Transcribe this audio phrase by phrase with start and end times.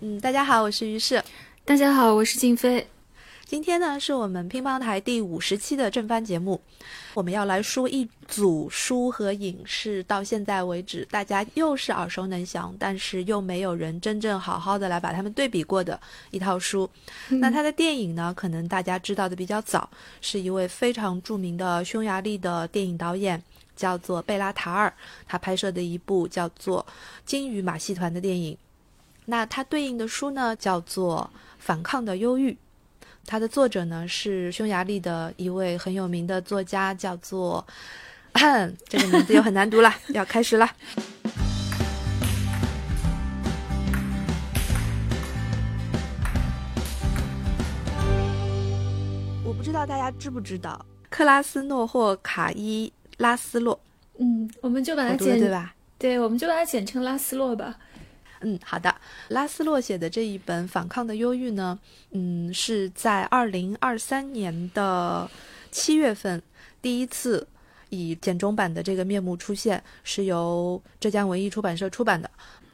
[0.00, 1.22] 嗯，大家好，我是于适。
[1.64, 2.86] 大家好，我是静飞。
[3.46, 6.60] 今天呢，是我们乒乓台第五十期的正番节目。
[7.14, 15.98] 我们要来说一组书和影视，到现在为止，大家又是耳熟能详，但是又没有人真正好好的来把它们对比过的
[16.30, 16.88] 一套书。
[17.28, 19.88] 那它的电影呢，可能大家知道的比较早，
[20.20, 23.42] 是一位非常著名的匈牙利的电影导演，
[23.74, 24.92] 叫做贝拉塔尔，
[25.26, 26.84] 他拍摄的一部叫做
[27.24, 28.58] 《金鱼马戏团》的电影。
[29.26, 32.52] 那它对应的书呢，叫做《反抗的忧郁》。
[33.26, 37.66] 它的作者呢是匈牙利的一位很有名的作家，叫做，
[38.88, 40.70] 这个名字又很难读了，要开始了。
[49.44, 53.80] 我不知道大家知不知道克拉斯诺或卡伊拉斯洛，
[54.18, 55.74] 嗯，我们就把它简对吧？
[55.98, 57.76] 对，我们就把它简称拉斯洛吧。
[58.40, 58.94] 嗯，好的。
[59.28, 61.78] 拉斯洛写的这一本《反抗的忧郁》呢，
[62.10, 65.28] 嗯，是在二零二三年的
[65.70, 66.42] 七月份
[66.82, 67.46] 第一次
[67.88, 72.30] 以简中版的这个面目出现，是由浙江文艺出版社出版的。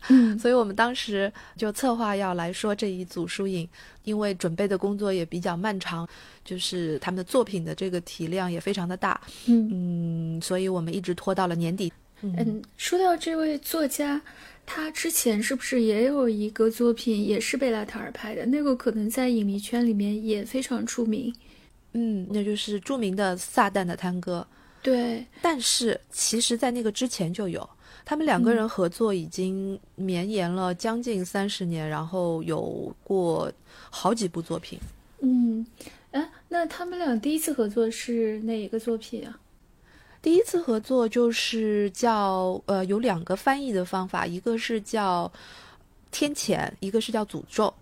[0.09, 3.69] 嗯， 所以我们当时就策划要来说这一组书影，
[4.03, 6.09] 因为准备的工作也比较漫长，
[6.45, 9.21] 就是他们的作品的这个体量也非常的大。
[9.47, 11.93] 嗯嗯，所以我们一直拖到了年底。
[12.23, 14.21] 嗯，说到这位作家。
[14.65, 18.47] 他之前是不是也有一个作品，也是贝拉塔尔拍的？
[18.47, 21.35] 那个可能在影迷圈里面也非常出名。
[21.93, 24.47] 嗯，那就是著名的《撒旦的探戈》。
[24.83, 27.69] 对，但是其实，在那个之前就有，
[28.05, 33.53] 他们两个人合作已经绵延了将近三十年，然后有过
[33.91, 34.79] 好几部作品。
[35.21, 35.65] 嗯，
[36.13, 39.39] 哎，那他们俩第一次合作是哪一个作品啊？
[40.23, 45.31] 第一次合作就是叫呃有两个翻译的方法，一个是叫
[46.13, 47.75] 天谴，一个是叫诅咒。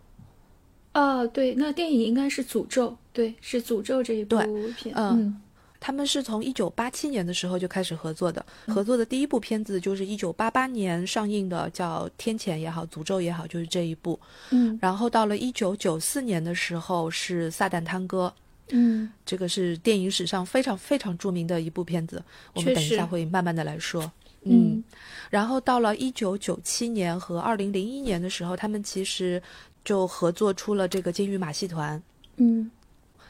[0.94, 4.38] 哦，对，那电影应该是诅咒，对，是诅咒这一部
[4.76, 4.94] 片。
[4.96, 5.40] 嗯，
[5.78, 14.18] 他们是从一九八七年的时候就开始合作的，合作的第一部片子就是一九八八年上映的，叫天谴也好，诅咒也好，就是这一部。
[14.50, 18.32] 嗯，然后到了一九九四年的时候是撒旦探戈。
[18.72, 22.22] 嗯，这个是电影史上非常非常著名的一部片子，
[22.54, 24.10] 我们等一下会慢慢的来说。
[24.42, 24.82] 嗯，
[25.28, 29.42] 然后到了一九九七年和二零零一年的时候，他们其实
[29.84, 31.98] 就合作出了这个《金鱼马戏团》。
[32.36, 32.70] 嗯，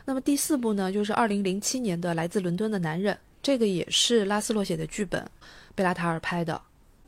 [0.04, 3.12] 那么第四部呢，就是二零零七年的《来自伦敦的男人》，
[3.42, 5.28] 这个也是拉斯洛写的剧本，
[5.74, 6.60] 贝拉塔尔拍的。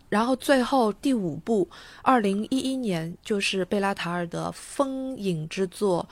[0.08, 1.66] 然后最后第五部，
[2.02, 6.06] 二零一一年就是贝拉塔尔的风影之作。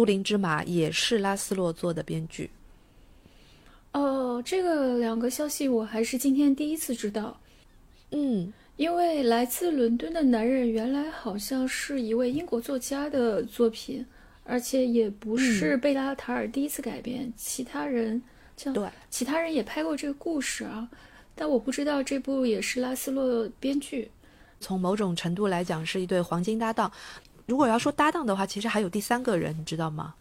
[0.00, 2.48] 都灵之马也是拉斯洛做的编剧。
[3.92, 7.38] 哦，这个两个消息我还是今天第一次知道。
[8.12, 14.06] 嗯，因为来自伦敦的男人原来好像是一位英国作家的作品，
[14.44, 18.22] 而且也不是贝拉塔尔第一次改编，其他人
[18.56, 20.88] 像对其他人也拍过这个故事啊，
[21.34, 24.10] 但我不知道这部也是拉斯洛编剧。
[24.62, 26.90] 从某种程度来讲，是一对黄金搭档。
[27.50, 30.14] 如果要说搭档的话，其实还有第三个人，你知道吗？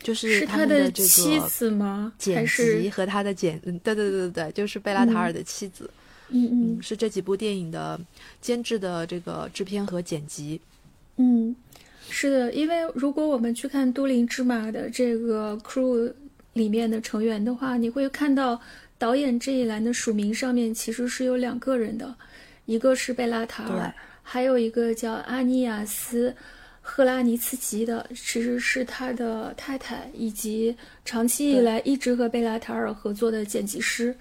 [0.00, 2.12] 就是他的妻子吗？
[2.16, 5.90] 剪辑和他的剪，嗯，对对对对对，就是贝拉塔尔的妻子。
[6.28, 7.98] 嗯嗯，是这几部电影的
[8.40, 10.60] 监制的这个制片和剪辑。
[11.16, 11.56] 嗯，
[12.08, 16.12] 是的，因为如果我们去看《都灵之马》的这个 crew
[16.52, 18.60] 里面的成员的话，你会看到
[18.98, 22.14] 导演这一栏的署名上面其实是有两个人的，
[22.66, 23.92] 一个是贝拉塔尔，
[24.22, 26.32] 还有一个叫阿尼亚斯。
[26.88, 30.74] 赫拉尼茨基的其实是他的太太，以及
[31.04, 34.16] 长期以来一直和贝拉塔尔合作的剪辑师，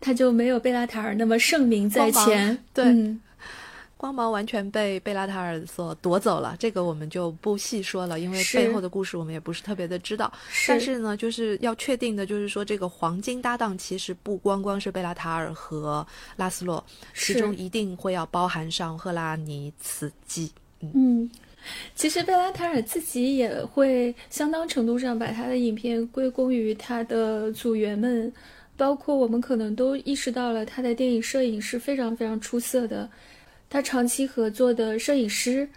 [0.00, 2.58] 他就没有贝拉塔尔那么盛名在前。
[2.74, 2.84] 对，
[3.96, 10.30] 光芒完全被贝拉塔尔所夺走了，这个我们就不细说了，因为背后的故事我们也不是特别的知道。
[10.66, 16.04] 但是呢，就是要确定的，就是说这个黄金搭档其实不光光是贝拉塔尔和
[16.36, 16.84] 拉斯洛，
[17.14, 20.50] 其中一定会要包含上赫拉尼茨基。
[20.80, 21.30] 嗯。
[21.94, 28.32] 其实贝拉塔尔自己也会相当程度上把他的影片归功于他的组员们，
[28.76, 33.08] 包括我们可能都意识到了他的电影摄影是非常非常出色的，
[33.68, 35.68] 他长期合作的摄影师，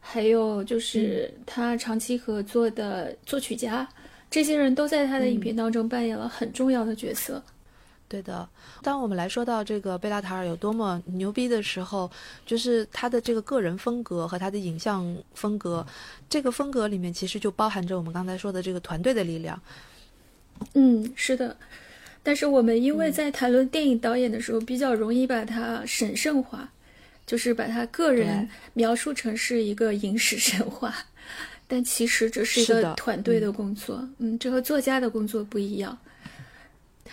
[0.00, 3.88] 还有就是他长期合作的作曲家，
[4.30, 7.42] 这些人都在他的影片当中扮演了很重要的角色。
[8.14, 8.48] 对的，
[8.80, 12.08] 当我们来说到这个贝拉塔尔有多么牛逼的时候，
[12.46, 15.84] 就是他的这个个人风格和他的影像风格，
[16.30, 19.60] 这个风格里面其实就包含着我们刚才说的这个团队的力量。
[20.74, 21.56] 嗯，是的。
[22.22, 26.68] 但是我们因为在谈论电影导演的时候，比较容易把它神圣化，
[27.26, 30.94] 就是把他个人描述成是一个影史神话，
[31.66, 34.08] 但其实这是一个团队的工作。
[34.18, 35.98] 嗯，这和作家的工作不一样。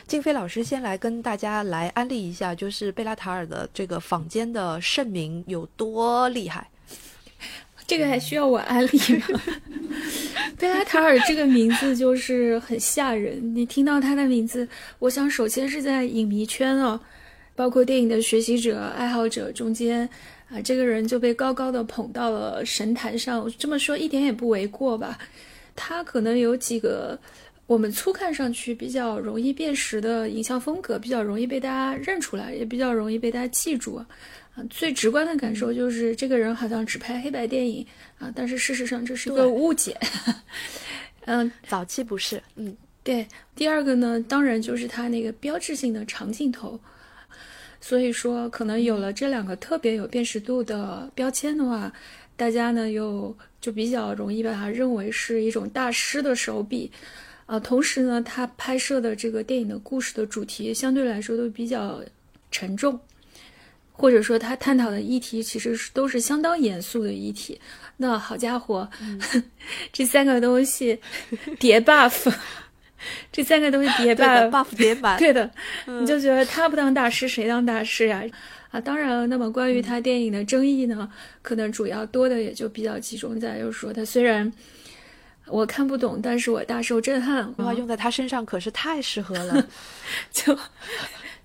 [0.07, 6.67] 静飞老师先来跟大家来安利一下，就是贝拉塔尔的这个坊间的盛名有多厉害。
[7.87, 9.41] 这个还需要我安利吗？
[10.57, 13.53] 贝拉塔尔这个名字就是很吓人。
[13.53, 14.67] 你听到他的名字，
[14.99, 16.97] 我想首先是在影迷圈哦，
[17.53, 20.07] 包括电影的学习者、爱好者中间
[20.49, 23.51] 啊，这个人就被高高的捧到了神坛上。
[23.57, 25.17] 这么说一点也不为过吧？
[25.75, 27.19] 他可能有几个
[27.71, 33.95] 我们粗看上去比较容易辨识的影像风格，比较容易被大家认出来，也比较容易被大家记住。
[33.95, 34.05] 啊，
[34.69, 37.87] 最直观的感受就是这个人好像只拍黑白电影
[38.19, 39.97] 啊，但是事实上这是一个误解。
[41.23, 42.75] 嗯，早期不是，嗯，
[43.05, 43.25] 对。
[43.55, 46.77] 第二个呢，当然就是他那个标志性的长镜头，
[47.79, 51.89] 所以说可能有了这两个特别有辨识度的标签的话，
[52.35, 56.91] 大家呢又就比较容易把它认为是一种大师的手笔
[57.45, 57.59] 啊。
[57.59, 62.01] 同时呢，他拍摄的这个电影的故事的主题相对来说都比较
[62.49, 62.99] 沉重。
[63.93, 67.59] 或者说，他探讨的议题其实是都是相当严肃的议题。
[67.97, 68.89] 那好家伙，
[69.93, 70.99] 这三个东西
[71.59, 72.33] 叠 buff，
[73.31, 75.51] 这三个东西叠 buff，buff 叠满，对的，
[75.85, 78.23] 你就觉得他不当大师谁当大师呀？
[78.71, 81.07] 啊，当然了，那么关于他电影的争议呢，
[81.43, 84.51] 可能主要多的也就比较集中在，就是说他虽然
[85.47, 87.53] 我看不懂，但是我大受震撼。
[87.57, 89.67] 哇，用在他身上可是太适合了，
[90.31, 90.57] 就。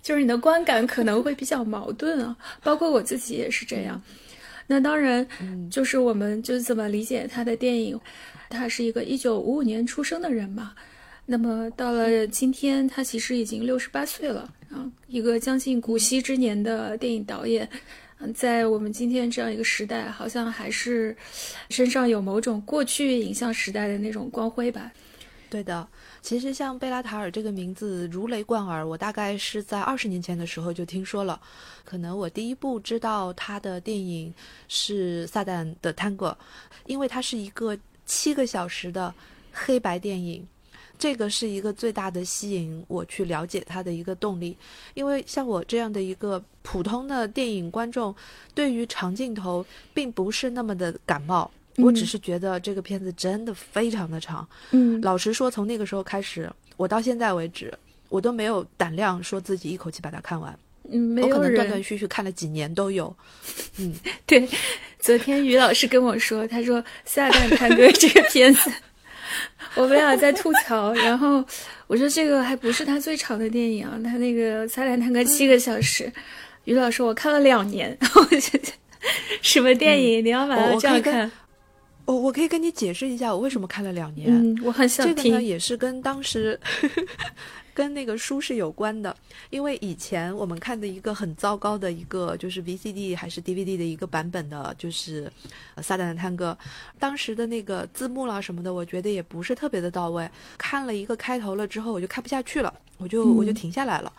[0.02, 4.00] 就是你的观感可能会比较矛盾啊，包括我自己也是这样。
[4.69, 5.26] 那当然，
[5.69, 8.00] 就是我们就怎么理解他的电影？
[8.48, 10.75] 他是一个一九五五年出生的人嘛，
[11.25, 17.69] 那么到了今天，他其实已经六十八岁了啊，一个将近古稀之年的电影导演，
[18.18, 21.16] 嗯，在我们今天这样一个时代，好像还是
[21.70, 24.90] 身上有某种过去影像时代的那种光辉吧。
[25.50, 25.86] 对的。
[26.22, 31.40] 其实像贝拉塔尔这个名字如雷贯耳，我大概是在二十年前的时候就听说了。
[31.84, 34.34] 可能我第一部知道他的电影
[34.66, 36.36] 是《撒旦的探戈》，
[36.86, 39.14] 因为它是一个七个小时的
[39.52, 40.44] 黑白电影，
[40.98, 44.56] 这个是一个最大的吸引我去了解他的一个动力。
[44.94, 48.14] 因为像我这样的一个普通的电影观众，
[48.54, 49.64] 对于长镜头
[49.94, 51.50] 并不是那么的感冒。
[51.78, 57.70] 我只是觉得这个片子真的非常的长，嗯，老实说，从那个时候开始，我到现在为止，
[58.08, 60.58] 我都没有胆量说自己一口气把它看完，
[60.90, 63.14] 嗯，没有可能断断续续看了几年都有，
[63.76, 63.94] 嗯，
[64.25, 64.48] 对。
[65.00, 68.72] 昨天于老师跟我说，他说《撒旦探戈》这个片子，
[69.74, 71.44] 我们俩在吐槽，然后
[71.86, 76.12] 我说这个还不是他最长的电影啊，他那个《灿烂探戈》七个小时，
[76.64, 78.72] 于老师我看了两年， 我觉得
[79.42, 81.30] 什么电影你要把它这样看？
[82.04, 84.28] 我我可以跟你解释一下我为什么看了两年。
[84.30, 85.16] 嗯，我很想听。
[85.16, 86.58] 这个呢也是跟当时
[87.76, 89.14] 跟那个书是有关的，
[89.50, 95.31] 因为以前我们看的一个很糟糕的一个就是 VCD 还是 DVD 的一个版本的，就是
[95.82, 96.56] 《撒旦的探戈》，
[96.99, 100.26] 当时的那个字幕啦什么的，我觉得也不是特别的到位。
[100.56, 104.11] 看了一个开头了之后，我就看不下去了，我就我就停下来了。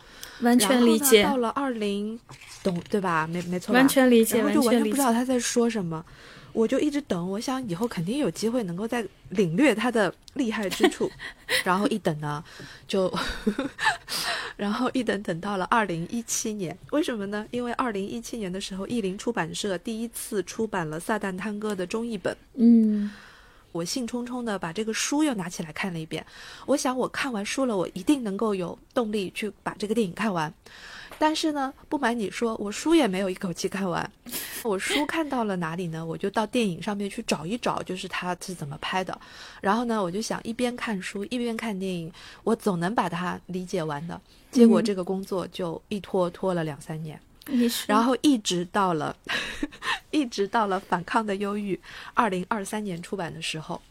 [0.41, 1.23] 完全理解。
[1.23, 2.19] 到了二零，
[2.61, 3.25] 懂对吧？
[3.25, 3.73] 没没错。
[3.73, 4.37] 完全理解。
[4.37, 6.05] 然后就完全不知道他在说什么。
[6.53, 11.09] 我就一直等，我想以后肯定有机会能够再领略它的厉害之处，
[11.63, 12.43] 然后一等呢，
[12.87, 13.13] 就，
[14.57, 17.45] 然后一等等到了二零一七年，为什么呢？
[17.51, 23.11] 因为二零一七年的时候，译林出版社第一次出版了《撒旦探戈》的中译本，嗯，
[23.71, 26.25] 我兴冲冲的把这个书又拿起来看了一遍，
[26.65, 30.51] 我想我看完书了，我一定能够有动力去把这个电影看完。
[31.19, 34.09] 但是呢，不瞒你说，我书也没有一口气看完。
[34.63, 36.05] 我书看到了哪里呢？
[36.05, 39.19] 我就到电影上面去找一找，就是它是怎么拍的。
[39.61, 42.11] 然后呢，我就想一边看书一边看电影，
[42.43, 44.19] 我总能把它理解完的。
[44.51, 47.19] 结果这个工作就一拖拖了两三年，
[47.87, 49.15] 然后一直到了，
[50.11, 51.75] 一直到了《反抗的忧郁》
[52.13, 53.81] 二零二三年出版的时候，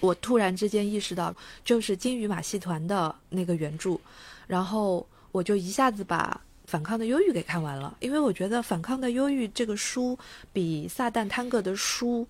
[0.00, 1.34] 我突然之间意识到，
[1.64, 3.98] 就是金鱼马戏团的那个原著，
[4.46, 6.40] 然后我就一下子把。
[6.70, 10.16] 反抗的忧郁给看完了，因为我觉得《反抗的忧郁》这个书
[10.52, 12.24] 比《撒旦探戈》的书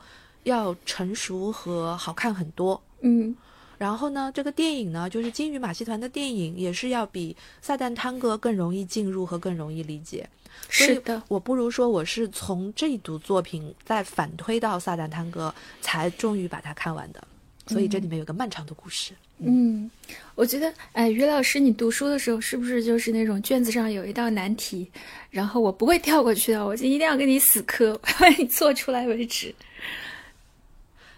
[0.44, 2.82] 要成熟和好看很多。
[3.02, 3.37] 嗯，
[3.76, 10.26] 然后呢，这个电影呢，就是金鱼马戏团的电影，也是要比《撒旦探戈》更容易进入和更容易理解。
[10.70, 17.23] 是的，我不如说我是从这一组作品再反推到《撒旦探戈》，才终于把它看完的。
[17.71, 19.12] 所以这里面有个漫长的故事。
[19.39, 19.91] 嗯，
[20.35, 24.87] 我觉得，哎，于老师，你读书的时候是不是就是那种卷子上有一道难题，
[25.31, 29.55] 然后我不会跳过去的，我就一定要跟你死磕， 把你做出来为止。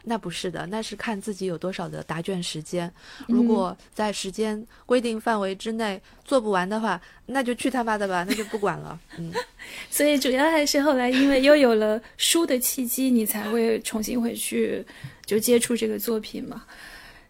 [0.04, 2.92] 那不是的，那是看自己有多少的答卷时间。
[3.28, 8.98] 如果在时间规定范围之内做不完的话，那就去他妈的吧，那就不管了。
[9.16, 9.32] 嗯，
[9.90, 14.84] 所以主要还是后来因为又有了书的契机，你才会重新回去
[15.24, 16.64] 就接触这个作品嘛，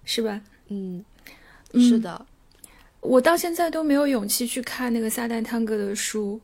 [0.05, 0.41] 是吧？
[0.69, 1.05] 嗯，
[1.75, 2.25] 是的。
[3.01, 6.41] 我到现在都没有勇气去看那个撒旦探戈的书，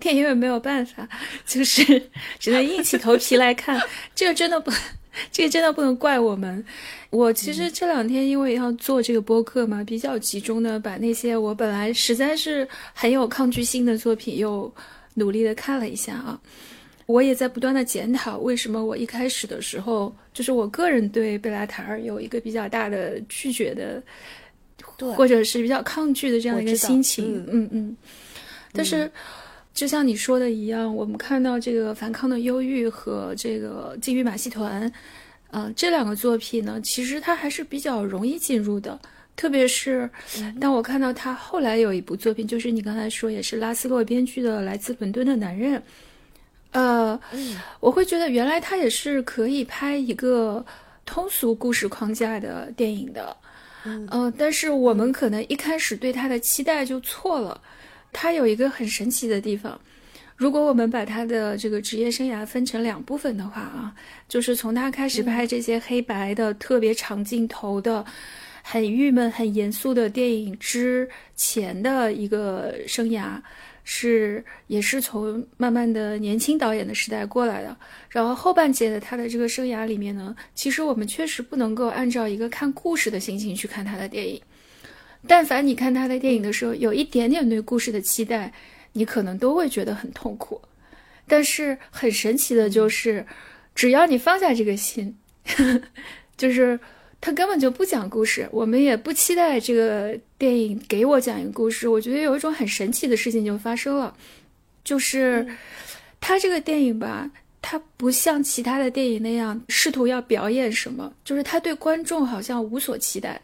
[0.00, 1.08] 电影也没有办法，
[1.46, 3.80] 就是 只能硬起头皮来看。
[4.14, 4.72] 这个真的不。
[5.32, 6.64] 这个真的不能怪我们。
[7.10, 14.72] 我其实这两天因为要做这个播客嘛，比较集中的把那些我本来实在是很有抗拒性的作品又
[15.14, 16.40] 努力的看了一下啊。
[17.06, 24.02] 我也在不断的检讨，为什么我一开始的时候，就是我个人对贝拉塔尔有一个比较大的拒绝的，
[25.16, 27.44] 或者是比较抗拒的这样一个心情。
[27.50, 27.96] 嗯嗯。
[28.72, 29.10] 但是。
[29.78, 34.90] 就像你说的一样，我们看到这个《反抗的忧郁》和这个《金鱼马戏团》，
[35.52, 38.98] 呃，这两个作品呢，其实它还是比较容易进入的。
[39.36, 40.10] 特别是
[40.60, 45.76] 当我看到他后来有一部作品，就是你刚才说也是拉斯洛编剧的《来自伦敦的男人》，
[46.72, 47.20] 呃，
[47.78, 50.66] 我会觉得原来他也是可以拍一个
[51.06, 53.36] 通俗故事框架的电影的，
[53.84, 57.60] 嗯，但是我们可能一开始对他的期待就错了。
[58.12, 59.80] 他有一个很神奇的地方，
[60.36, 63.94] 如果我们把他的这个职业生涯分成两部分的话啊，
[64.28, 68.04] 就是从他开始拍这些黑白的特别长镜头的、
[68.62, 73.40] 很郁闷、很严肃的电影之前的一个生涯，
[73.84, 77.76] 是也是从慢慢的年轻导演的时代过来的。
[78.08, 84.40] 然后后半截的他的这个生涯里面呢，其实我们确实不能够按照一个看故事的心情去看他的电影。
[85.26, 88.52] 但凡你看他的电影的时候，有一点点对故事的期待，
[88.92, 90.60] 你可能都会觉得很痛苦。
[91.26, 93.26] 但是很神奇的就是，
[93.74, 95.14] 只要你放下这个心，
[96.38, 96.78] 就是
[97.20, 101.88] 他根本就不讲故事，我们也不期待这个电影给我讲一个故事。
[101.88, 104.16] 我觉得有一种很神奇的事情就发生了，
[104.84, 105.46] 就是
[106.20, 113.38] 他这个电影吧，他不像其他的电影那样试图要表演什么，就是他对观众好像无所期待。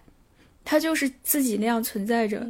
[0.64, 2.46] 他就是自己那样存在着，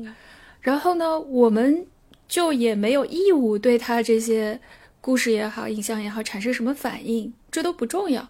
[0.61, 1.85] 然后呢，我们
[2.29, 4.59] 就也没有义务对他这些
[5.01, 8.27] 故事也好、影像也好产生什么反应，这都不重要。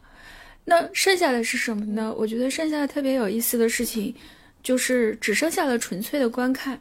[0.65, 2.15] 那剩下的是什么呢？
[2.17, 4.15] 我觉得剩下的特别有意思的事情，
[4.63, 6.81] 就是只剩下了纯粹的观看。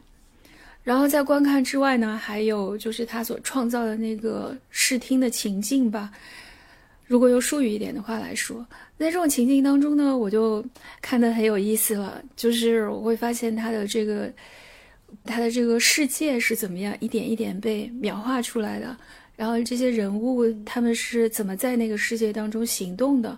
[0.82, 6.10] 然后在观看之外呢，还有就是他所创造的那个视听的情境吧。
[7.06, 8.66] 如果用术语一点的话来说。
[8.96, 10.64] 在这种情境当中呢，我就
[11.02, 12.22] 看得很有意思了。
[12.36, 14.32] 就是我会发现他的这个，
[15.24, 18.96] 他的这个世界是怎么样一点一点被描画出来的，
[19.34, 23.36] 然后这些人物他们是怎么在那个世界当中行动的，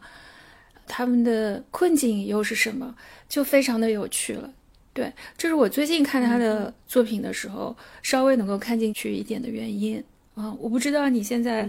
[0.87, 2.95] 他们的困境又是什么，
[3.29, 4.53] 就非常的有趣了。
[4.93, 10.05] 对，这是我最近看他的作品的时候稍微能够看进去一点的原因
[10.35, 10.55] 啊。
[10.61, 11.67] 我不知道你现在。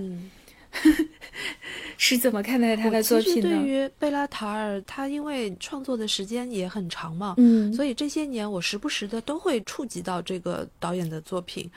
[1.98, 3.50] 是怎么看待他的作品呢？
[3.50, 11.70] 对于贝拉塔尔，他因为创作的时间也很长嘛，嗯，所以这些年我时不时的都会触及到这个导演的作品。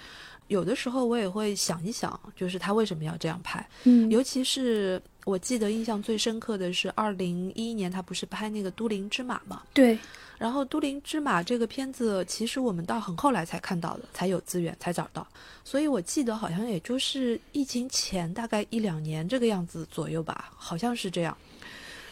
[0.49, 3.67] 有的时候我也会想一想，就是他为什么要这样拍？
[3.85, 9.63] 嗯，尤其是我记得印象最深刻的是二零一一年，他不是拍那个《都灵之马》嘛？
[9.73, 9.97] 对。
[10.41, 15.27] 然后《都灵之马》这个片子，其实我们到很后来才看到的，才有资源才找到。
[15.63, 21.37] 所以我记得好像也就是疫情前大概一两年这个样子左右吧，好像是这样。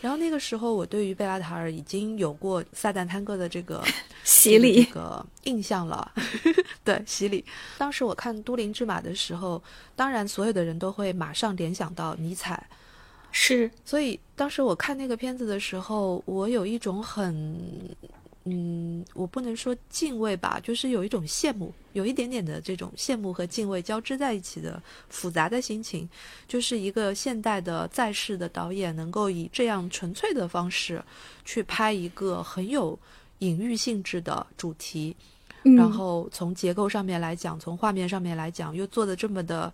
[0.03, 3.83] 然后那个时候，我对于贝拉塔尔已经有过撒旦探戈的这个
[4.25, 6.13] 洗礼、这个印象了。
[6.85, 7.43] 对，洗礼。
[7.79, 9.63] 当时我看《都灵之马》的时候，
[9.97, 12.63] 当然所有的人都会马上联想到尼采。
[13.33, 17.59] 是，所以当时我看那个片子的时候，我有一种很。
[18.51, 26.09] 嗯，我不能说敬畏吧，就是有一种羡慕，有一点点的这种羡慕和敬畏交织在一起的复杂的心情。
[26.47, 31.03] 就是一个现代的在世的导演，能够以这样纯粹的方式
[31.45, 32.99] 去拍一个很有
[33.41, 35.15] 隐喻性质的主题，
[35.63, 39.73] 然后从结构上面来讲，从画面上面来讲，又做的这么的。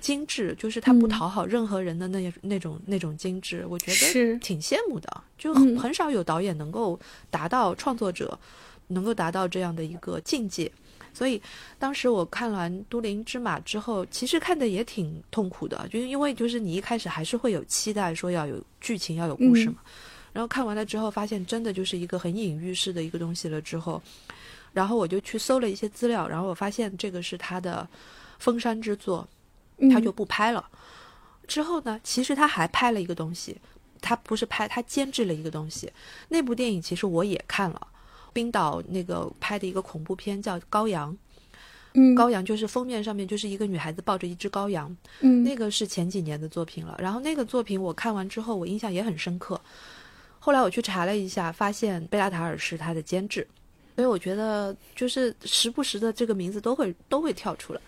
[0.00, 5.22] 精致就是他不讨好任何人的那那种那种精致，我觉得挺羡慕的。
[5.38, 6.98] 就很少有导演能够
[7.30, 8.38] 达到创作者
[8.88, 10.70] 能够达到这样的一个境界。
[11.12, 11.40] 所以
[11.78, 19.76] 当时我看完《都灵之马》之后，其实看的也挺痛苦的，就因为就是你一开始还是会有期待，说要有剧情要有故事嘛。
[20.32, 23.60] 然后看完了之后，发现真的就是一个很隐喻式的一个东西了。
[23.60, 24.00] 之后，
[24.72, 27.86] 然后我就去搜了一些资料，然后我发现这个是他的
[28.38, 29.28] 封山之作，
[29.90, 30.68] 他就不拍了。
[31.46, 33.56] 之后呢，其实他还拍了一个东西，
[34.00, 35.90] 他不是拍，他监制了一个东西。
[36.28, 37.86] 那部电影其实我也看了，
[38.32, 41.12] 冰岛那个拍的一个恐怖片叫《羔羊》。
[41.94, 46.96] 嗯，羔羊就是封面上面就是一个女孩子抱着一只羔羊，嗯，那个是前几年的作品了。
[47.00, 49.60] 然后那个作品我看完之后，我印象也很深刻。
[50.38, 53.44] 后来我去查了一下，发现贝拉塔尔是他的监制，
[53.96, 57.80] 所以我觉得就是时不时的这个名字都会都会跳出来。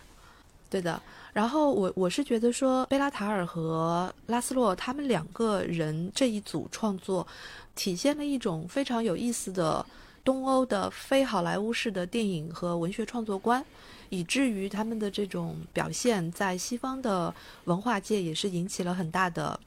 [0.68, 1.00] 对的。
[1.32, 7.26] 然后我我是觉得说贝拉塔尔和拉斯洛他们两个人这一组创作，
[7.74, 9.84] 体现了一种非常有意思的。
[10.24, 13.64] 东欧的非好莱坞式的电影和文学创作观，
[14.08, 17.34] 以至于他们的这种表现在西方的
[17.64, 19.58] 文化界也是引起了很大的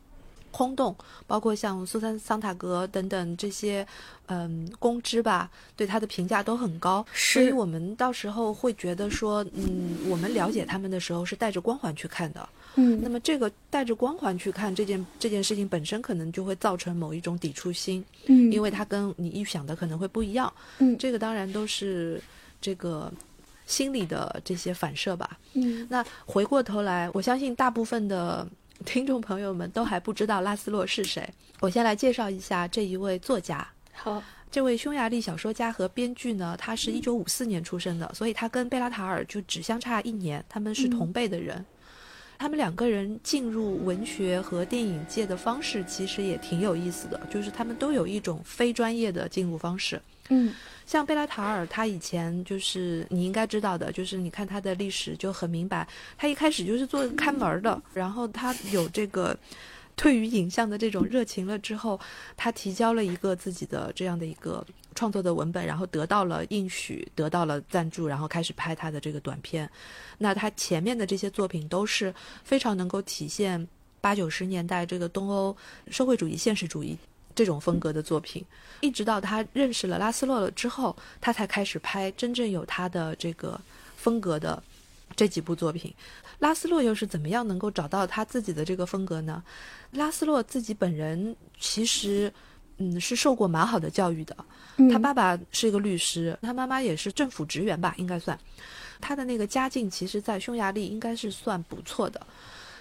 [0.56, 0.96] 轰动。
[1.28, 3.86] 包括像苏珊·桑塔格等等这些，
[4.28, 7.06] 嗯，公知吧，对他的评价都很高。
[7.14, 12.48] 所以我们到时候会觉得说，嗯，我们了解他们的时候是带着光环去看的。
[12.76, 22.22] 嗯，那么这个带着光环去看这件这件事情本身，可能就会造成某一种抵触心，嗯，因为它跟你预想的可能会不一样，嗯，这个当然都是
[22.60, 23.12] 这个
[23.66, 28.46] 心理的这些反射吧，嗯，那回过头来，我相信大部分的
[28.84, 31.28] 听众朋友们都还不知道拉斯洛是谁，
[31.62, 41.64] 我先来介绍一下这一位作家，好，这位匈牙利小说家和编剧呢，他是一九五四年出生的，所以他跟贝拉塔尔就只相差一年，他们是同辈的人。
[42.38, 50.02] 他们两个人进入文学和电影界的方式其实也挺有意思的，就是他们都有一种非专业的进入方式。
[50.28, 50.54] 嗯，
[50.86, 55.88] 像贝拉塔尔，他以前就是你应该知道的，就是你看他的历史就很明白，
[56.18, 59.38] 他一开始就是做看门的，然后他有这个
[59.96, 62.00] 对于影像的这种热情了之后，
[62.38, 64.66] 他提交了一个自己的这样的一个。
[64.98, 69.70] 创作的文本，然后得到了应许，得到了赞助，然后开始拍他的这个短片。
[70.18, 72.16] 那他前面的这些作品都是
[72.46, 73.68] 非常能够体现
[74.00, 75.54] 八九十年代这个东欧
[75.90, 76.98] 社会主义现实主义
[77.36, 78.44] 这种风格的作品。
[78.80, 83.60] 一直到他认识了拉斯洛了之后，他才开始拍真正有他的这个
[83.96, 84.64] 风格的
[85.16, 85.94] 这几部作品。
[86.40, 89.44] 拉斯洛又是怎么样能够找到他自己的这个风格呢？
[89.92, 92.32] 拉斯洛自己本人其实。
[92.78, 94.36] 嗯，是受过蛮好的教育的。
[94.92, 98.38] 他爸爸是一个律师，他妈妈也是政府职员吧，应该算。
[99.00, 102.20] 他的那个家境，其实，在匈牙利应该是算不错的。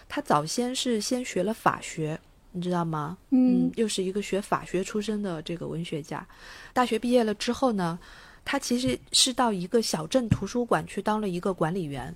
[0.09, 2.19] 他早先是先学了法学，
[2.57, 3.19] 你知道吗？
[3.31, 6.25] 嗯，又是一个学法学出身的这个文学家。
[6.73, 7.99] 大学毕业了之后呢，
[8.45, 12.15] 他其实是到一个小镇图书馆去当了一个管理员。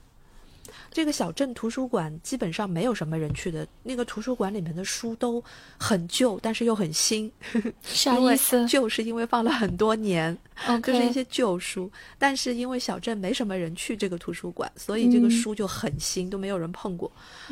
[0.90, 5.42] 这个小镇图书馆基本上没有什么人去的，那个图书馆里面的书都
[5.78, 7.30] 很旧，但是又很新。
[7.82, 8.66] 啥意思？
[8.66, 10.36] 旧是因为放了很多年，
[10.82, 11.90] 就是一些旧书。
[12.18, 17.10] 但是因为小镇没什么人去这个图书馆，所以这个书就很新，都没有人碰过。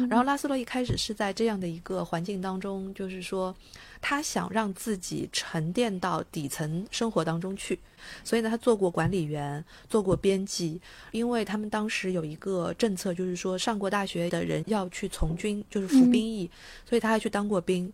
[0.08, 3.54] 然后拉斯洛一开始是在这样的一个环境当中，就是说。
[4.00, 7.78] 他想让自己沉淀到底层生活当中去，
[8.22, 10.80] 所以呢，他做过管理员，做过编辑。
[11.10, 16.50] 因为他们当时有一个政策，就是说上过大学的人要去从军，就是服兵役，
[16.88, 17.92] 所以他还去当过兵。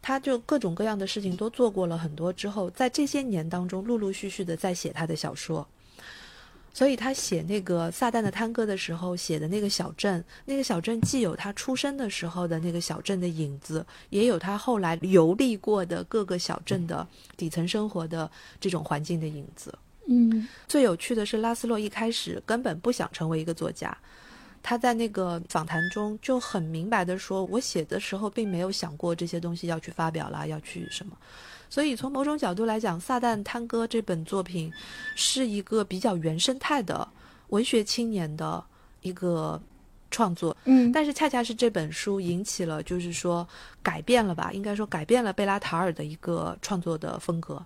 [0.00, 5.66] 他就各种各样的事情都做过了很多之后，在这些年当中，陆陆续续的在写他的小说。
[6.74, 17.06] 所以他写那个《撒旦的探戈》的时候，写的那个小镇，那个小镇既有他出生的时候的那个小镇的影子，也有他后来游历过的各个小镇的
[17.36, 19.76] 底层生活的这种环境的影子。
[20.06, 23.96] 嗯，最有趣的是，拉斯洛一开始根本不想成为一个作家，
[24.62, 31.16] 他在那个访谈中就很明白的说：“我写的时候并没有想过这些东西要去发表啦，要去什么。”
[31.72, 34.70] 所以从某种角度来讲，《撒旦探戈》这本作品
[35.16, 37.08] 是一个比较原生态的
[37.48, 38.62] 文学青年的
[39.00, 39.58] 一个
[40.10, 40.54] 创作。
[40.66, 43.48] 嗯，但是恰恰是这本书引起了，就是说
[43.82, 44.50] 改变了吧？
[44.52, 47.64] 应该说改变了贝拉塔尔的一个创作的风格。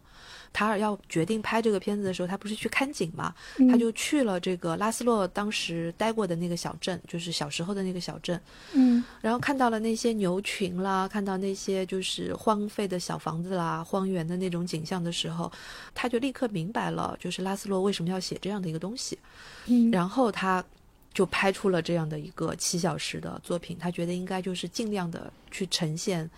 [0.57, 3.35] 塔尔要决定拍这个片子的时候，他不是去看景嘛？
[3.71, 8.41] 他就去了这个拉斯洛当时待过的那个小镇，就是小时候的那个小镇。
[8.73, 15.53] 嗯，然后看到了那些牛群啦，看到那些就是荒废的小房子啦、荒原的那种景象的时候，
[15.95, 19.19] 他就立刻明白了，就是拉斯洛为什么要写这样的一个东西。
[19.67, 20.65] 嗯，然后他
[21.13, 23.77] 就拍出了这样的一个七小时的作品。
[23.79, 26.31] 他觉得应该就是尽量的去呈现。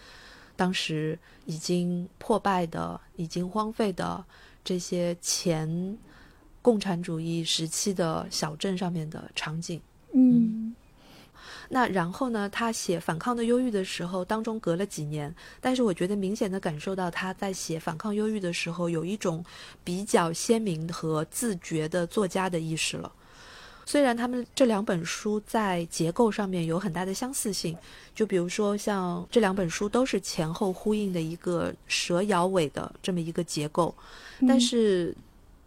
[0.58, 1.16] 当时
[1.46, 4.24] 已经破败的、已经荒废的
[4.64, 5.96] 这些前
[6.60, 9.80] 共产主义时期的小镇上面的场景，
[10.12, 10.74] 嗯，
[11.68, 19.44] 那然后呢，他写《反抗的忧郁》的时候，当中隔了几年，但是我觉得明显的感受到他在写《反抗忧郁》的时候，有一种
[19.84, 23.12] 比较鲜明和自觉的作家的意识了。
[23.88, 27.74] 虽然他们这两本书在结构上面有很大的相似性，
[28.14, 33.94] 就比如说像这两本书都是前后呼应的一个蛇咬尾的这么一个结构，
[34.46, 35.16] 但是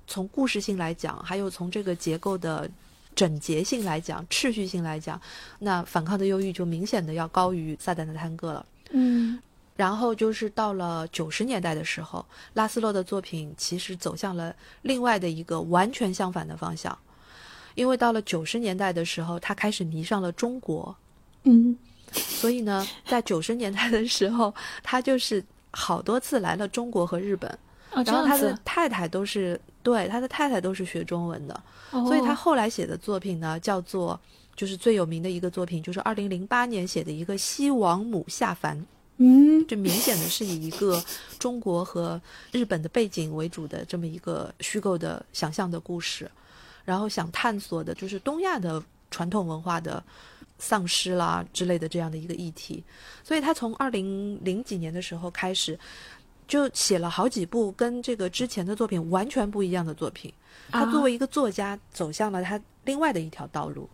[0.05, 2.69] 从故事性来讲，还有从这个结构的
[3.15, 5.19] 整洁性来讲、秩序性来讲，
[5.57, 8.65] 那《反抗的忧郁》就明显的要高于《撒旦的探戈》了。
[8.91, 9.39] 嗯，
[9.75, 16.95] 然后就是到了九十年代的时候，拉斯洛的作品其实走向了另外的一个完全相反的方向。
[17.75, 20.95] 因为到了九十年代的时候，他开始迷上了中国，
[21.43, 21.77] 嗯，
[22.11, 24.53] 所以呢，在九十年代的时候，
[24.83, 27.49] 他就是好多次来了中国和日本，
[27.91, 34.19] 哦，然后他的太太都是对他的太太都是学中文的，所以他后来写的作品呢，叫做
[34.55, 38.77] 就是最有名的一个作品，就是二零零八年写的一个《西王母下凡》，
[39.17, 41.01] 嗯，就明显的是以一个
[41.39, 46.29] 中国和日本的背景为主的这么一个虚构的想象的故事。
[46.83, 50.03] 然后想探索的就是东亚的传统文化的
[50.57, 52.83] 丧失啦之类的这样的一个议题，
[53.23, 55.77] 所以他从二零零几年的时候开始，
[56.47, 60.31] 就写了好几部跟这个之前的作品完全不一样的作品。
[60.69, 63.89] 他作为一个作家，走向了他另外的一条道路，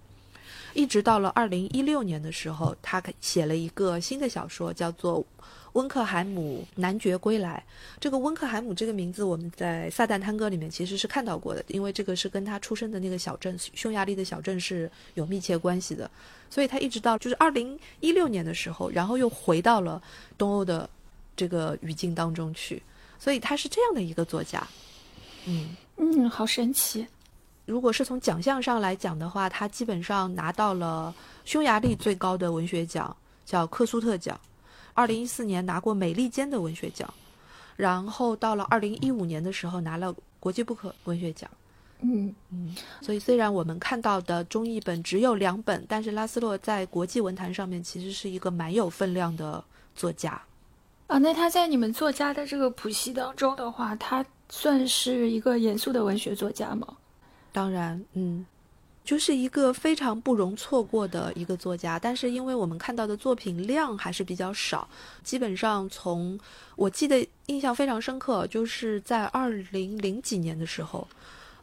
[0.73, 5.25] 一直到了二零一六年的时候，他写了一个新的小说，叫做。
[5.73, 7.63] 温克海姆男爵归来，
[7.99, 16.09] 这个温克海姆这个名字我们在《撒旦探戈》里面其实是看到过的，因为这个是跟他出生的那个小镇匈牙利的小镇是有密切关系的，
[16.49, 20.01] 所以他一直到就是二零一六年的时候，然后又回到了
[20.37, 20.89] 东欧的
[21.35, 22.81] 这个语境当中去，
[23.19, 24.65] 所以他是这样的一个作家。
[25.45, 27.05] 嗯嗯，好神奇。
[27.65, 34.39] 如果是从奖项上来讲的话，他基本上拿到了匈牙利最高的文学奖，叫克苏特奖。
[34.97, 37.07] 二零一四年拿过美利坚的文学奖，
[37.75, 41.47] 然后到了二零一五年的时候拿了国际布克文学奖。
[42.01, 49.63] 嗯嗯，所以虽然我们看到的中译本只有两本，但是拉斯洛在国际文坛上面其实是一个蛮有分量的
[49.95, 50.41] 作家。
[51.05, 56.87] 啊，那他在你们作家的这个谱系当中的话，他算是一个严肃的文学作家吗？
[57.51, 58.43] 当然，嗯。
[59.07, 64.85] 就是一个非常不容错过的一个作家，但是因为我们看到的作品量还是比较少，
[65.23, 66.37] 基本上从
[66.75, 71.07] 我记得印象非常深刻，就是在二零零几年的时候。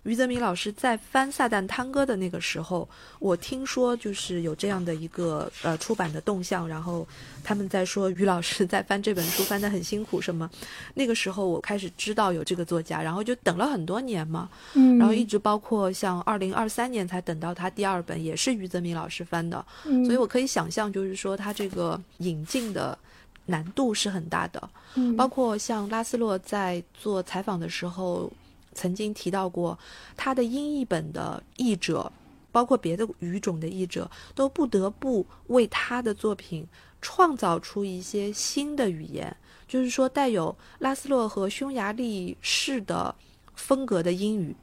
[0.05, 2.89] 于泽明老师在翻《撒旦探戈》的那个时候，
[3.19, 7.07] 我听说就是有这样的一个呃出版的动向，然后
[7.43, 10.49] 他们在说于老师在翻这本书翻得很辛苦什么。
[10.93, 22.99] 那个时候我开始知道有这个作家，然后就等了很多年嘛，嗯，然后一直包括像二零二三年才等到他第二本，也是于泽明老师翻的，嗯，所以我可以想象，就是说他这个引进的
[23.47, 28.31] 难度是很大的，嗯，包括像拉斯洛在做采访的时候。
[28.75, 29.79] 曾经提到过，
[30.17, 32.11] 他的英译本的译者，
[32.53, 36.67] 包括别的语种的译者，都不得不为他的作品
[37.01, 39.35] 创造出一些新的语言，
[39.67, 43.15] 就是说带有拉斯洛和匈牙利式的
[43.55, 44.55] 风格的英语，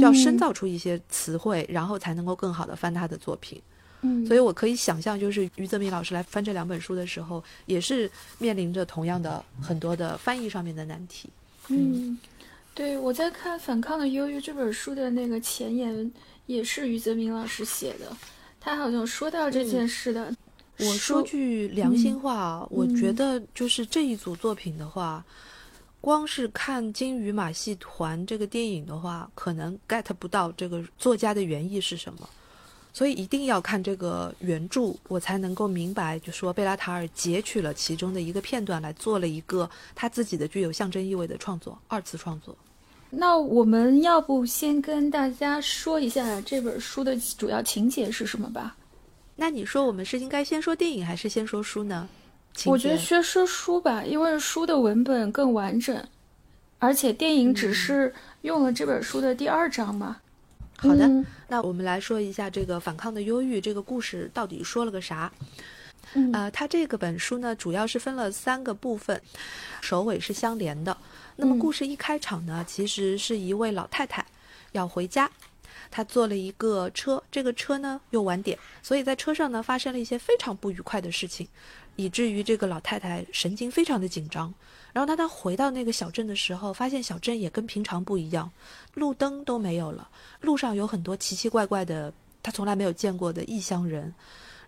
[0.00, 3.60] 要深造出一些词汇，然后才能够更好的翻他的作品。
[4.02, 11.28] 嗯，所以我可以想象，就是于泽明老师来翻这两本书的时候，也是面临着同样的很多的翻译上面的难题。
[11.68, 12.16] 嗯。
[12.78, 16.12] 对，我在看《反抗的忧郁》这本书的那个前言，
[16.46, 18.16] 也是余泽明老师写的。
[18.60, 20.32] 他好像说到这件事的。
[20.78, 25.24] 我说句良心话，我觉得就是这一组作品的话，
[26.00, 32.30] 光是看《金鱼马戏团》这个电影的话，可能 get 不到这个作家的原意是什么。
[32.92, 42.56] 所以一定要看这个原著，我才能够明白，就说贝拉塔尔截取了其中的一个片段来做了一个他自己的具有象征意味的创作，二次创作。
[43.10, 48.76] 那我们要不先跟大家说一下这本书的主要情节是什么吧？
[49.36, 52.08] 那你说我们是应该先说电影还是先说书呢？
[52.66, 56.04] 我觉得先说书吧，因为书的文本更完整，
[56.78, 60.16] 而且电影只是用了这本书的第二章嘛。
[60.76, 61.08] 好的，
[61.48, 65.32] 那我们来说一下这个反抗的忧郁这个故事到底说了个啥？
[66.32, 69.20] 呃，它这个本书呢，主要是分了三个部分，
[69.80, 70.96] 首尾是相连的。
[71.40, 74.26] 那么故事一开场呢，其实是一位老太太
[74.72, 75.30] 要回家，
[75.88, 81.46] 她坐了一个车，这个车呢又晚点，所以在车上呢发生了一些非常不愉快的事情，
[81.94, 84.52] 以至于这个老太太神经非常的紧张。
[84.92, 88.50] 然后当她回到那个小镇的时候，发现小镇也跟平常不一样，
[88.94, 94.12] 路灯都没有了，路上有很多奇奇怪怪的她从来没有见过的异乡人。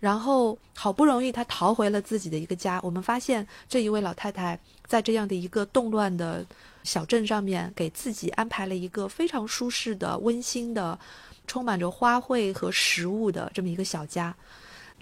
[0.01, 2.81] 然后好不容易他逃回了自己的一个家。
[2.83, 6.45] 我们发现这一位老太太在这样的一个动乱的
[6.83, 10.99] 小镇上面，给自己安排了一个非常舒适的、温馨的、
[11.47, 14.35] 充满着花卉和食物的这么一个小家。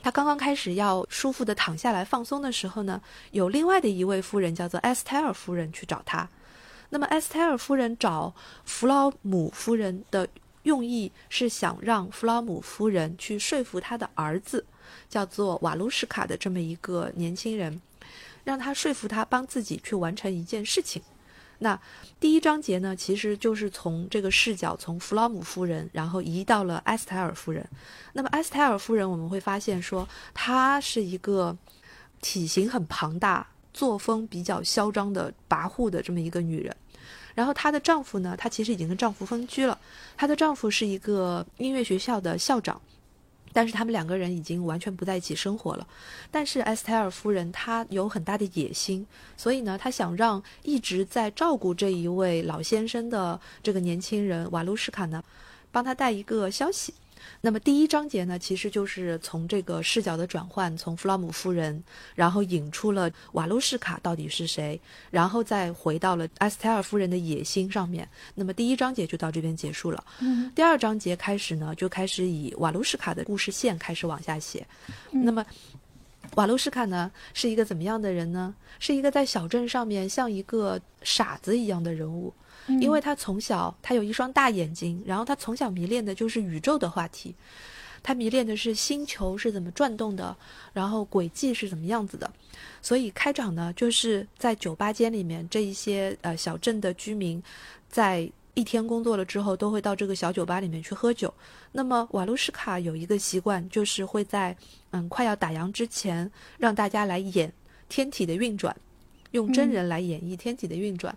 [0.01, 6.29] 他刚刚开始要舒服的躺下来放松的时候呢，有另外的一位夫人叫做埃斯泰尔夫人去找他。
[6.91, 8.33] 那么埃斯泰尔夫人找
[8.65, 10.27] 弗劳姆夫人的
[10.63, 14.65] 用意是想让弗劳姆夫人去说服他的儿子，
[15.09, 17.81] 叫做瓦卢什卡的这么一个年轻人，
[18.45, 21.03] 让他说服他帮自己去完成一件事情。
[21.61, 21.81] 那
[22.21, 27.69] 第一章节呢，其实就是从这个视角，从弗劳姆夫人，然后移到了埃斯泰尔夫人。
[28.13, 31.57] 那么埃斯泰尔夫人，我们会发现说，她是一个
[32.21, 33.45] 体型很庞大、
[33.75, 36.77] 作风比较嚣张的跋扈的这么一个女人。
[37.35, 39.77] 然后她的丈夫呢，她其实已经跟丈夫分居了。
[40.17, 42.81] 她的丈夫是一个音乐学校的校长。
[43.53, 45.87] 但是他们两个人已经完全不在一起生活了。
[46.31, 49.07] 但是埃斯泰尔夫人她有很大的野心，
[49.37, 55.23] 所以呢，她想让一直在照顾这一位老先生的这个年轻人瓦卢什卡呢，
[55.71, 56.95] 帮他带一个消息。
[57.41, 61.83] 那么第一章节呢，其实就是从这个视角的转换，从弗劳姆夫人，
[62.15, 68.09] 然后引出了瓦卢什卡到底是谁，然后再回到了埃斯泰尔夫人的野心上面。
[68.35, 70.05] 那么第一章节就到这边结束了。
[70.21, 74.67] 嗯，第二章节开始呢，就开始以瓦卢什卡的故事线开始往下写。
[75.11, 75.45] 那么
[76.35, 78.55] 瓦卢什卡呢，是一个怎么样的人呢？
[78.79, 82.33] 是一个在小镇上面像一个傻子一样的人物。
[82.81, 87.35] 因为他从小他有一双大眼睛，然后他从小迷恋的就是宇宙的话题，
[88.03, 90.37] 他迷恋的是星球是怎么转动的，
[90.73, 92.31] 然后轨迹是怎么样子的。
[92.81, 97.43] 所以开场呢，就是在酒吧间里面，这一些呃小镇的居民，
[97.89, 101.33] 在一天工作了之后，都会到这个小酒吧里面去喝酒。
[101.73, 104.57] 那么瓦卢什卡有一个习惯，就是会在
[104.91, 107.53] 嗯快要打烊之前，让大家来演
[107.89, 108.77] 天体的运转，
[109.31, 111.17] 用真人来演绎天体的运转。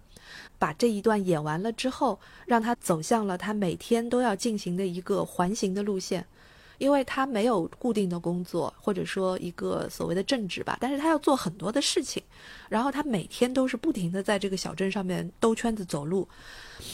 [0.59, 6.25] 把这一段演完了之后，让他走向了他每天都要进行的一个环形的路线，
[6.77, 12.21] 因为他没有固定的工作，或者说一个所谓的正职吧，但是他要做很多的事情，
[12.69, 16.27] 然后他每天都是不停的在这个小镇上面兜圈子走路。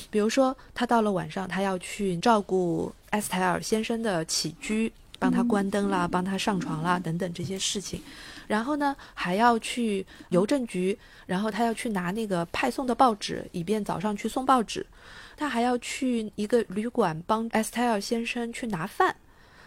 [0.09, 8.01] 比如说，他到了晚上，他要去照顾埃斯泰尔先生的起居，帮他关灯啦，帮他上床啦，等等这些事情。
[8.47, 14.85] 然后呢，还要去邮政局，然后他要去拿那个派送的报纸，以便早上去送报纸。
[15.35, 19.15] 他还要去一个旅馆帮埃斯泰尔先生去拿饭，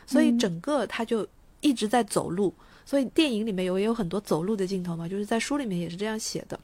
[0.04, 1.24] 所以整个他就
[1.60, 2.52] 一直在走路。
[2.84, 6.58] 所以电影里面有也有很多走路的镜头嘛，就是在书里面也是这样写的。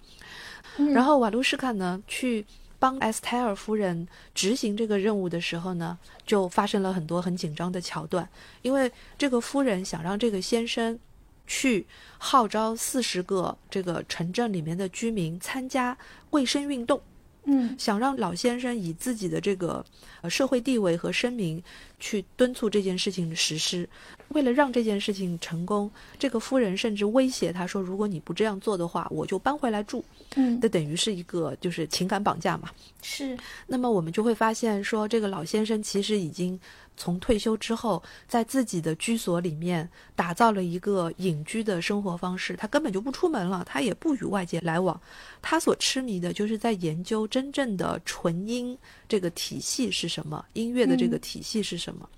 [0.93, 2.45] 然后瓦卢什卡呢，去
[2.81, 8.29] 帮埃斯泰尔夫人执行这个任务的时候呢，就发生了很多很紧张的桥段，
[8.63, 10.99] 因为这个夫人想让这个先生。
[11.47, 11.87] 去
[12.19, 15.97] 号召四十个这个城镇里面的居民参加
[16.31, 17.01] 卫生运动，
[17.45, 19.85] 嗯，想让老先生以自己的这个
[20.23, 21.63] 呃社会地位和声明
[22.01, 23.89] 去敦促这件事情的实施。
[24.31, 30.05] 为了让这件事情成功，这个夫人甚至威胁他说：“如果你不这样做的话，我就搬回来住。”
[30.35, 32.69] 嗯，这等于是一个就是情感绑架嘛。
[33.03, 33.39] 是。
[33.69, 36.59] 那么我们就会发现说，这个老先生其实已经。
[36.97, 42.57] 从退休之后，在自己的居所里面打造了一个隐居的生活方式。
[42.57, 44.99] 他根本就不出门了，他也不与外界来往。
[45.43, 48.77] 他所痴迷的就是在研究真正的纯音
[49.09, 52.09] 这个体系是什么，音乐的这个体系是什么。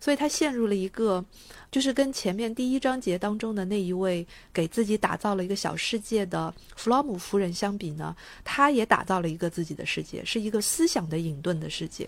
[0.00, 1.24] 所以他陷入了一个，
[1.70, 12.06] 就是跟前面第一章节当中的那一位给自己打造了一个小世界的弗劳姆夫人相比呢，他也打造了一个自己的世界，是一个思想的隐遁的世界。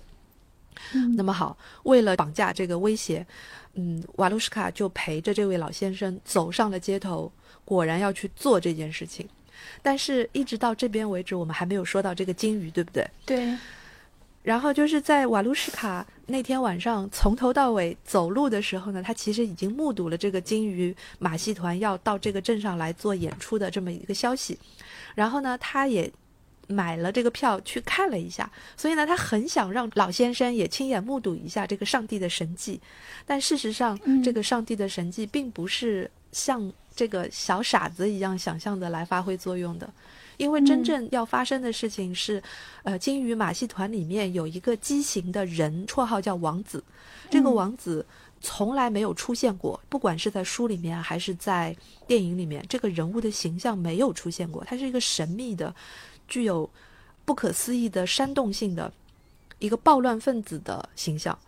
[1.17, 3.27] 那么好，为了绑架这个威胁，
[3.75, 7.31] 嗯，瓦卢什卡就陪着这位老先生走上了街头，
[7.65, 9.29] 果然要去做这件事情。
[9.83, 13.09] 但是，一直到这边为止，我们还没有说到这个金鱼，对不对？
[13.25, 13.57] 对。
[14.43, 24.59] 然后就是在瓦卢什卡那天晚上从头到尾走路的时候呢，他其实已经目睹了这个金鱼马戏团要到这个镇上来做演出的这么一个消息。
[25.15, 26.13] 然后呢，他也。
[26.67, 32.81] 买了这个票去看了一下，所以呢，他很想让老先生也亲眼目睹一下这个上帝的神迹。
[33.25, 39.89] 但事实上，这个上帝的神迹并不是像这个小傻子一样想象的来发挥作用的，
[40.37, 42.43] 因为真正要发生的事情是，
[42.83, 46.83] 呃，金鱼马戏团里面有一个畸形的人，绰号叫王子。
[47.29, 48.07] 这个王子
[48.41, 51.77] 从来没有出现过，不管是在书里面还是在
[52.07, 55.75] 电影里面，这个人物的形象没有出现过，他是一个神秘的。
[56.29, 56.69] 具有
[57.25, 58.93] 不可思议的煽动性的
[59.59, 61.39] 一个暴乱分子的形象，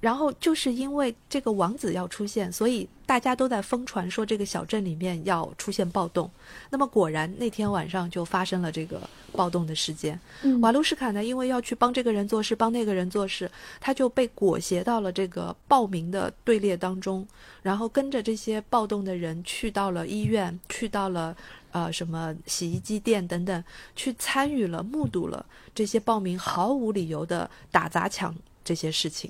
[0.00, 6.30] 然后就是因为这个王子要出现，所以大家都在疯传说这个小镇里面要出现暴动。
[6.70, 9.00] 那么果然那天晚上就发生了这个
[9.32, 10.18] 暴动的事件。
[10.42, 17.26] 嗯瓦卢什卡呢，因为要去帮这个人做事，帮那个人做事，他就被裹挟到了这个暴民的队列当中，
[17.62, 21.36] 然后跟着这些暴动的人去到了医院，去到了
[21.72, 23.64] 呃什么洗衣机店等等，
[23.96, 28.32] 去参与了、目睹了这些暴民毫无理由的打砸抢
[28.64, 29.28] 这些事情。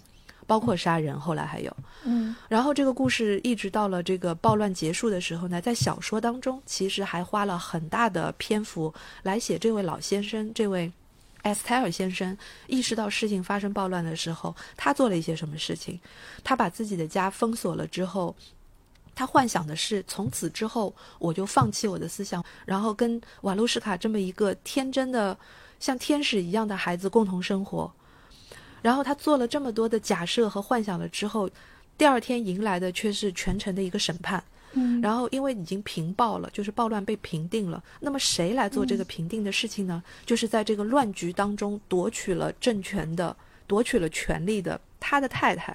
[0.48, 10.90] 包括杀人，后来还有，嗯，然后这个故事一直到了这个暴乱结束的时候呢，在小说当中其实还花了很大的篇幅来写这位老先生，这位
[11.42, 12.34] 埃斯泰尔先生
[12.66, 16.00] 意识到事情发生暴乱的时候，他做了一些什么事情。
[16.42, 18.34] 他把自己的家封锁了之后，
[19.14, 25.36] 他幻想的是从此之后我就放弃我的思想，然后跟瓦卢什卡这么一个天真的
[25.78, 27.92] 像天使一样的孩子共同生活。
[28.82, 31.48] 然后他做了这么多的假设和幻想了之后，
[31.96, 34.42] 第二天迎来的却是全城的一个审判。
[34.74, 40.02] 嗯，然后因为已经平暴了，就是暴乱被平定了，那么谁来做这个平定的事情呢？
[40.26, 43.34] 就是在这个乱局当中夺取了政权的、
[43.66, 45.74] 夺取了权力的他的太太，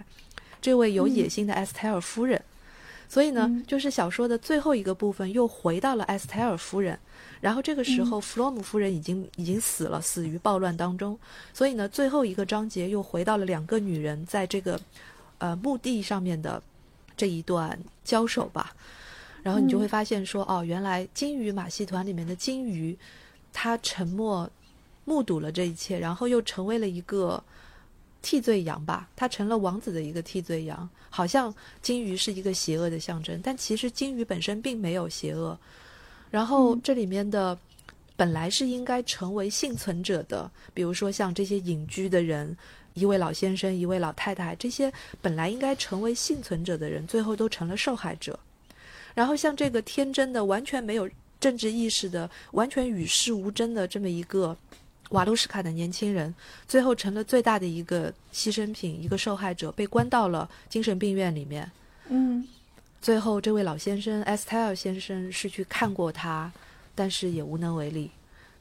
[0.62, 2.40] 这位有野心的埃斯泰尔夫人。
[3.10, 6.98] 所以呢，就是小说的最后一个部分又回到了埃斯泰尔夫人。
[7.44, 11.20] 然后这个时候，弗洛姆夫人已经已经死了，死于暴乱当中。
[11.54, 14.80] 所以呢，最后一个章节又回到了两个女人在这个，
[15.40, 16.64] 呃，墓地上面的
[17.18, 18.74] 这一段交手吧。
[19.42, 22.98] 然后你就会发现说，哦，原来金鱼马戏团里面的金鱼，
[23.52, 24.50] 他沉默
[25.04, 27.44] 目睹了这一切，然后又成为了一个
[28.22, 29.10] 替罪羊吧。
[29.18, 35.60] 他成了王子的一个替罪羊，好像金鱼是一个邪恶的象征，但其实金鱼本身并没有邪恶。
[36.34, 37.56] 然后这里面的
[38.16, 42.58] 本来是应该成为幸存者的，比如说像这些隐居的人，
[42.96, 44.92] 一位老先生，一位老太太，这些
[45.22, 48.40] 本来应该成为幸存者的人，最后都成了受害者。
[49.14, 51.08] 然后像这个天真的、完全没有
[51.40, 54.58] 政治意识的、完全与世无争的这么一个
[55.12, 56.34] 瓦卢什卡的年轻人，
[56.68, 61.72] 最后成了最大的一个牺牲品，一个受害者，被关到了精神病院里面。
[62.08, 62.44] 嗯。
[63.04, 66.50] 最后，这位老先生埃斯泰尔先生是去看过他，
[66.96, 68.10] 但是也无能为力，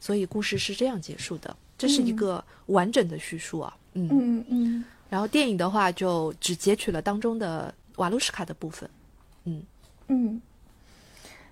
[0.01, 1.57] 所以故事是这样结束的。
[1.79, 4.85] 这是一个完整的叙述啊，嗯嗯嗯。
[5.09, 8.91] 然后电影的话就只截取了当中的瓦卢什卡的部分，
[9.45, 9.63] 嗯
[10.09, 10.43] 嗯。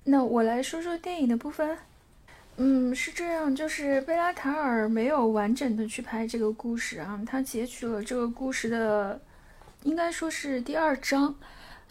[0.02, 1.78] 那我来说说电影的部分。
[2.56, 9.20] 嗯，是这样，就是贝拉塔尔没有完整的去拍这个故事啊，他截取了这个故事的，
[9.84, 11.32] 应该说是第二章。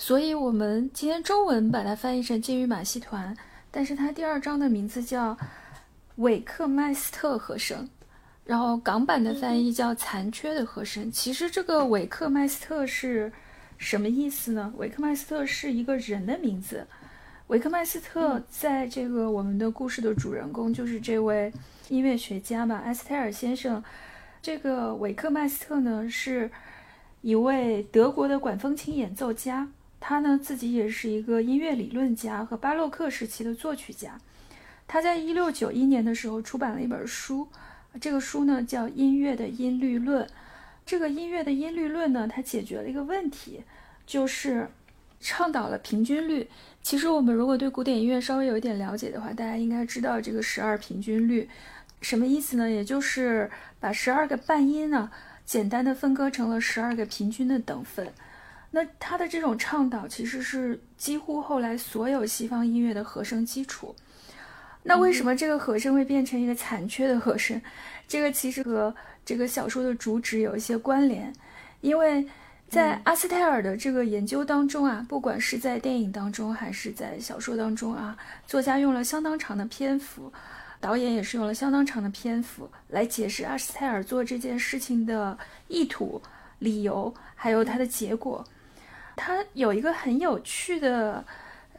[0.02, 3.36] 所以，我们今天中文把它翻译成《金鱼马戏团》，
[3.70, 5.36] 但是它第二章的名字叫
[6.16, 7.84] 《韦克麦斯特和声》，
[8.46, 11.08] 然后港版的翻译叫《残缺的和声》。
[11.12, 13.30] 其实，这个韦克麦斯特是
[13.78, 14.74] 什么意思呢？
[14.78, 16.88] 韦克麦斯特是一个人的名字。
[17.48, 21.52] 韦克麦斯特在这个我们的故事的主人公就是这位
[21.90, 23.84] 音乐学家嘛，埃斯泰尔先生。
[24.42, 26.50] 这个韦克麦斯特呢，是
[27.22, 29.68] 一位德国的管风琴演奏家。
[30.00, 34.20] 他呢自己也是一个音乐理论家和巴洛克时期的作曲家。
[34.88, 37.48] 他在一六九一年的时候出版了一本书，
[38.02, 40.26] 这个书呢叫《音乐的音律论》。
[40.86, 43.62] 这个音乐的音律论呢，它解决了一个问题，
[44.08, 44.68] 就是
[45.20, 46.48] 倡导了平均律。
[46.82, 51.48] 其实我们如果对古典音乐稍微有一点了解的话，大家应该知道这个十二平均律
[52.02, 52.68] 什么意思呢？
[52.68, 55.12] 也就是把十二个半音呢，
[55.46, 58.12] 简单的分割成了十二个平均的等分。
[58.72, 63.96] 那他的这种倡导其实是几乎后来所有西方音乐的和声基础。
[64.84, 67.62] 那为什么这个和声会变成一个残缺的和声？
[68.08, 71.34] 这个其实和这个小说的主旨有一些关联，
[71.82, 72.26] 因为
[72.70, 80.32] 在阿斯泰尔的这个研究当中啊，不管是在电影当中还是在小说当中啊，作家用了相当长的篇幅，
[80.80, 86.22] 导演也是用了相当长的篇幅来解释阿斯泰尔做这件事情的意图、
[86.60, 88.46] 理由，还有他的结果。
[89.20, 91.22] 他有一个很有趣的，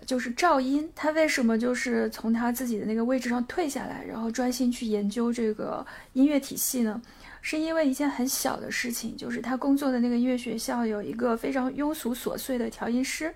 [0.04, 7.00] 就是赵音，他为什么就是从他自己的那个位置上退下来，然后专心去研究这个音乐体系呢？
[7.40, 13.34] 是因为一件很小的事情，就是他工作的那个音乐学校有一个非常庸俗琐碎的调音师，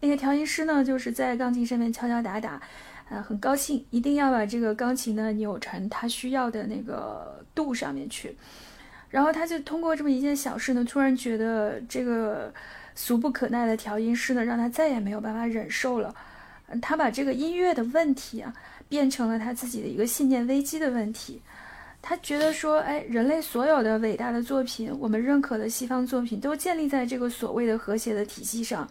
[0.00, 2.60] 那个调音师呢，就是在钢琴上面敲敲打打，
[3.08, 8.36] 呃，很高兴，一定要把这个钢琴呢扭成他需要的那个度上面去，
[9.10, 12.52] 然后他就通过这么一件小事呢，突然觉得这个。
[12.94, 16.14] 俗不可耐的调音师呢，让他再也没有办法忍受了。
[16.80, 18.54] 他把这个音乐的问题啊，
[18.88, 21.40] 变成了他自己的一个信念危机的问题。
[22.00, 28.88] 他觉得说，哎，人类所有的伟大的作品，我们认可的西方作品，都建立在这个所谓的和谐的体系上。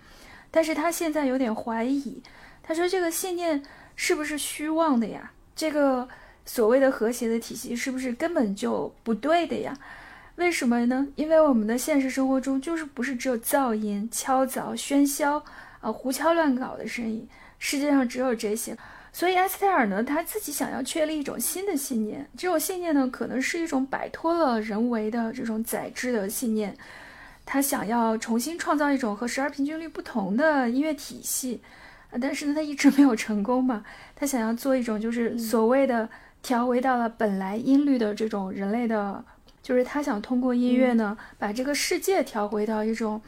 [0.50, 2.22] 但是他现在有点怀疑，
[2.62, 3.62] 他说这个信念
[3.96, 5.32] 是不是虚妄的呀？
[5.56, 6.08] 这个
[6.46, 9.78] 所谓的和谐的体系是不是根本就不对的呀？
[10.36, 11.08] 为什么呢？
[11.16, 15.44] 因为我们的现实生活中就是不是只有噪音、敲凿、喧嚣
[15.80, 17.28] 啊、胡敲乱搞的声音，
[17.60, 18.76] 世界上只有这些。
[19.12, 26.76] 所以埃斯泰尔呢，他自己想要确立一种新的信念，这种信念呢，可能是一种摆脱了人为的这种宰制的信念。
[27.46, 31.62] 他想要重新创造一种和十二平均律不同的音乐体系，
[32.10, 33.86] 啊，但是呢，他一直没有成功嘛。
[34.16, 36.10] 他想要做一种就是所谓的
[36.42, 39.24] 调回到了本来音律的这种人类的，
[39.64, 43.20] 就是他想通过音乐呢，把这个世界调回到一种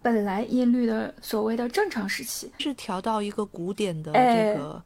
[0.00, 4.82] 本来音律的所谓的正常时期，是调到一个古典的这个。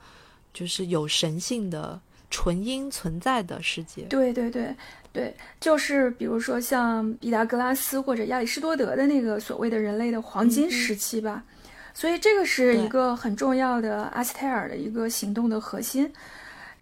[0.53, 2.01] 就是有神性的
[2.31, 4.75] 纯音存在的世界，对对对
[5.13, 11.45] 对，就是比如说像毕达哥拉斯或者亚里士多德的那个所谓的人类的黄金时期吧，
[11.93, 16.11] 所以这个是一个很重要的阿斯泰尔的一个行动的核心。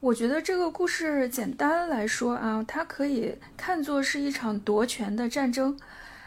[0.04, 5.74] 我觉得这个故事简单来说啊，它可以看作是一场夺权的战争，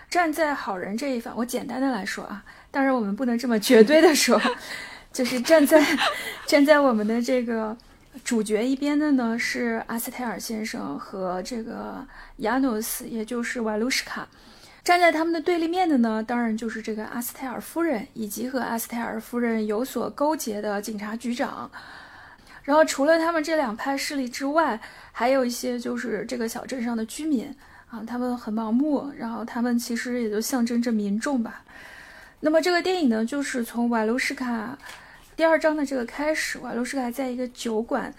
[0.10, 1.32] 站在好人这一方。
[1.38, 4.42] 我简单的来说啊，当然我们不能这么绝对的说。
[5.14, 5.86] 就是站在
[6.48, 7.78] 站在我们的这个
[8.24, 12.04] 主角一边的呢，是阿斯泰尔先生和这个
[12.38, 14.28] 亚努斯，也就是瓦卢什卡。
[14.84, 21.70] 站在他们的对立面的呢，当然就是这个阿斯泰尔夫人以及和阿斯泰尔夫人有所勾结的警察局长。
[22.68, 24.78] 然后除了他们这两派势力之外，
[25.14, 27.48] 还有一些就是这个小镇上的居民
[27.90, 31.64] 啊，他们很盲目，然后他们其实也就象征着民众吧。
[32.42, 34.78] 那么这个电影呢，就是从瓦卢什卡
[35.38, 36.60] 第二章的这个开始。
[36.60, 38.14] 瓦卢什卡在一个酒馆，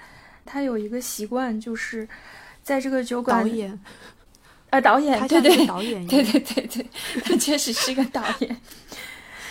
[0.47, 2.09] 他有一个习惯，就是
[2.63, 3.79] 在这个酒馆导演，
[4.71, 6.87] 呃，导演，对对，导演，对对对对，
[7.23, 8.57] 他确实是个导演。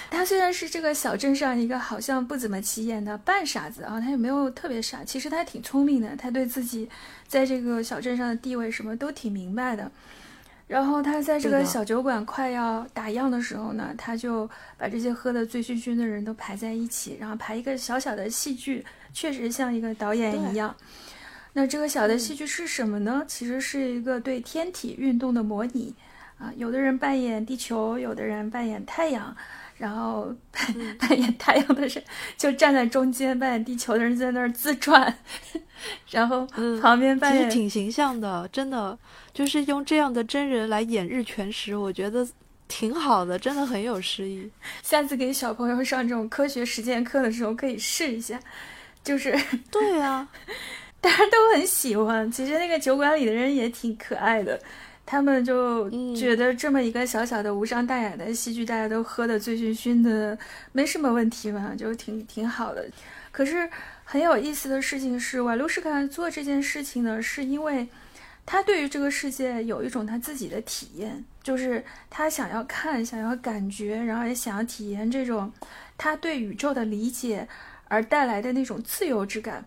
[0.10, 6.90] 他虽然是这个小镇上一个好像不怎么起眼的半傻子啊，他也没有特别傻，其实他挺聪明的，他对自己
[7.28, 9.92] 在这个小镇上的地位什么都挺明白的。
[10.68, 20.76] 然后他在这个小酒馆快要打烊的时候呢，他就把这些喝得醉醺醺的人都排在一起，然后排一个小小的戏剧，确实像一个导演一样。
[21.54, 23.24] 那这个小的戏剧是什么呢？
[23.28, 25.96] 其实是一个对天体运动的模拟
[26.38, 26.52] 啊。
[26.58, 29.36] 有的人扮演地球，有的人扮演太阳，
[29.78, 30.34] 然后
[31.00, 32.04] 扮演太阳的人
[32.36, 35.18] 就站在中间，扮演地球的人在那儿自转，
[36.10, 36.48] 然后
[36.82, 38.98] 旁边扮演挺形象的，真的。
[39.34, 42.28] 就是用这样的真人来演日全食，我觉得
[42.68, 44.50] 挺好的，真的很有诗意。
[44.82, 48.40] 下次给小朋友上这种科学实践课的时候可以试一下。
[49.04, 49.40] 就是
[49.72, 50.28] 对啊，
[51.00, 52.30] 大家都很喜欢。
[52.32, 54.60] 其实那个酒馆里的人也挺可爱的，
[55.08, 60.38] 他们就觉得这么一个小小的无伤大雅的戏剧，大家都喝得醉醺醺的，
[60.72, 62.86] 没什么问题嘛，就挺挺好的。
[63.32, 63.68] 可是
[64.04, 67.88] 很有意思的事情是，瓦卢什卡做这件事情呢，是因为。
[68.50, 75.52] 他对于这个世界有一种他自己的体验，就是他想要看，想要感觉，然后也想要体验这种
[75.98, 77.46] 他对宇宙的理解
[77.90, 79.66] 而带来的那种自由之感。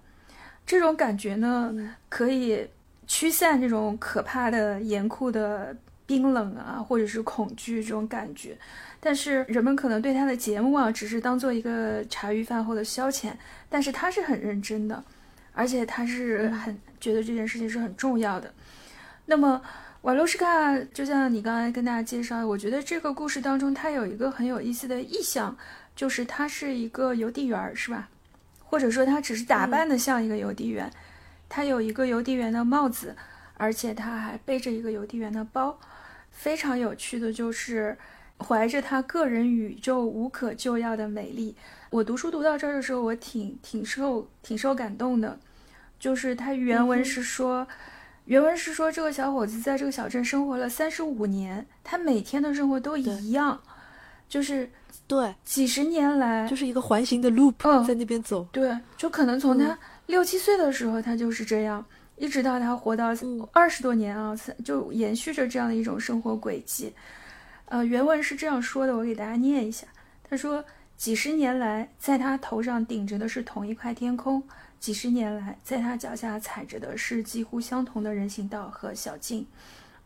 [0.65, 2.67] 这种感觉呢，可以
[3.11, 8.57] 驱散这种可怕的、严酷的冰冷啊，或者是恐惧这种感觉。
[9.01, 13.33] 但是人们可能对他的节目啊，只是当做一个茶余饭后的消遣，
[13.69, 15.03] 但是他是很认真的，
[15.53, 18.49] 而且他是很觉得这件事情是很重要的。
[19.27, 19.61] 那么，
[20.03, 25.57] 瓦洛什卡就像你刚才跟大家介绍，我觉得这个故事当中，他有一个很有意思的意象，
[25.97, 28.09] 就是他是一个邮递员，是吧？
[28.63, 30.89] 或者说，他只是打扮的像一个邮递员，
[31.51, 33.15] 他有一个邮递员的帽子，
[33.59, 35.79] 而且他还背着一个邮递员的包。
[36.31, 37.99] 非常有趣的就是，
[38.39, 41.55] 怀着他个人宇宙无可救药的美丽。
[41.91, 45.39] 我读书读到这儿的时候，我挺挺受挺受感动的，
[45.99, 47.67] 就是他原文是说。
[48.27, 53.61] 原文是说，这个小伙子在这个小镇生活了三十五年，他每天的生活都一样，
[54.29, 54.71] 就是
[55.09, 58.47] 对几十年来就是一个环形的 loop，在那边走。
[58.53, 59.77] 对，就可能从他
[60.11, 61.87] 六七岁的时候，他就是这样，
[62.17, 63.15] 一直到他活到
[63.53, 66.93] 二十多年啊，就延续着这样的一种生活轨迹。
[67.67, 69.87] 呃，原文是这样说的，我给大家念一下。
[70.29, 70.65] 他说，
[70.97, 74.43] 几十年来，在他头上顶着的是同一块天空。
[74.81, 79.47] 几十年来，在他脚下踩着的是几乎相同的人行道和小径。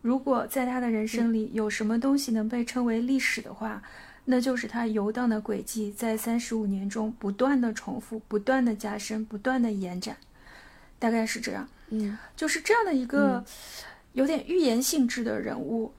[0.03, 3.83] 如果在他的人生里有什么东西能被称为历史的话，
[4.25, 10.17] 那就是他游荡的轨迹在三十五年中不断的重复、不断的加深、不断的延展。
[10.99, 13.45] 大概是这样，嗯，就是这样的一个
[14.13, 15.93] 有点寓言性质的人物，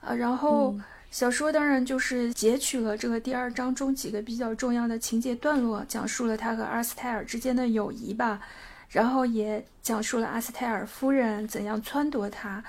[0.00, 0.74] 啊，然后
[1.10, 8.40] 小说当然就是截取了这个第二章中几个比较重要的情节段落，讲述了他和阿斯泰尔之间的友谊吧，
[8.88, 12.64] 然后也讲述了阿斯泰尔夫人怎样撺掇他。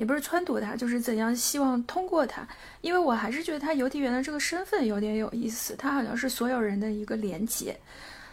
[0.00, 2.48] 也不是撺掇他，就是怎样希望通过他，
[2.80, 7.78] 因为我还是觉得他邮递员的这个身份有点有意思，他好像是所有人的一个连接。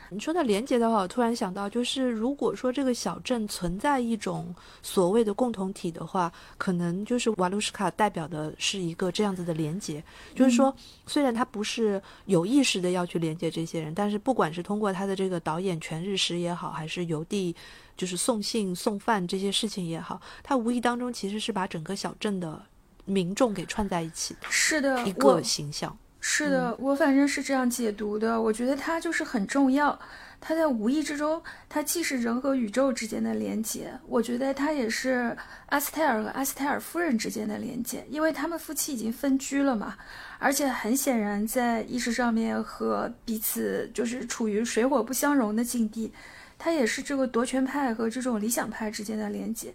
[0.10, 10.04] 你说到连接的话，我突然想到，就是如果说这个小镇存在一种所谓的共同体的话，可能就是瓦卢什卡代表的是一个这样子的连接。
[10.34, 17.56] 就是说，虽然他不是有意识的要去连接这些人，但是不管是通过他的这个导演全日食也好，还是邮递。
[17.98, 22.62] 就是送信送饭这些事情也好，他无意当中其实是把整个小镇的
[23.06, 25.98] 民众给串在一起的，是的，一个形象。
[26.30, 28.40] 是的，我反正是这样解读的。
[28.40, 29.98] 我觉得它就是很重要，
[30.42, 35.36] 它在无意之中，它既是人和宇宙之间的连接，我觉得它也是
[35.68, 39.96] 阿斯泰尔和阿斯泰尔夫人之间的连接，因为他们夫妻已经分居了嘛，
[40.38, 46.12] 而且很显然在意识上面和彼此就是处于水火不相容的境地。
[46.60, 49.74] 它也是这个夺权派和这种理想派之间的连接，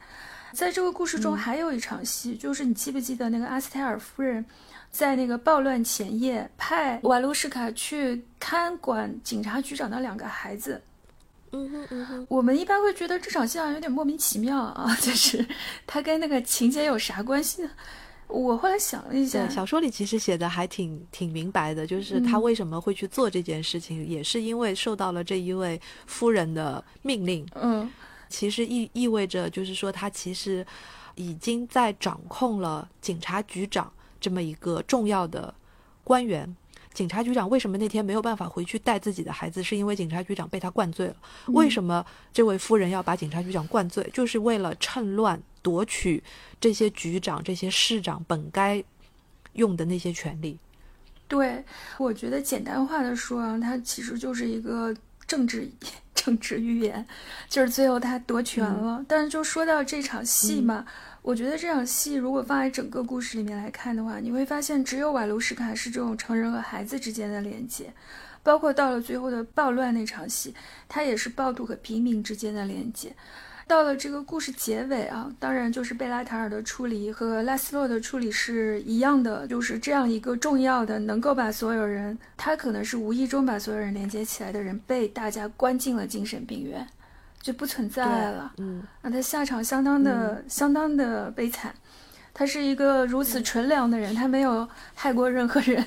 [0.53, 4.45] 在这个故事中还有一场戏，就是你记不记得那个阿斯泰尔夫人，
[4.93, 10.81] 在那个暴乱前夜派瓦卢什卡去看管警察局长的两个孩子。
[11.51, 15.45] 嗯哼嗯哼，我们一般会觉得这场戏好像有点莫名其妙啊， 就是
[15.87, 17.71] 他跟那个情节有啥关系呢？
[18.29, 27.47] 我后来想了一下，小说里其实写的还挺挺明白的，就是他为什么会去做这件事情，也是因为受到了这一位夫人的命令。
[27.55, 27.91] 嗯，
[28.31, 30.65] 其实意意味着就是说，他其实
[31.17, 33.93] 已经在掌控了警察局长
[34.23, 35.53] 这么一个重要的
[36.03, 36.57] 官员。
[36.95, 39.63] 警察局长为什么那天没有办法回去带自己的孩子？
[39.63, 41.17] 是因为警察局长被他灌醉了。
[41.47, 42.05] 为什么
[42.35, 44.07] 这位夫人要把警察局长灌醉？
[44.13, 46.23] 就是为了趁乱夺取
[46.61, 48.85] 这些局长、这些市长本该
[49.55, 50.59] 用的那些权利。
[51.27, 51.65] 对，
[51.97, 54.95] 我觉得简单化的说啊，他其实就是一个
[55.27, 55.67] 政治
[56.15, 57.07] 政治预言，
[57.49, 59.03] 就是最后他夺权了。
[59.09, 60.85] 但是就说到这场戏嘛。
[61.23, 67.93] 我觉得这场戏如果放在整个故事里面来看的话，你会发现只有瓦卢什卡是这种成人和孩子之间的连接，
[68.43, 70.53] 包括到了最后的暴乱那场戏，
[70.89, 73.15] 它也是暴徒和平民之间的连接。
[73.69, 86.85] 到了这个故事结尾啊，当然就是贝拉塔尔的处理和拉斯洛的处理是一样的，就是这样一个重要的能够把所有人，他可能是无意中把所有人连接起来的人，被大家关进了精神病院。
[87.43, 91.75] 就不存在了，嗯，那他下场相当的相当的悲惨。
[92.33, 95.85] 他是一个如此纯良的人，他没有害过任何人，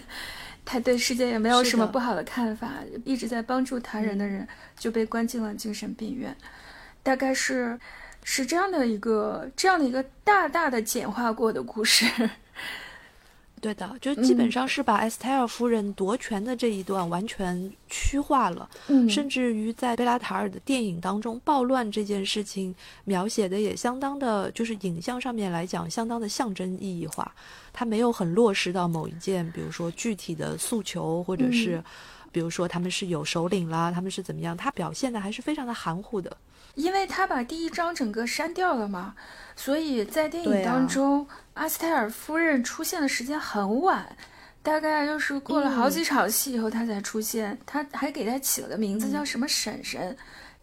[0.63, 2.69] 他对世界也没有什么不好的看法，
[3.03, 4.47] 一直在帮助他人的人
[4.77, 6.35] 就被关进了精神病院。
[7.01, 7.79] 大概是
[8.23, 12.29] 是这样的一个这样的一个大大的简化过的故事。
[13.61, 22.75] 对的，就基本上是把埃斯泰尔夫人夺权的这一段完全虚化了，嗯，甚至于在贝拉塔尔的电影当中，暴乱这件事情
[23.05, 27.33] 描写的也相当的，就是影像上面来讲，相当的象征意义化，
[27.73, 31.83] 它没有很落实到某一件，比如说具体的诉求，或者是，
[32.31, 36.37] 比如说他们是有首领啦，他们是怎么样，他表现的还是非常的含糊的。
[36.75, 39.15] 因为他把第一章整个删掉了嘛，
[39.55, 44.15] 所以在电影当中，阿斯泰尔夫人出现的时间很晚，
[44.61, 47.57] 大概就是过了好几场戏以后她才出现。
[47.65, 50.15] 他还给她起了个名字叫什么婶婶。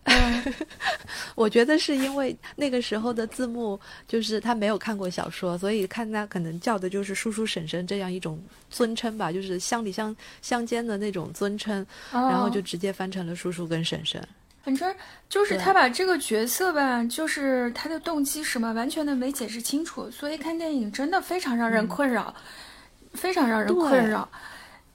[0.05, 0.55] 嗯，
[1.37, 14.21] 我觉得是因为那个时候的字幕就是他没有看过小说，所以看他可能叫的就是叔叔婶婶这样一种尊称吧，就是乡里乡乡间的那种尊称，然后就直接翻成了叔叔跟婶婶。
[14.63, 14.95] 反正
[15.29, 22.35] 就是他把这个角色吧，就是他的动机什么，完全的没解释清楚，所以看电影真的非常让人困扰，
[23.15, 24.29] 非常让人困扰。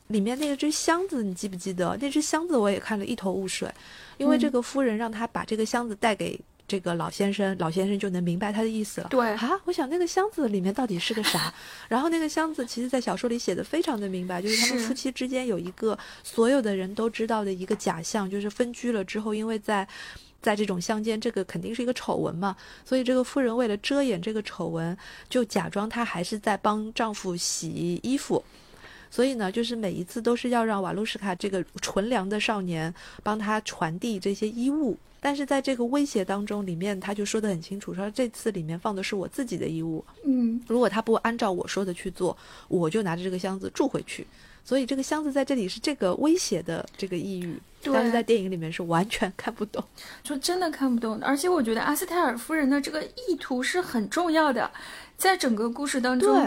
[0.08, 1.98] 里面那个只箱子，你记不记得？
[2.00, 3.70] 那只箱子我也看了一头雾水，
[4.18, 6.40] 因为这个夫人让他把这个箱子带给。
[6.68, 9.08] 这个老先生，老先生就能明白他的意思了。
[9.10, 11.54] 对啊，我想那个箱子里面到底是个啥？
[11.88, 19.88] 然后那个箱子，其实，在小说里写的非常的明白，就是他们夫妻之间有一个所有的人都知道的一个假象，就是分居了之后，因为在
[20.42, 24.98] 在这种乡间，这个肯定是一个丑闻嘛，所以这个夫人为了遮掩这个丑闻，
[25.30, 28.44] 就假装她还是在帮丈夫洗衣服。
[29.10, 32.94] 所以呢，就是每一次都是要让瓦卢什卡这个纯良的少年
[33.24, 34.98] 帮他传递这些衣物。
[35.20, 42.38] 但是在这个威胁当中，里面他就说得很清楚，说这次里面放的是我自己的衣物，嗯，如果他不按照我说的去做，
[42.68, 44.26] 我就拿着这个箱子住回去。
[44.64, 49.84] 所以这个箱子在这里是这个威胁的这个意喻，对但是在电影里面是完全看不懂。
[50.24, 51.20] 就真的看不懂。
[51.22, 54.70] 而且我觉得阿斯泰尔夫人的这个意图是很重要的，
[55.18, 56.46] 在整个故事当中，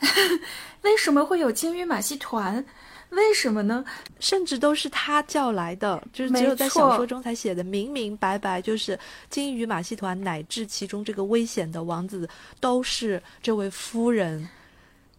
[0.84, 2.64] 为什么会有鲸鱼马戏团？
[3.10, 3.84] 为什么呢？
[4.18, 8.98] 甚至都是他叫来的，就是只有在小说中才写的明明白白，就是
[9.30, 12.28] 鲸鱼马戏团乃至其中这个危险的王子
[12.58, 14.48] 都是这位夫人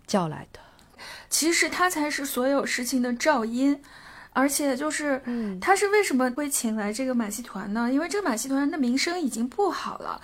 [0.05, 0.59] 叫来的。
[1.29, 3.79] 其实他才是所有事情的肇因，
[4.33, 7.89] 而且就是，嗯他是为什么会请来这个马戏团呢？
[7.93, 10.19] 因为这个马戏团的名声已经不好了。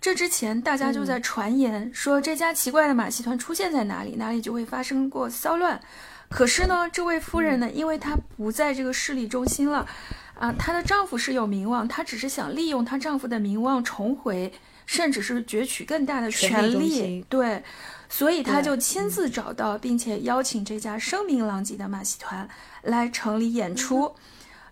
[0.00, 5.80] 这之前大家就在传言说这家奇怪的马戏团出现在哪里，哪里就会发生过骚乱。
[6.28, 9.86] 可是呢，这位夫人呢，因为她不在这个势力中心了，
[10.34, 14.52] 啊，她的丈夫是有名望，她只是想利用她丈夫的名望重回，
[14.86, 17.24] 甚至是攫取更大的权权利力。
[17.28, 17.62] 对，
[18.08, 22.48] 所以她就亲自找到，并且邀请这家声名狼藉的马戏团
[22.82, 24.14] 来城里演出，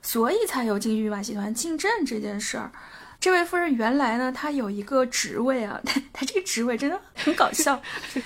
[0.02, 2.72] 所以才有京剧马戏团进镇这件事儿。
[3.24, 7.80] 这位夫人原来呢，她有一个职位啊，她她这个职位真的很搞笑，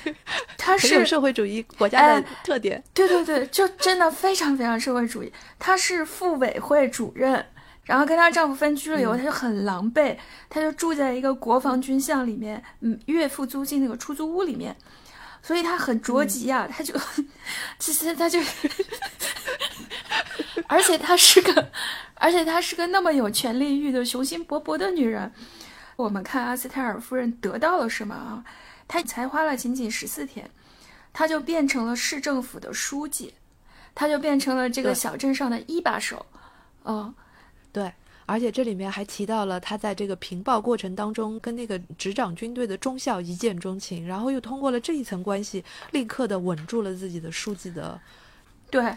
[0.58, 2.82] 她是社会主义国家的哎特点。
[2.92, 5.32] 对对对，就真的非常非常社会主义。
[5.56, 7.46] 她是妇委会主任，
[7.84, 10.16] 然后跟她丈夫分居了以后，她就很狼狈，
[10.50, 14.76] 她就住在一个国防军校里面，嗯，月付租金那个出租屋里面，
[15.40, 16.92] 所以她很着急呀、她就
[17.78, 18.40] 其实她就，
[20.66, 21.70] 而且她是个，
[22.18, 25.32] 而且她是个那么有权力欲的雄心勃勃的女人。
[25.96, 28.44] 我们看阿斯泰尔夫人得到了什么啊？
[28.86, 30.48] 她才花了仅仅十四天，
[31.12, 33.34] 她就变成了市政府的书记，
[33.94, 36.24] 她就变成了这个小镇上的一把手。
[36.84, 37.12] 嗯，
[37.72, 37.92] 对，
[38.26, 48.00] 而且这里面还提到了他在这个平暴过程当中跟那个执掌军队的中校一见钟情，然后又通过了这一层关系，立刻的稳住了自己的书记的。
[48.70, 48.94] 对，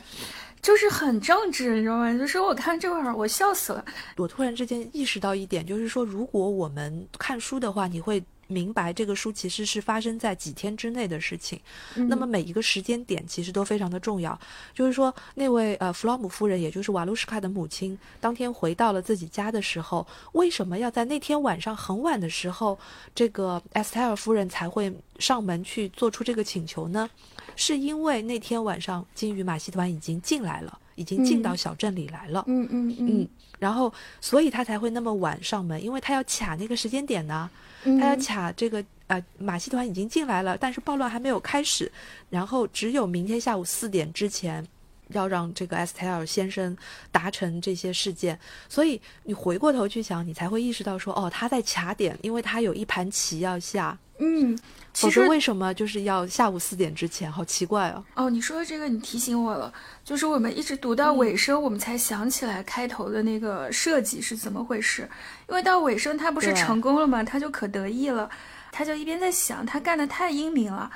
[0.62, 2.18] 就是很正直，你知道吗？
[2.18, 3.84] 就是我看这会儿我笑死了。
[4.18, 8.24] 我突然之间意识到一点，就是说，如果我们看书的话，你会。
[8.48, 11.58] 明白这个书其实是发生在几天之内的事情，
[11.96, 14.38] 嗯那么每一个时间点其实都非常的重要。
[14.74, 22.78] 就是说，那位呃弗洛姆夫人，也就是瓦卢什卡的母亲，当天回到了自己家的时候，为什么要在那天晚上很晚的时候，
[23.16, 27.10] 这个埃斯泰尔夫人才会上门去做出这个请求呢？
[27.56, 32.44] 是因为那天晚上金鱼马戏团已经进来了，已经进到小镇里来了。
[32.48, 33.28] 嗯嗯嗯，
[33.60, 37.50] 然后所以他才会那么晚上门，因为他要卡那个时间点呢，
[37.84, 41.92] 嗯，他要卡这个呃马戏团已经进来了，但是暴乱还没有开始，
[42.30, 44.66] 然后只有明天下午四点之前。
[45.14, 46.74] 要让这个埃斯泰尔先生
[47.12, 48.40] 达成这些事件，
[48.70, 54.56] 所以你回过头去想，你才会意识到说，哦，他在卡点，因为他有一盘棋要下，嗯，
[54.94, 57.30] 否其实则为什么就是要下午四点之前？
[57.32, 58.04] 好奇怪哦。
[58.14, 59.74] 哦，你说的这个你提醒我了，
[60.06, 65.10] 就是我们一直读到尾声，我们才想起来开头的那个设计是怎么回事。
[65.50, 67.24] 因为到尾声他不是成功了吗？
[67.24, 68.30] 他就可得意了，
[68.72, 70.92] 他就一边在想他干的太英明了。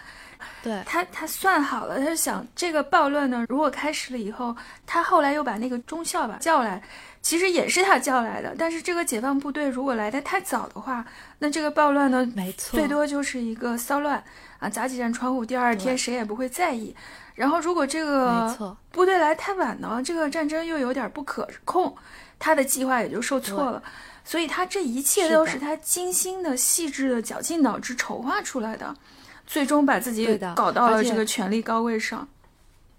[0.62, 4.56] 对，他他算好了，他就想这个暴乱呢，如果开始了以后，
[4.86, 6.84] 他后来又把那个中校吧叫来，
[7.26, 8.54] 其实也是他叫来的。
[8.56, 11.04] 但是这个解放部队如果来的太早的话，
[11.40, 14.24] 那这个暴乱呢，没错，最多就是一个骚乱
[14.60, 16.96] 啊，砸几扇窗户，第二天谁也不会在意。
[17.34, 21.96] 然后如果这个，部队来太晚呢，这个战争又有点不可控，
[22.38, 23.82] 他的计划也就受挫了。
[24.24, 28.96] 所以他这一切都是他精心的、细致的、绞尽脑汁筹划出来的，
[29.48, 32.28] 最终把自己搞到了这个权力高位上。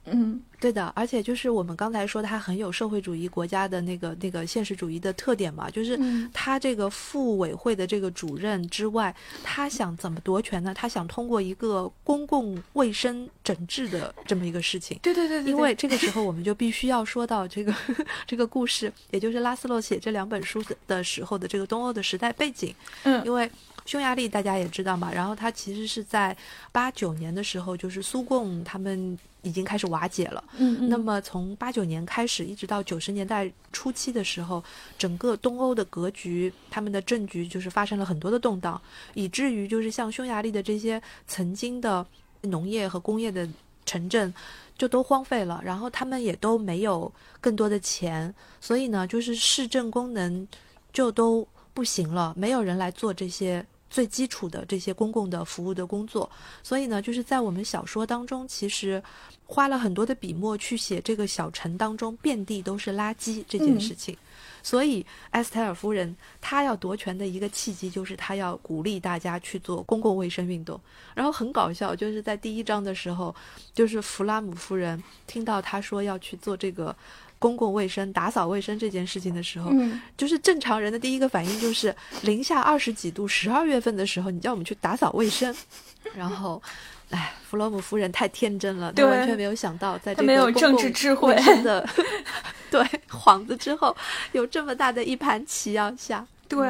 [0.06, 10.72] 嗯，对的，而且就是我们刚才说，它很有社会主义国家的那个那个现实主义的特点嘛，就是嗯他这个妇委会的这个主任之外，他想怎么夺权呢？
[10.74, 14.98] 他想通过一个公共卫生整治的这么一个事情。
[15.02, 17.74] 对对对对，因为这个时候我们就必须要说到这个
[18.26, 22.74] 这个故事，也就是拉斯洛写这两本书的的时候的这个东欧的时代背景。
[23.02, 23.50] 嗯因为
[23.84, 26.36] 匈牙利大家也知道嘛，然后他其实是在
[26.72, 29.16] 八九年的时候，就是苏共他们
[29.46, 30.42] 已经开始瓦解了。
[30.58, 34.62] 嗯嗯，那么从八九年开始，一直到九十年代初期的时候，
[34.98, 38.80] 整个东欧的格局，他们的政局就是发生了很多的动荡，
[39.14, 42.04] 以至于就是像匈牙利的这些曾经的
[42.42, 43.48] 农业和工业的
[43.84, 44.34] 城镇，
[44.76, 50.46] 就都荒废了，然后他们也都没有更多的钱，所以呢，就是市政功能
[50.92, 53.64] 就都不行了，没有人来做这些
[53.96, 56.30] 最基础的这些公共的服务的工作。
[56.62, 59.02] 所以呢，就是在我们小说当中，其实
[59.46, 64.14] 花了很多的笔墨去写这个小城当中遍地都是垃圾这件事情。
[64.62, 70.78] 所以，埃斯泰尔夫人她要夺权的一个契机，就是她要鼓励大家去做公共卫生运动。
[71.14, 73.34] 然后很搞笑，就是在第一章的时候，
[73.72, 76.94] 就是弗拉姆夫人听到她说要去做这个
[77.38, 79.70] 公共卫生、打扫卫生这件事情的时候，
[80.16, 85.54] 就是正常人的第一个反应就是零下二十几度，十二月份的时候，你叫我们去打扫卫生，
[86.14, 86.62] 然后。
[87.10, 91.88] 哎，弗洛姆夫人太天真了，她完全没有想到，在这个没有政治智慧的
[92.68, 93.96] 对幌子之后，
[94.32, 96.26] 有这么大的一盘棋要下。
[96.48, 96.68] 对，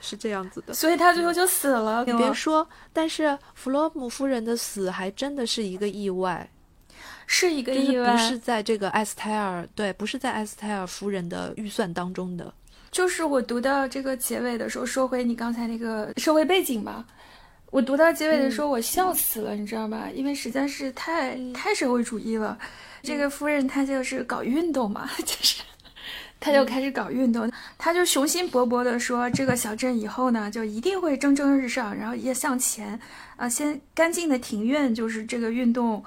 [0.00, 0.74] 是这样子的。
[0.74, 2.04] 所以他最后就死了。
[2.04, 6.50] 你别说，但是弗洛姆夫人的死还真的是一个意外，
[7.26, 12.52] 是一个意外，不是在这个埃斯泰尔对，不是在埃斯泰尔夫人的预算当中的。
[12.92, 17.04] 就是我读到这个结尾的时候，说回你刚才那个社会背景吧。
[17.72, 20.08] 我读到结尾的时候，我笑死了，你知道吧？
[20.14, 22.56] 因为实在是太太社会主义了。
[23.02, 25.62] 这个夫人她就是搞运动嘛， 就是，
[26.40, 32.98] 她就开始搞运动，她就雄心勃勃地说，这个小镇以后呢，就一定会蒸蒸日上，然后也向前
[33.36, 33.48] 啊。
[33.48, 36.02] 先干净的庭院就是这个运动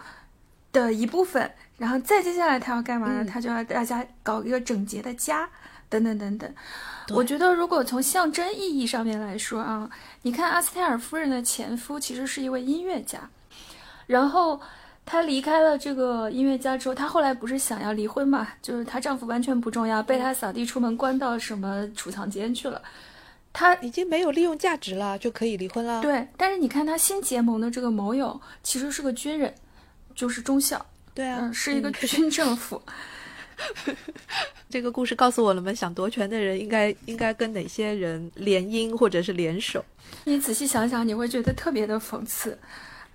[0.71, 3.25] 的一部分，然后再接下来他要干嘛呢？
[3.25, 5.49] 他就要大家搞一个整洁的家，
[5.89, 6.53] 等等等等。
[7.09, 9.89] 我觉得，如果从象征意义上面来说啊，
[10.21, 13.27] 你看阿斯泰尔夫人的前夫其实是一位音乐家，
[14.05, 14.61] 然后
[15.05, 18.47] 她离开了这个音乐家之后，她后来不是想要离婚嘛？
[18.61, 22.79] 就是她丈夫完全不重要，被她扫地出门，关到什么储藏间去了，
[23.51, 25.99] 她已经没有利用价值了，就可以离婚了。
[26.03, 29.51] 对，但是你看她新结盟的这个盟友，其实是个军人，
[30.19, 32.81] 就是中校，对啊，是一个 军政府。
[34.69, 39.83] 这个故事告诉我了们，想夺权的人应该应该跟哪些人联姻或者是联手？
[40.25, 42.59] 你仔细想想，你会觉得特别的讽刺。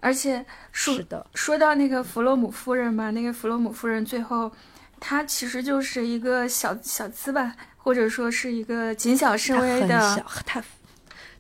[0.00, 0.42] 而且
[0.72, 4.50] 是的，说到那个弗洛姆夫人嘛，那个弗洛姆夫人最后，
[4.98, 10.24] 她其实就是一个小小资吧，或者说是一个谨小慎微的。
[10.46, 10.64] 她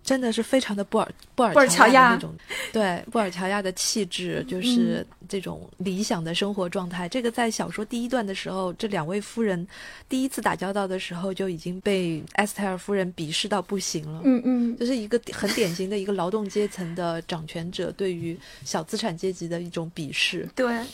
[0.02, 2.34] 真的是非常的布尔布尔乔亚那种，
[2.70, 7.08] 对布尔乔亚的气质，就是这种理想的生活状态。
[7.08, 9.66] 这个在小说第一段的时候，这两位夫人
[10.08, 14.20] 第一次打交道的时候，就已经被埃斯泰尔夫人鄙视到不行了。
[14.24, 20.48] 嗯嗯，就是一个很典型的一个劳动阶层的掌权者对于小资产阶级的一种鄙视。
[20.54, 20.84] 对，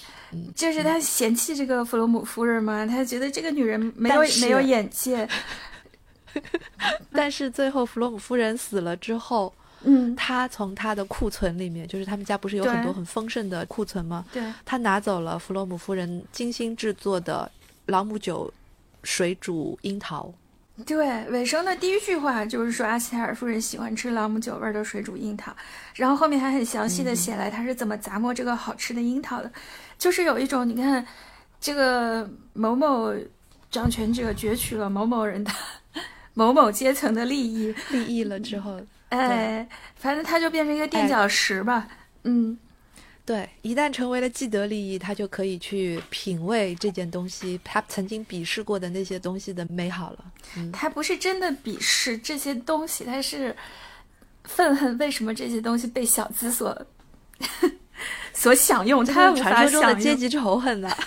[0.55, 5.29] 就是他嫌弃这个弗洛姆夫人嘛，他觉得这个女人没有没有眼界。
[7.13, 9.53] 但是最后弗洛姆夫人死了之后，
[9.83, 14.25] 嗯，他从他的库存里面，就是他们家不是有很多很丰盛的库存吗？
[14.33, 17.51] 对，他拿走了弗洛姆夫人精心制作的
[17.87, 18.53] 朗姆酒
[19.03, 20.33] 水煮樱桃。
[20.87, 25.55] 对，尾声的第一句话就是说阿斯泰尔夫人喜欢吃朗姆酒味的水煮樱桃，
[25.95, 29.51] 然后后面还很详细的写来他是怎么砸磨这个好吃的樱桃的，
[29.99, 31.07] 就是有一种你看，
[31.61, 33.15] 这个某某
[33.71, 35.51] 掌权者攫取了某某人的。
[36.33, 38.81] 某某阶层的利益，利益了之后，
[39.11, 41.87] 哎，反正他就变成一个垫脚石吧。
[42.25, 42.59] 嗯，
[43.25, 50.25] 对，一旦成为了既得利益，他就可以去品味这件东西，他曾经鄙视过的那些东西的美好了。
[50.73, 53.55] 他不是真的鄙视这些东西，他是
[54.45, 56.87] 愤恨为什么这些东西被小资所
[58.33, 60.91] 所享用，他传说中的阶级仇恨呢？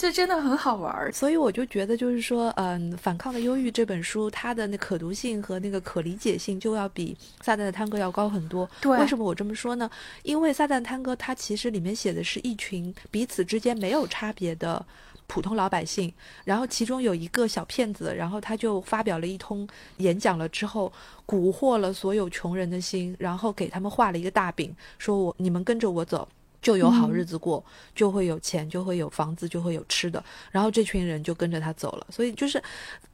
[0.00, 8.66] 这真的很好玩儿，所以我就觉得，就是说，嗯，《反抗的忧郁》这本书，它的那可读性和那个可理解性就要比《撒旦的探戈》要高很多。
[8.80, 9.90] 对，为什么我这么说呢？
[10.22, 14.82] 因为《撒旦探戈》它其实里面写的是一群彼此之间没有差别的
[15.26, 16.10] 普通老百姓，
[16.44, 20.90] 然后其中有一个小骗子，然后他就发表了一通演讲了之后，
[21.26, 26.26] 蛊惑了所有穷人的心，然后给他们画了一个大饼，说我你们跟着我走。
[26.60, 32.06] 就有好日子过，就会有钱，就会有房子，就会有吃的，然后这群人就跟着他走了。
[32.10, 32.62] 所以就是。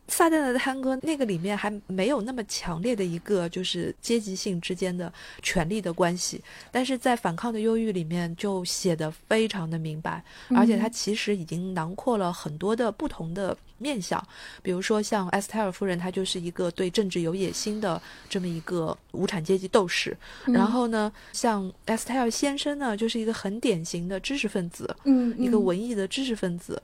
[0.09, 6.41] 撒旦的探戈那个里面还没有那么强烈的一个就是阶级性之间的权力的关系，
[6.71, 10.23] 但是在反抗的忧郁里面就写的非常的明白，
[10.55, 14.25] 而且它其实已经囊括了很多的不同的面相，
[14.63, 26.81] 比如说像埃斯泰尔夫人，她就是一个对政治有野心的这么一个无产阶级斗士，然后呢，像埃斯泰尔先生呢，就是一个很典型的知识分子，嗯，一个文艺的知识分子。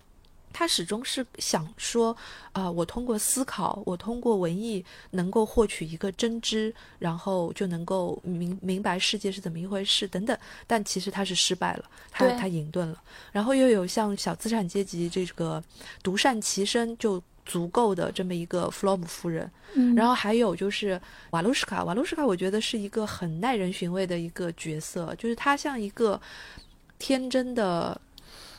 [0.52, 2.16] 他始终是想说，
[2.52, 10.36] 啊，我通过思考，我通过文艺能够获取一个真知，然后就能够明明白世界是怎么一回事等等。
[10.66, 13.02] 但其实他是失败了，他他隐遁了。
[13.32, 15.62] 然后又有像小资产阶级这个
[16.02, 19.50] 独善其身，就足够的这么一个弗洛姆夫人。
[19.74, 21.00] 嗯，然后还有就是
[21.30, 26.20] 瓦卢什卡，瓦卢什卡，我觉得是一个很耐人寻味的一个角色，就是他像一个
[26.98, 27.98] 天真的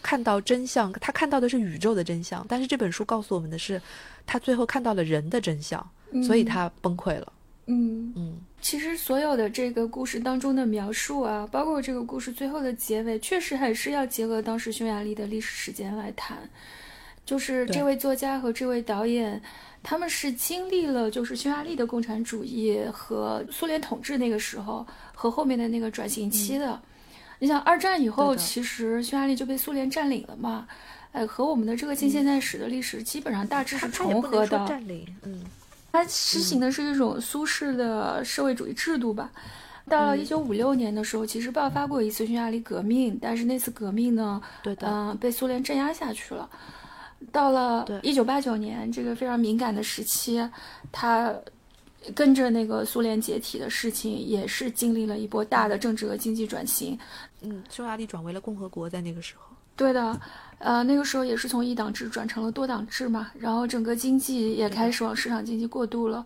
[0.04, 3.82] 看到真相，他看到的是宇宙的真相，但是这本书告诉我们的是，
[4.28, 5.84] 他最后看到了人的真相，
[6.24, 7.34] 所以他崩溃了。
[7.66, 16.38] 嗯嗯，其实所有的这个故事当中的描述啊，包括这个故事最后的结尾，确实还是要结合当时匈牙利的历史时间来谈。
[17.26, 19.42] 就是这位作家和这位导演，
[19.82, 24.86] 他们是经历了就是匈牙利的共产主义和苏联统治那个时候
[25.16, 26.82] 和后面的那个转型期的。
[27.40, 30.68] 你想，二战以后，其实匈牙利就被苏联占领了嘛？
[31.12, 34.66] 哎，和我们的这个近现代史的历史基本上大致是重合的。
[34.68, 35.44] 占领，嗯。
[35.92, 39.30] 它实行的是一种苏式的社会主义制度吧。
[39.88, 46.50] 到了一九五六年的时候，其实爆发过一次匈牙利革命，但是那次革命呢，对的，嗯，被苏联镇压下去了。
[47.32, 50.42] 到了一九八九年这个非常敏感的时期，
[50.92, 51.32] 他
[52.16, 56.98] 跟着那个苏联解体的事情，也是经历了一波大的政治和经济转型。
[57.42, 59.44] 嗯，匈牙利转为了共和国，在那个时候。
[59.76, 60.22] 对的，
[60.60, 66.24] 呃，那个时候也是从一党制转成了多党制嘛，然后整个经济也开始往市场经济过渡了。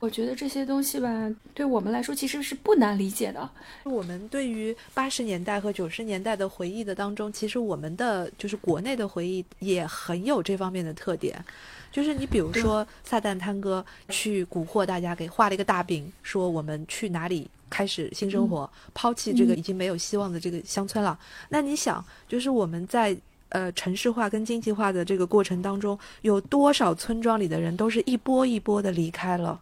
[0.00, 1.08] 我觉得这些东西吧，
[1.54, 3.48] 对我们来说其实是不难理解的。
[3.84, 11.44] 我们对于八十年代和九十年代的回忆的当中，其实我们的就是国内的回忆也很有这方面的特点。
[11.90, 21.18] 就是你比如说撒旦探戈去蛊惑大家，给画了一个大饼，说我们去哪里开始新生活，抛弃这个已经没有希望的这个乡村了。
[21.48, 23.16] 那你想，就是我们在
[23.48, 29.60] 呃城市化跟经济化的这个过程当中，有多少村庄里的人都是一波一波的离开了，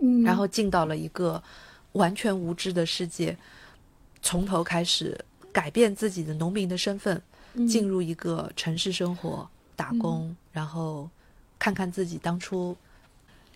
[0.00, 1.40] 嗯，然后进到了一个
[1.92, 3.36] 完全无知的世界，
[4.20, 5.16] 从头开始
[5.52, 7.22] 改变自己的农民的身份，
[7.68, 11.08] 进入一个城市生活打工，然后。
[11.60, 12.76] 看看自己当初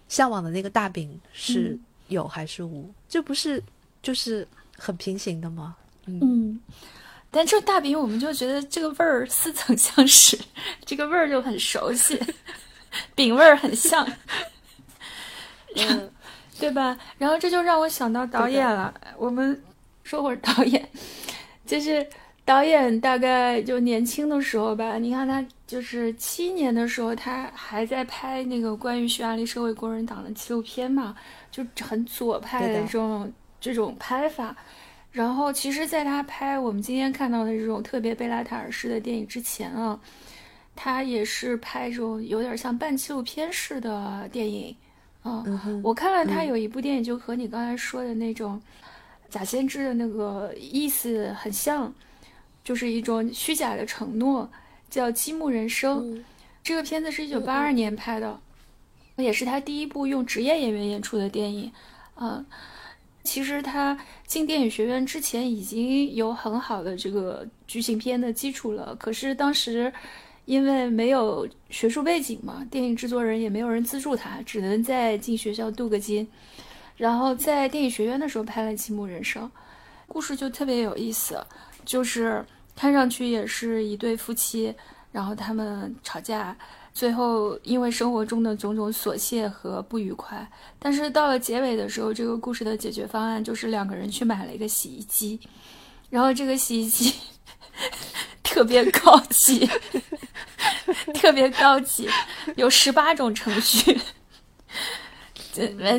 [0.08, 1.76] 向往的那个大饼是
[2.06, 3.60] 有还是无，这不是
[4.00, 4.46] 就是
[4.78, 5.74] 很平行的吗？
[6.06, 6.60] 嗯，
[7.32, 10.38] 但这大饼我们就觉得这个味儿似曾相识，
[10.84, 12.16] 这个味儿就很熟悉，
[13.16, 14.06] 饼味儿很像，
[16.60, 16.96] 对吧？
[17.18, 18.94] 然后这就让我想到导演了。
[19.18, 19.60] 我们
[20.04, 20.88] 说会儿导演，
[21.66, 22.06] 就是。
[22.46, 31.16] 导演大概就年轻的时候吧，你看他就是七年的时候，他还在拍那个关于匈牙利社会工人党的纪录片嘛，
[31.50, 34.54] 就很左派的这种这种拍法。
[35.10, 39.98] 然后，其实，在他拍我们今天看到的这种特别贝拉塔尔式的电影之前啊，
[40.74, 44.76] 他也是拍这种有点像半纪录片式的电影。
[45.22, 48.60] 嗯，我看了他有一部电影，就和你刚才说的那种
[49.30, 51.92] 假先知的那个意思很像。
[52.64, 54.50] 就是一种虚假的承诺，
[54.94, 56.14] 叫《积木人生》。
[56.62, 58.40] 这个片子是一九八二年拍的，
[59.16, 61.72] 也是他第一部用职业演员演出的电影。
[62.14, 62.46] 嗯，
[63.24, 69.92] 其实他进电影学院之前已经有很好的这个剧情片的基础了，可是当时
[70.44, 76.24] 因为没有学术背景嘛，电影制作人也没有人资助他，只能在进学校镀个金。
[76.96, 79.44] 然后在电影学院的时候拍了《积木人生》，
[80.06, 81.44] 故事就特别有意思，
[81.84, 82.46] 就是。
[82.74, 84.74] 看上去也是一对夫妻，
[85.12, 86.56] 然后他们吵架，
[86.92, 90.46] 最后因为生活中的种种琐屑和不愉快，
[90.78, 95.40] 但是到了结尾的时候，这个故事的解决方案就是两个人去买了一个洗衣机，
[96.10, 97.14] 然后这个洗衣机
[98.42, 99.68] 特别高级，
[101.14, 102.08] 特别高级，
[102.56, 104.00] 有十八种程序。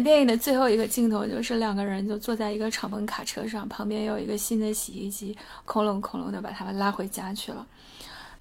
[0.04, 7.66] 电影的最后一个镜头就是两个人就坐在一个敞篷卡车上，旁边有一个新的洗衣机，空隆空隆的把他们拉回家去了。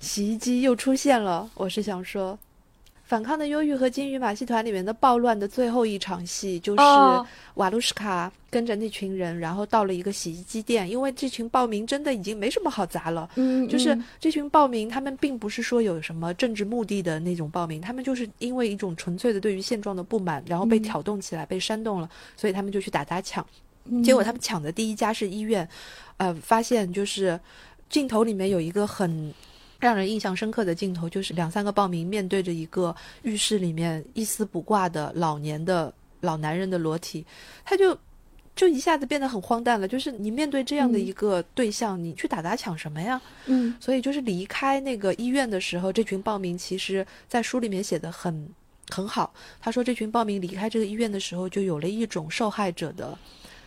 [0.00, 2.38] 洗衣机又出现了，我是想说。
[3.14, 6.82] 反抗的忧郁和金鱼马戏团里面的暴乱的最后一场戏，就是
[7.54, 13.30] 瓦卢什卡跟着那群人，然后到了一个洗衣机店，因为这群暴民真的已经没什么好砸了。
[13.36, 23.46] 嗯，就是这群暴民，他们并不是说有什么政治目的的那种暴民，他们就是因为一种纯粹的对于现状的不满，然后被挑动起来，被煽动了，所以他们就去打砸抢。
[24.02, 25.68] 结果他们抢的第一家是医院，
[26.16, 27.38] 呃，发现就是
[27.88, 29.32] 镜头里面有一个很。
[29.84, 37.22] 让人印象深刻的镜头就是两三个报名面对着一个浴室里面一丝不挂的老年的老男人的裸体，
[37.66, 37.94] 他就
[38.56, 39.86] 就一下子变得很荒诞了。
[39.86, 43.20] 就是你面对这样的一个对象，你去打砸抢什么呀？
[43.44, 48.48] 嗯，所以就是离开那个医院的时候，这群报名其实在书里面写的很
[48.88, 49.34] 很好。
[49.60, 53.18] 他说这群报名离开这个医院的时候，就有了一种受害者的。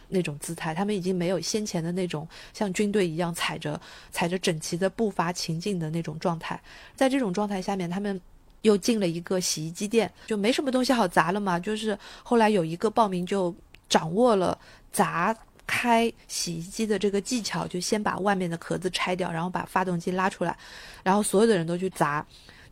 [0.10, 3.80] 那种姿态，他们已经没有先前的那种像军队一样踩着
[4.12, 6.60] 踩着整齐的步伐前进的那种状态。
[6.95, 8.20] 在这种状态下面，他们
[8.62, 11.60] 又进了一个洗衣机店，就没什么东西好砸了嘛。
[11.60, 13.53] 就是后来有一个报名就
[13.89, 14.58] 掌握了
[14.91, 15.36] 砸
[15.66, 20.58] 开洗衣机的这个技巧，就先把外面的壳子拆掉，然后把发动机拉出来，
[21.03, 22.26] 然后所有的人都去砸。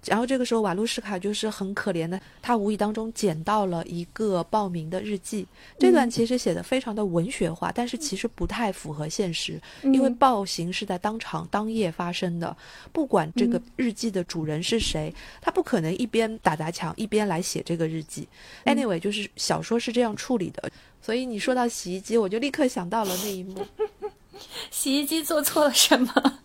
[0.05, 5.45] 然后这个时候，瓦卢什卡就是很可怜的，他无意当中捡到了一个报名的日记。
[5.79, 12.55] 这段其实写的非常的文学化，但是其实不太符合现实，因为暴行是在当场当夜发生的。
[12.91, 18.27] 不管这个日记的主人是谁，他不可能一边打砸抢一边来写这个日记。
[18.65, 20.71] Anyway，就是小说是这样处理的。
[21.01, 23.65] 所以你说到洗衣机，我就立刻想到了那一幕。
[24.71, 26.39] 洗衣机做错了什么？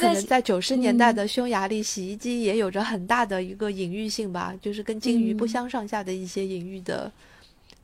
[0.00, 7.10] 可能在九十年代的匈牙利，洗衣机也有着很大的一个隐喻性吧，就是跟鲸鱼不相上下的一些隐喻的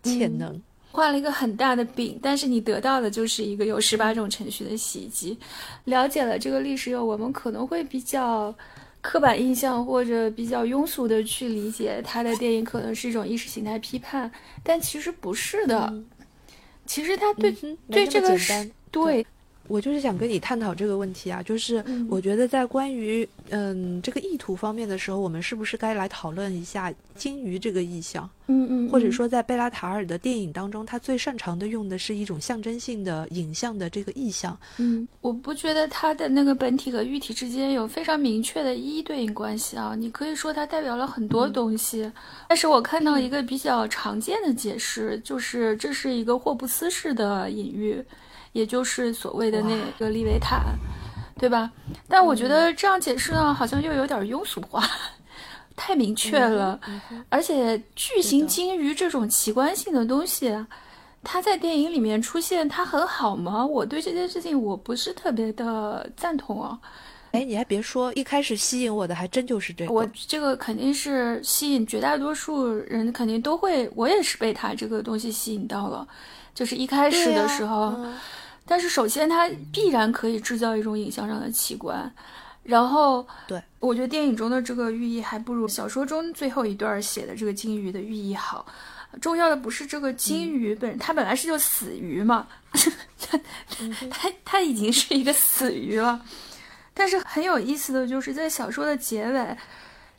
[0.03, 0.61] 潜能。
[0.91, 5.37] 画了一个很大的饼，但是你得到的就是一个有十八种程序的洗衣机。
[5.85, 8.55] 了解了这个历史后，我们可能会比较
[9.03, 14.31] 刻板印象或者比较庸俗的去理解他的电影，可能是一种意识形态批判，
[14.63, 15.93] 但其实不是的。
[16.87, 17.55] 其实他对
[17.91, 19.27] 对这个是对。
[19.69, 28.29] 我就是想跟你探讨这个问题啊，就是我觉得在关于嗯这个意图方面的时候，我们是不是该来讨论一下鲸鱼这个意象？
[28.49, 34.57] 嗯嗯，或者说在贝拉塔尔的电影当中，他最擅长的用的是一种象征性的影像的这个意象。
[34.79, 39.97] 嗯，我不觉得他的那个本体和喻体之间有非常明确的一一对应关系啊。
[39.99, 42.09] 你可以说它代表了很多东西，
[42.49, 48.01] 但是我看到一个比较常见的解释，就是这是一个霍布斯式的隐喻。
[48.57, 50.65] 也就是所谓的那个利维坦，
[51.39, 51.71] 对吧？
[52.09, 54.83] 但我觉得这样解释呢，好像又有点庸俗化，
[55.77, 56.81] 太明确了。
[57.29, 60.57] 而且巨型鲸鱼这种奇观性的东西，
[61.23, 63.67] 它在电影里面出现，它很好吗？
[63.67, 66.79] 我对这件事情我不是特别的赞同啊。
[67.33, 69.93] 哎，你还别说，一开始吸引我的还真就是这个。
[69.93, 73.91] 我这个肯定是吸引绝大多数人，肯定都会。
[73.95, 76.09] 我也是被它这个东西吸引到了，
[76.55, 77.95] 就是一开始的时候。
[78.67, 82.13] 但是首先，它必然可以制造一种影像上的奇观，
[82.65, 88.67] 然后，对我觉得电影中的这个寓意还不如小说中最后一段写的这个金鱼的寓意好。
[89.21, 92.47] 重要的不是这个金鱼本，它本来是就死鱼嘛，
[93.21, 93.41] 它
[94.11, 96.21] 它它已经是一个死鱼了。
[96.93, 99.57] 但是很有意思的就是在小说的结尾，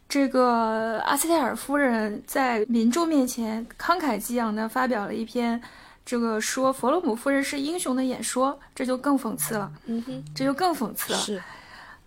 [0.08, 5.62] 这个阿斯泰尔夫人在民众面前慷慨激昂地发表了一篇。
[6.08, 9.70] 这个说弗洛姆夫人是英雄的演说，这就更讽刺了。
[9.88, 11.20] 嗯哼，这就更讽刺了。
[11.20, 11.44] 是，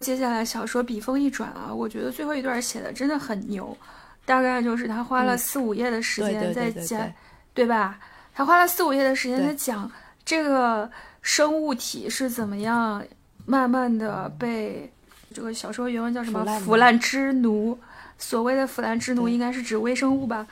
[0.01, 3.77] 接下来小说笔锋一转啊，我觉得最后一段写的真的很牛，
[4.25, 7.13] 大概就是他花了四五页的时间在讲，
[7.53, 7.99] 对吧？
[8.33, 9.93] 他花了四五页的时间在讲
[10.25, 10.91] 这个
[11.21, 13.05] 生物体是怎么样
[13.45, 14.91] 慢慢的被
[15.35, 17.79] 这个小说原文叫什么腐烂之奴，
[18.17, 20.47] 所谓的腐烂之奴应该是指微生物吧，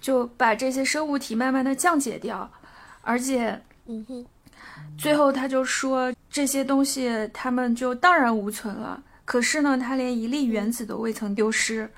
[0.00, 2.50] 就把这些生物体慢慢的降解掉。
[3.10, 4.24] 而且，嗯哼，
[4.96, 9.02] 最后他就说这些东西他们就荡然无存了。
[9.24, 11.90] 可是呢，他连一粒原子都未曾丢失，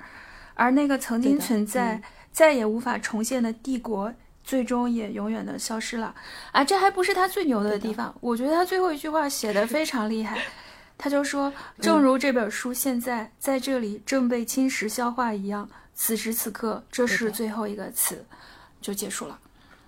[0.55, 2.01] 而那个曾经存在、
[2.31, 4.11] 再也无法重现的帝国，
[4.43, 6.15] 最终也永远的消失了。
[6.51, 8.15] 啊，这还不是他最牛的地方。
[8.19, 10.41] 我觉得他最后一句话写的非常厉害，
[10.97, 18.25] 他就说：“正如这本书现在在这里正被侵蚀消化一样，此时此刻，这是最后一个词，
[18.81, 19.39] 就结束了。”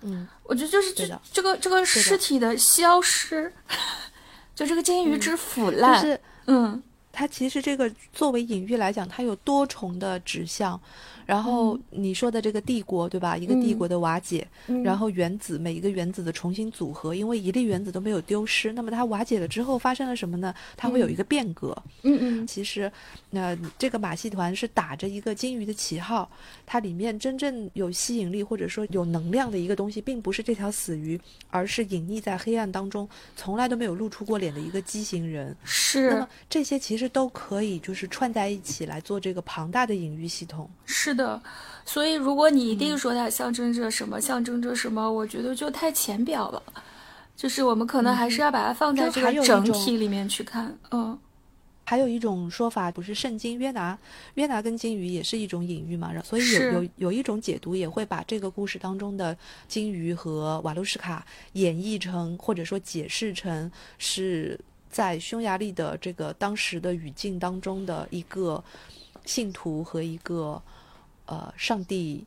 [0.06, 3.52] 嗯，我觉得就是这这个这个尸体的消失，
[4.54, 6.82] 就这个金鱼之腐烂，是嗯，
[7.12, 10.80] 它其实这个作为隐喻来讲，它有多重的指向。
[11.26, 13.36] 然后你说的这个帝国，对吧？
[13.36, 14.46] 一个帝国的瓦解，
[14.84, 18.72] 然后原子每一个原子的重新组合，因为一粒原子都没有丢失。
[18.72, 20.54] 那么它瓦解了之后发生了什么呢？
[20.76, 21.76] 它会有一个变革。
[22.04, 22.46] 嗯嗯。
[22.46, 22.90] 其实，
[23.30, 26.30] 那这个马戏团是打着一个金鱼的旗号，
[26.64, 31.20] 它里面真正有吸引力或者说有能量的一个东西，并不是这条死鱼，
[31.50, 35.56] 而是隐匿在黑暗当中，从来都没有露出过脸的一个畸形人。
[35.64, 36.08] 是。
[36.10, 40.70] 那么这些其实都可以就是串在一起来做这个庞大的隐喻系统。
[40.84, 41.15] 是。
[41.16, 41.40] 的，
[41.84, 46.62] 所以如果你一定说它象征着什么，象征着什么，我觉得就太浅表了。
[47.36, 50.74] 就是我们可能还是要把它放在这个整体里面去看。
[50.90, 51.18] 嗯，
[51.84, 53.98] 还有一种说法，不是圣经约拿，
[54.36, 56.14] 约拿跟金鱼也是一种隐喻嘛？
[56.24, 59.36] 所以有有有一种解读也会把这个故事当中的
[59.68, 64.58] 金鱼和瓦卢什卡演绎成，或者说解释成是
[64.88, 68.64] 在匈牙利的这个当时的语境当中的一个
[69.26, 70.62] 信徒和一个。
[71.26, 72.24] 呃，上帝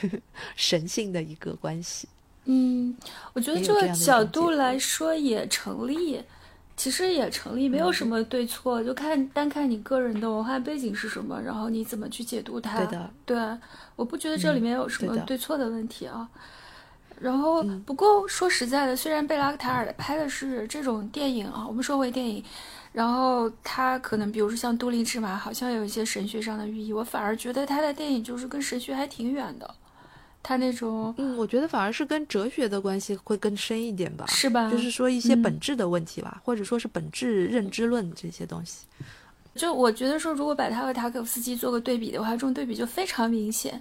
[0.56, 2.08] 神性的一个关系。
[2.44, 2.96] 嗯，
[3.34, 6.22] 我觉得这个角度来说也成立，
[6.76, 12.78] 其实也成立，没有什么对错，就看单看你个人的文化背景是什么，然后你怎么去解读它。
[12.78, 13.58] 对的，对，
[13.96, 16.28] 我不觉得这里面有什么对错的问题啊。
[17.20, 22.42] 然后，不过说实在的，虽然贝拉塔尔拍的是这种电影啊，我们说回电影。
[22.92, 26.92] 然后他可能，比如说像《都灵之马》，好像有一些神学上的寓意。
[26.92, 29.74] 我反而觉得他的电影就是跟神学还挺远的，
[30.42, 31.14] 他那种……
[31.18, 34.70] 嗯，我觉得反而是跟哲学的关系会更深一点吧，是吧？
[34.70, 38.86] 就是说一些本质的问题吧，或者说是本质认知论这些东西。
[39.54, 43.80] 就我觉得说，如果把他和塔可夫斯基做个对比的话，这种对比就非常明显。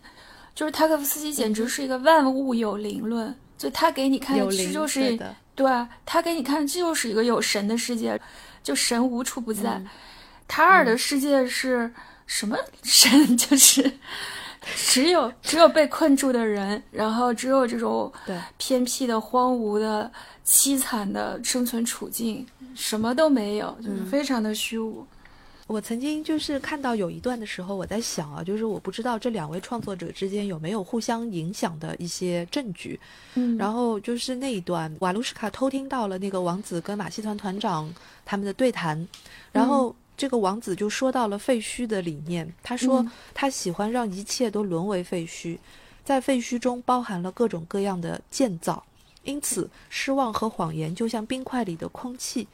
[0.56, 5.18] 就是塔可夫斯基简直是一个万物有灵论，就他给你看，这就是
[5.54, 8.20] 对，他给你看，这就是一个有神的世界。
[8.68, 9.82] 就神无处不在，
[10.46, 11.90] 塔尔的世界是
[12.26, 13.10] 什么神？
[13.38, 13.90] 就是
[14.76, 18.12] 只有只有被困住的人，然后只有这种
[18.58, 20.12] 偏僻的、荒芜的、
[20.46, 22.46] 凄惨的生存处境，
[22.76, 25.08] 什么都没有，就是非常的虚无。
[25.68, 32.98] 我曾经就是看到有一段的时候，我在想啊，就是我不知道这两位创作者之间有没有互相影响的一些证据。
[33.36, 37.94] 嗯，然后就是那一段，瓦卢什卡偷听到了那个王子跟马戏团团长
[38.26, 39.06] 他们的对谈，
[39.52, 45.58] 然后这个王子就说到了废墟的理念，他说他喜欢让一切都沦为废墟，
[46.06, 48.82] 在废墟中包含了各种各样的建造，
[49.26, 52.48] 因此失望和谎言就像冰块里的空气。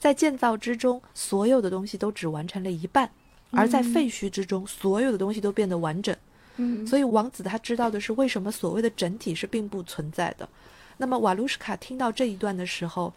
[0.00, 3.06] 在建造之中，所有的东西都只完成了一半；
[3.50, 6.16] 而在废墟之中，所有的东西都变得完整。
[6.56, 10.48] 嗯，所以王子他知道的是为什么所谓的整体是并不存在的。
[10.96, 13.12] 那么瓦卢什卡听到这一段的时候，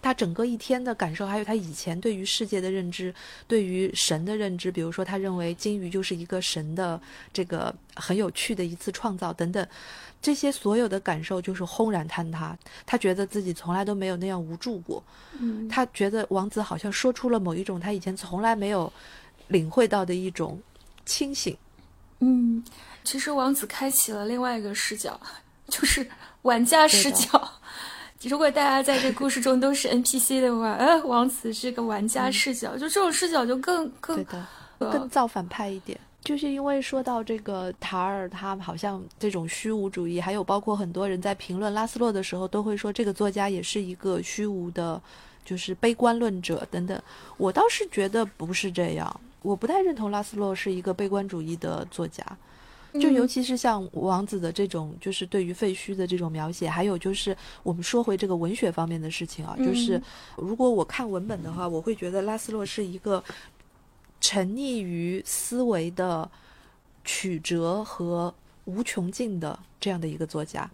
[0.00, 3.14] 他整个一天的感受，还有他以前对于世界的认知、
[3.46, 7.00] 对于神的认知，比如说他认为金鱼就是一个神的
[7.32, 9.66] 这个很有趣的一次创造等等。
[10.22, 15.02] 这些所有的感受就是轰然坍塌，他觉得自己从来都没有那样无助过。
[15.38, 18.92] 嗯，他觉得王子好像说出了某一种他以前从来没有
[19.48, 20.60] 领会到的一种
[21.06, 21.56] 清醒。
[22.18, 22.62] 嗯，
[23.02, 25.18] 其实王子开启了另外一个视角，
[25.68, 26.06] 就是
[26.42, 27.50] 玩家视角。
[28.28, 34.22] 如果大家在这故事中都是 NPC 的话，呃，王子是个玩家视角，就这种视角就更更
[34.78, 35.98] 更造反派一点。
[36.22, 45.00] 就是因为说到这个塔尔，他好像这种虚无主义，还有包括很多人在评论拉斯洛的时候，都会说这个作家也是一个虚无的，
[45.46, 47.02] 就是悲观论者等等。
[47.38, 52.22] 我倒是觉得不是这样，我不太认同拉斯洛是一个悲观主义的作家。
[52.94, 60.00] 就尤其是像王子的这种，就是对于废墟的这种描写，还有就是我们说回这个文学方面的事情啊，就是
[60.36, 63.24] 如果我看文本的话，我会觉得拉斯洛是一个。
[64.20, 66.30] 沉溺于思维的
[67.04, 68.32] 曲折和
[68.66, 70.70] 无穷尽的这样的一个作家，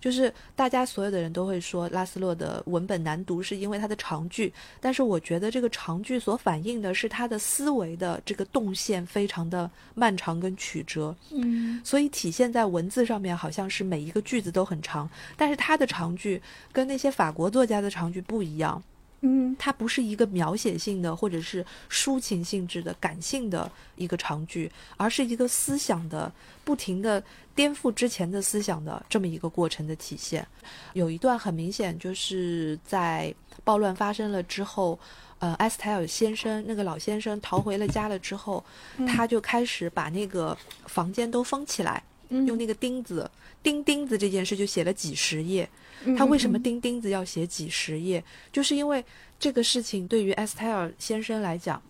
[0.00, 4.52] 就是大家所有的人都会说拉斯洛的文本难读，是因为他的长句。
[4.80, 11.14] 但是我觉得这个长句所反映的是他的思维的这个动线非常的漫长跟曲折。
[11.32, 16.40] 嗯，所以体现在文字上面，好像是每一个句子都很长，但是他的长句
[16.72, 18.82] 跟那些法国作家的长句不一样。
[19.26, 26.30] 嗯，它不是一个描写性的或者是抒情性质的感性的一个长句，而是一个思想的
[26.62, 27.22] 不停的
[27.54, 30.46] 颠覆之前的思想的这么一个过程的体现。
[30.92, 34.98] 有一段很明显就是在暴乱发生了之后，
[35.38, 38.62] 呃，埃斯泰尔先生那个老先生逃回了家了之后，
[39.06, 40.54] 他就开始把那个
[40.84, 43.30] 房间都封起来，用那个钉子
[43.62, 45.68] 钉钉子这件事就写了几十页。
[46.16, 48.22] 他为什么钉钉子要写几十页？
[48.52, 49.04] 就是因为
[49.38, 51.80] 这个事情对于埃斯泰尔先生来讲，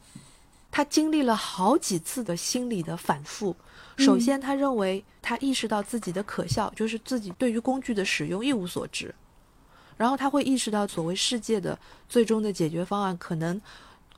[0.71, 3.57] 他经历了好几次的心理的反复。
[3.97, 9.15] 首先，他认为他意识到自己的可笑，就是自己对于工具的使用一无所知。
[9.97, 11.79] 然后他会意识到，所谓世界的
[12.09, 13.61] 最终的解决方案可能。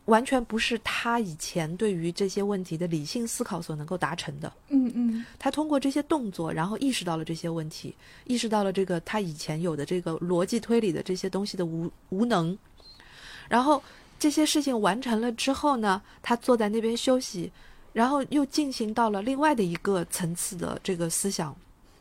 [0.06, 4.52] 完全不是他以前对于这些问题的理性思考所能够达成的。
[4.68, 7.94] 嗯嗯，他通过这些动作，然后意识到了这些问题，
[8.24, 12.56] 意识到了这个他以前有的这个逻辑推理的这些东西的无无能。
[13.48, 13.82] 然后
[14.18, 17.52] 这些事情完成了之后呢，他坐在那边休息，
[17.92, 21.54] 然后又进行到了另外的一个层次的这个思想。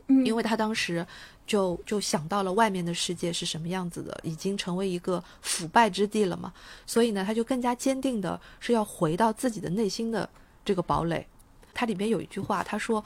[0.07, 1.05] 嗯，因为他当时。
[1.45, 6.51] 就就想到了外面的世界是什么样子的，已经成为一个腐败之地了嘛。
[6.85, 10.27] 所以呢，他就更加坚定的是要回到自己的内心的
[10.63, 11.25] 这个堡垒。
[11.73, 13.03] 它里面有一句话，他说，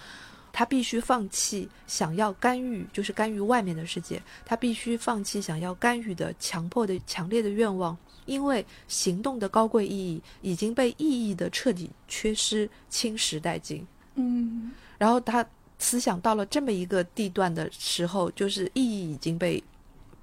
[0.54, 4.22] 他必须放弃想要干预，就是干预外面的世界。
[4.46, 13.86] 他必须放弃想要干预的强迫的强烈的愿望，因为行动的高贵意义已经被意义的彻底缺失侵蚀殆尽。
[14.16, 15.46] 嗯，然后他。
[15.80, 19.64] 思想到了这么一个地段的时候，就是意义已经被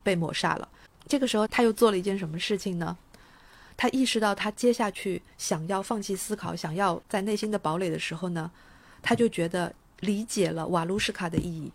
[0.03, 0.69] 被抹杀了。
[1.09, 2.97] 这个时候，他又做了一件什么事情呢？
[3.77, 8.51] 他意识到他接下去想要放弃思考，想要在内心的堡垒的时候呢，
[9.03, 11.71] 他就觉得理解了瓦卢什卡的意义，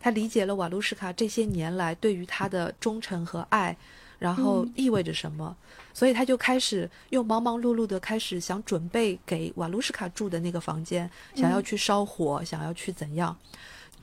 [0.00, 3.76] 他理解了瓦卢什卡这些年来对于他的忠诚和爱，
[4.18, 5.56] 然后意味着什么，
[5.94, 13.34] 所以他就开始又忙忙碌碌的开始想准备给瓦卢什卡住的那个房间，想要去烧火，想要去怎样。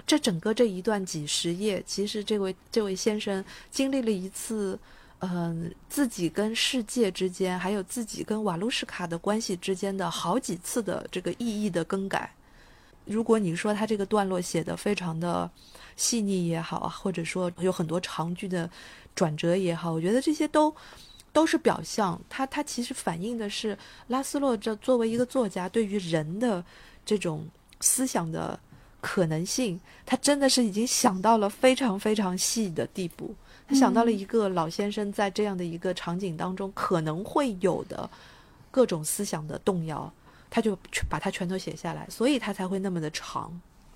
[0.07, 4.79] 这整个这一段几十页，其实这位这位先生经历了一次，
[5.19, 12.33] 嗯，自己跟世界之间，还有自己跟瓦卢什卡的关系之间的好几次的这个意义的更改。
[13.05, 15.49] 如果你说他这个段落写的非常的
[15.95, 18.69] 细腻也好，或者说有很多长句的
[19.13, 20.73] 转折也好，我觉得这些都
[21.33, 22.19] 都是表象。
[22.29, 23.77] 他他其实反映的是
[24.07, 26.63] 拉斯洛这作为一个作家对于人的
[27.05, 27.47] 这种
[27.79, 28.59] 思想的。
[29.03, 33.33] 可能性，他真的是已经想到了非常非常细的地步。
[33.67, 38.07] 他想到了一个老先生在这样的一个场景当中可能会有的
[38.69, 40.13] 各种思想的动摇，
[40.51, 40.77] 他就
[41.09, 43.51] 把它全都写下来，所以他才会那么的长。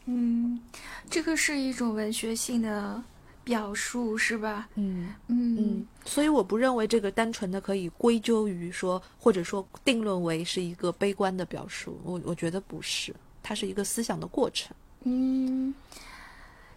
[0.06, 0.60] 嗯，
[1.08, 3.00] 这个是一种文学性的
[3.46, 4.68] 表述，是吧？
[4.76, 5.88] 嗯嗯嗯。
[6.04, 11.98] 所以我不认为这个单纯的可以归咎于说，或者说定论为是一个悲观的表述。
[12.04, 14.76] 我我觉得不是，它是一个思想的过程。
[15.04, 15.74] 嗯，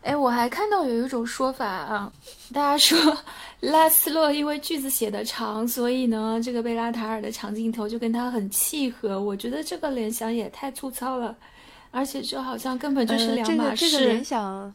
[0.02, 2.12] 哎，我还看到有一种说法啊，
[2.52, 3.18] 大家说
[3.60, 9.20] 拉斯洛因为句子写的长，所以呢，这个贝拉塔尔的长镜头就跟他很契合。
[9.20, 11.34] 我觉得这个联想也太粗糙了，
[11.90, 13.90] 而且就好像根本就是两码事。
[13.90, 14.74] 这个联想，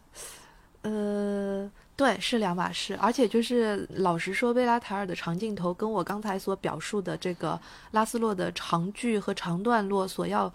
[0.82, 1.72] 呃，
[2.04, 2.98] 对，是两码事。
[3.02, 7.60] 而且就是老实说，贝拉塔尔的长镜头跟我刚才所表述的这个
[7.92, 10.52] 拉斯洛的长句和长段落所要。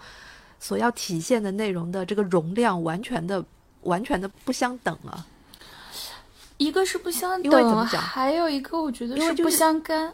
[0.61, 3.45] 所要体现的内容的这个容量，完全的、
[3.83, 5.25] 完全的不相等啊！
[6.57, 10.13] 一个是不相等，还有一个我觉得是不相干。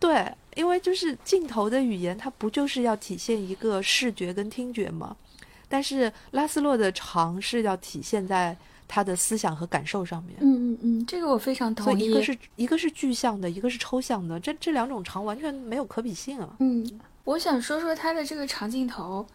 [0.00, 5.16] 对，因为就是镜头的语言，它不就是要体现一个视觉跟听觉吗？
[5.68, 8.56] 但是拉斯洛的长是要体现在
[8.88, 10.36] 他的思想和感受上面。
[10.40, 12.06] 嗯嗯嗯，这个我非常同意。
[12.06, 16.56] 一个是一个是具象的，一个是抽象的，这这两种长完全没有可比性啊！
[16.60, 16.88] 嗯。
[17.24, 19.26] 我想说说他的这个长镜头。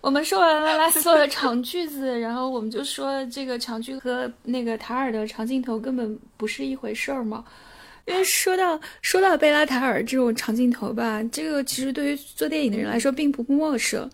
[0.00, 7.44] 我们说完了拉斯洛的长句子，然后我们就说这个长句和那个塔尔的长镜头根本不是一回事儿嘛。
[8.06, 14.08] 因为说到说到贝拉塔尔这种长镜头吧，这个其实对于做电影的人来说并不陌生。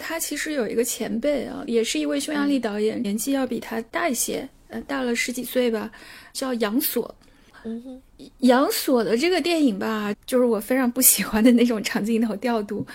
[0.00, 5.88] 他其实有一个前辈啊，也是一位匈牙利导演，年纪要比他大一些，呃，大了十几岁吧，
[6.32, 7.14] 叫杨索。
[7.62, 8.00] 嗯，
[8.38, 12.86] 杨索的这个电影吧，就是我非常不喜欢的那种长镜头调度。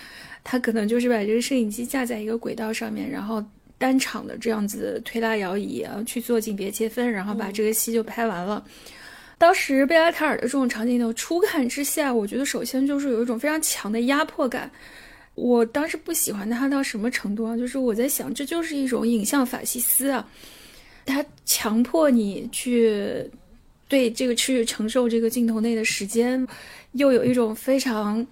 [0.44, 3.44] 他可能就是把这个摄影机架在一个轨道上面，然后
[3.77, 8.64] 单场的这样子推拉摇移啊，去做景别切分，然后把这个戏就拍完了。
[9.38, 14.72] 当时贝拉塔尔的这种长镜头初看之下，我觉得首先就是有一种非常强的压迫感。
[15.35, 17.55] 我当时不喜欢他到什么程度啊？
[17.55, 20.27] 就是我在想，这就是一种影像法西斯啊，
[21.05, 23.29] 他强迫你去。
[23.87, 26.45] 对这个去承受这个镜头内的时间，
[26.93, 28.25] 又有一种非常，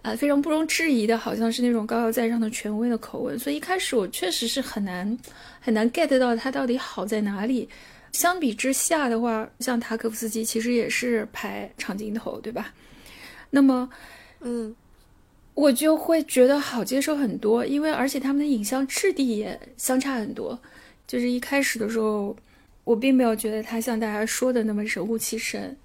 [0.00, 3.38] 呃，非常不容置疑的，好像是那种高高在上的权威的口吻。
[3.38, 5.16] 所以一开始我确实是很难
[5.60, 7.68] 很难 get 到它到底好在哪里。
[8.12, 12.72] 相比之下的话，像塔可夫斯基其实也是拍长镜头，对吧？
[13.50, 13.86] 那么，
[14.40, 14.74] 嗯，
[15.56, 20.56] 我就会觉得好接受很多，因为而且他们的影像质地也相差很多。
[21.08, 22.36] 就是一开始的时候。
[22.86, 25.76] 我并没有觉得他像大家说的那么神乎其神，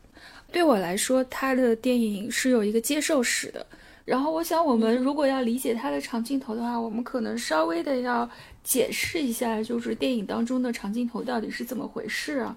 [0.52, 3.66] 对我来说，他的电影是有一个接受史的。
[4.06, 8.30] 然后，我想我们如果要理解他的长镜头的话，我们可能稍微的要
[8.64, 12.56] 解释一下，就是电影当中的长镜头到底是怎么回事啊？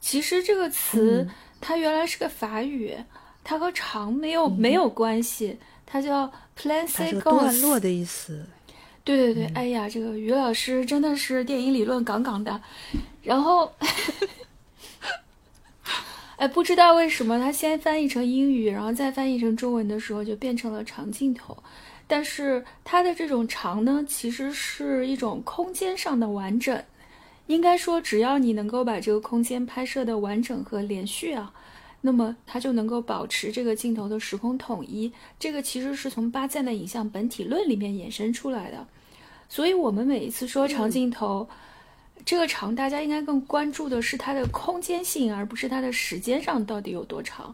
[0.00, 1.28] 其实这个词
[1.60, 2.96] 它原来是个法语，
[3.44, 6.30] 它和长没有没有关系，它叫
[6.60, 8.44] plan sequence，段落的意思。
[9.04, 12.60] 对对对，哎呀，这个于老师真的是电影理论杠杠的。
[13.22, 13.72] 然后，
[16.36, 21.56] 哎，不知道为什么他先翻译成英语，然后再翻译成中文的时候就变成了长镜头。
[22.08, 26.82] 但是它的这种长呢，其实是一种空间上的完整。
[27.46, 31.52] 应该说，只要你能够把这个空间拍摄的完整和连续啊，
[32.06, 35.12] 那么它就能够保持这个镜头的时空统一。
[35.40, 38.86] 这个其实是从巴赞的影像本体论里面衍生出来的。
[39.48, 41.48] 所以，我们每一次说长镜头，
[42.24, 47.52] 这个长，大家应该更关注的是它的空间性，而不是它的时间上到底有多长。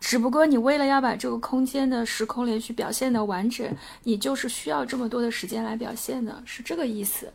[0.00, 7.30] 只不过，你为了要把这个空间的时空连续表现的完整，你就是需要这么多的时间来表现的，是这个意思。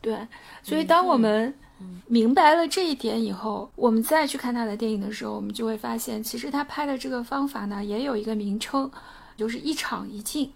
[0.00, 0.18] 对，
[0.62, 1.54] 所以当我们
[2.06, 8.90] 明白了这一点以后，我们再去看他的电影的时候，我们就会发现，其实他拍的这个方法呢，也有一个名称，
[9.36, 10.50] 就是一场一镜。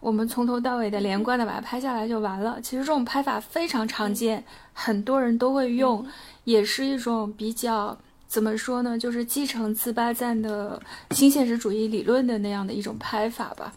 [0.00, 2.58] 我们从头到尾的连贯的把它拍下来就完了。
[2.62, 6.06] 其实这种拍法非常常见，很多人都会用，
[6.44, 7.96] 也是一种比较
[8.26, 13.74] 怎么说呢，就是继承自巴赞的新现实主义理论的那样的一种拍法吧。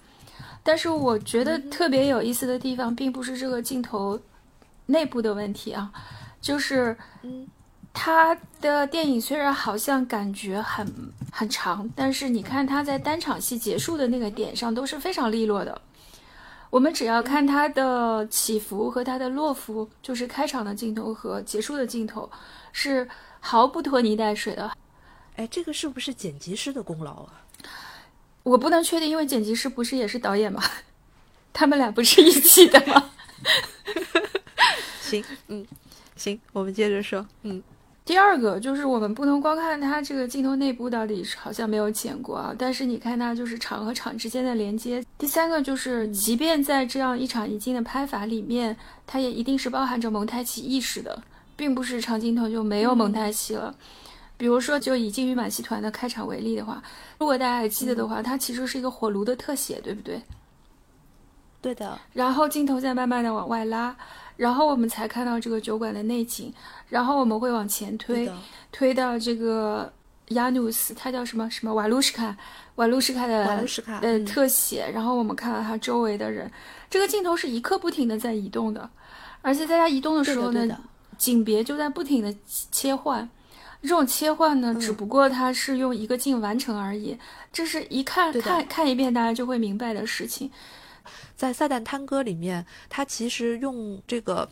[0.63, 4.17] 但是我觉得特别有意思的地方，并不是这个镜头
[4.85, 5.91] 内部的问题啊，
[6.43, 6.95] 就是
[7.93, 10.85] 他的电影虽然好像感觉很
[11.31, 15.81] 很长，但是你看他在单场戏结束的那个点上都是非常利落的。
[16.69, 22.29] 我们只要看他的起伏和他的落伏，就是开场的镜头和结束的镜头，
[22.73, 23.07] 是
[23.39, 24.69] 毫不拖泥带水的。
[25.37, 27.45] 哎，这个是不是剪辑师的功劳啊？
[28.43, 30.61] 我不能确定，因为剪辑师不是也是导演吗？
[31.53, 33.11] 他们俩不是一起的吗？
[34.99, 35.65] 行，嗯，
[36.23, 37.61] 行，我们接着说，嗯。
[38.05, 45.03] 第二个就是我们不能光看它这个镜头内部到底是好像没有剪过啊，但是你看它就是场和场之间的连接。
[45.17, 48.75] 第三个就是，即便在这样一场一镜的拍法里面，
[49.05, 51.21] 它也一定是包含着蒙太奇意识的，
[51.57, 53.75] 并不是长镜头就没有蒙太奇了。
[54.37, 56.81] 比如说，就以《金鱼马戏团》的开场为例的话，
[57.19, 60.21] 如果大家还记得的话，它其实是一个火炉的特写，对不对？
[61.61, 61.97] 对的。
[62.11, 63.95] 然后镜头再慢慢的往外拉。
[64.35, 66.53] 然后我们才看到这个酒馆的内景，
[66.89, 68.29] 然后我们会往前推，
[68.71, 69.91] 推到这个
[70.29, 72.35] 亚努斯，他叫什么什么瓦卢什卡，
[72.75, 76.49] 瓦卢什卡的瓦卢什卡呃特写，然后我们看到他周围的人，
[76.89, 78.89] 这个镜头是一刻不停的在移动的，
[79.41, 80.79] 而且在他移动的时候呢，
[81.17, 82.33] 景别就在不停的
[82.71, 83.29] 切换，
[83.81, 87.17] 这种切换呢，只不过它是用一个镜完成而已，
[87.51, 90.49] 这是一看看看一遍大家就会明白的事情。
[91.43, 94.47] 在《撒旦探戈》里面，他其实用这个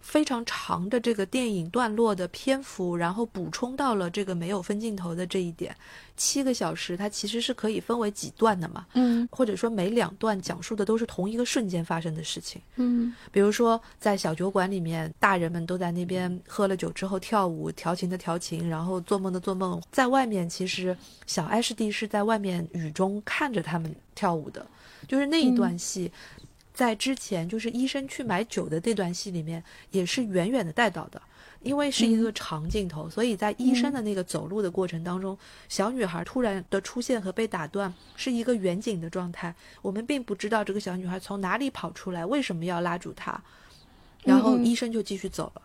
[0.00, 5.76] 非常长的这个电影段落的篇幅，然后补充到了这个没有分镜头的这一点。
[6.16, 8.86] 七个小时，它其实是可以分为几段的嘛？
[8.94, 12.58] 嗯，或者说每两段讲述的都是同一个瞬间发生的事情。
[12.76, 19.78] 嗯，比如说在小酒馆里面，大人们都在那边喝了酒之后跳舞，调情的调情，然后做梦的做梦。
[19.92, 20.96] 在外面，其实
[21.26, 24.66] 小艾什蒂是在外面雨中看着他们跳舞的。
[25.10, 26.08] 就是那一段戏，
[26.72, 29.60] 在之前就是医生去买酒的这段戏里面，
[29.90, 31.20] 也是远远的带到的，
[31.62, 35.36] 因为是一个长镜头，所以在医生的那个走路的过程当中，
[35.68, 43.42] 小女孩突然的出现和被打断是一个远景的状态，我们并不知道这个小女孩从哪里跑出来，为什么要拉住她，
[44.22, 45.62] 然后医生就继续走了，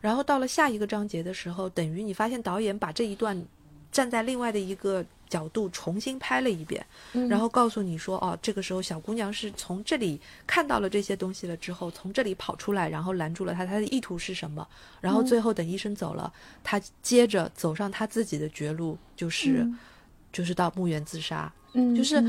[0.00, 3.44] 然后到了下一个章节的时候，等于你发现导演把这一段
[3.92, 5.04] 站在另外的一个。
[5.30, 6.82] 角度重新拍了一遍，
[7.28, 14.66] 然后告诉你说：“哦，这个时候小姑娘是从这里看到了这些东西了之后，从这里跑出来，然后拦住了他，她的意图是什么？
[15.02, 16.32] 然后最后等医生走了，
[16.64, 19.70] 她接着走上她自己的绝路，就是
[20.32, 21.52] 就是到墓园自杀。
[21.74, 22.24] 嗯，就是。”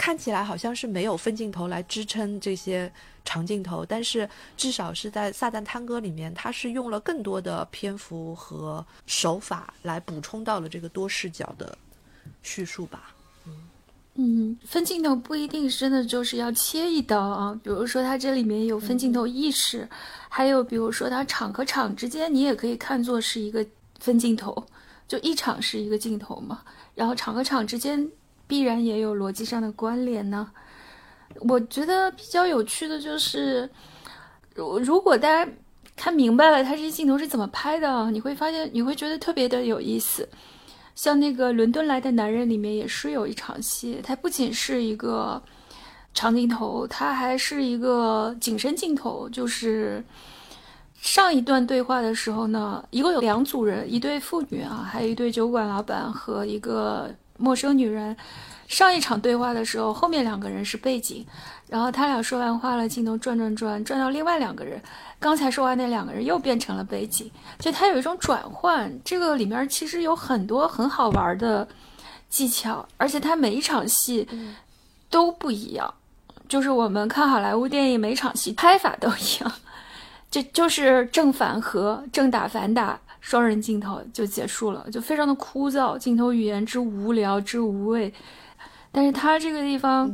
[0.00, 2.90] 看起来好像是没有分镜头来支撑这些
[3.22, 11.76] 长镜头，但是至少是在《撒旦探戈》里面，它是用了更多的篇幅和手法来补充到了这个多视角的
[12.42, 13.14] 叙述吧。
[14.14, 19.86] 嗯，分镜头不一定真的就是要切一刀啊，比如说它这里面有分镜头意识，
[20.30, 23.64] 还有比如说它场和场之间，你也可以看作是一个
[23.98, 24.66] 分镜头，
[25.06, 26.62] 就一场是一个镜头嘛，
[26.94, 28.10] 然后场和场之间。
[28.50, 30.50] 必然也有逻辑上的关联呢。
[31.48, 33.70] 我觉得比较有趣的就是，
[34.56, 35.48] 如如果大家
[35.94, 40.28] 看明白了他这些镜头是怎么拍的，你会发现你会觉得特别的有意思。
[40.96, 45.40] 像那个《伦敦来的男人》里面也是有一场戏，它不仅是一个
[46.12, 49.28] 长镜头，它还是一个景深镜头。
[49.28, 50.04] 就是
[51.00, 57.08] 上一段对话的时候呢，一共有两组人，一对父女啊，还有一对酒馆老板和一个。
[57.40, 58.16] 陌生女人，
[58.68, 61.26] 上一场对话的时候，后面两个人是背景，
[61.68, 64.80] 然后他俩说完话了，镜头转转转转到另外两个人，
[65.18, 68.92] 刚才说完那两个人又变成了背景，就他有一种转换。
[69.04, 71.66] 这个里面其实有很多很好玩的
[72.28, 74.28] 技巧，而且他每一场戏
[75.08, 75.94] 都不一样，
[76.48, 79.52] 就是我们看好莱坞电影每场戏拍法都一样，
[80.30, 83.00] 就就是正反合，正打反打。
[83.20, 88.12] 双人镜头就结束了，就非常的枯燥，镜头语言之无聊之无味。
[88.92, 90.10] 但是它这个地方，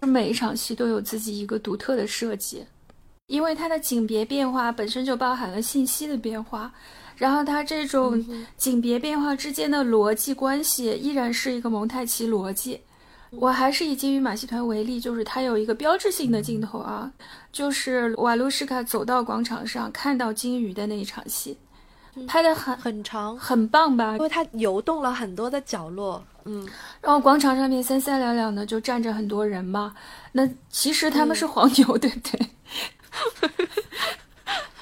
[0.00, 2.64] 每一场戏都有自己一个独特的设计，
[3.26, 6.70] 因为它的景别变化本身就包含了信息的变化，
[7.16, 8.22] 然后它这种
[8.56, 12.80] 景别变化之间的逻辑关系依然是一个蒙太奇逻辑，
[13.30, 17.10] 我还是以金鱼马戏团为例，就是它有一个标志性的镜头啊，
[17.50, 21.56] 就是瓦卢什卡走到广场上看到金鱼的那一场戏，
[22.26, 24.12] 拍的很很长，很棒吧？
[24.12, 26.66] 因为它游动了很多的角落，嗯，
[27.00, 29.94] 然后广场上面三三两两的就站着很多人嘛，
[30.32, 32.46] 那其实他们是黄牛， 对不对？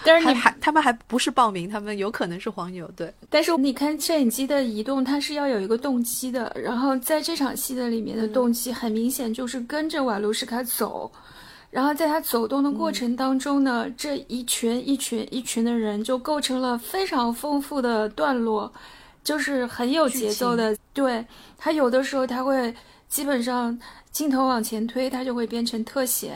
[0.04, 3.12] 但是你还他们还不是报名，他们有可能是黄牛，对。
[3.28, 6.52] 但是你看摄影机的移动，它是要有一个动机的。
[6.54, 11.10] 然后在这场戏的里面的动机，很明显就是跟着瓦卢什卡走。
[11.70, 18.72] 然后在他走动的过程当中呢，这一群一群一群的人就构成了非常丰富的段落，
[19.22, 20.76] 就是很有节奏的。
[20.94, 21.24] 对
[21.58, 22.74] 他有的时候他会
[23.08, 23.78] 基本上。
[24.16, 26.34] 镜头往前推，它就会变成特写，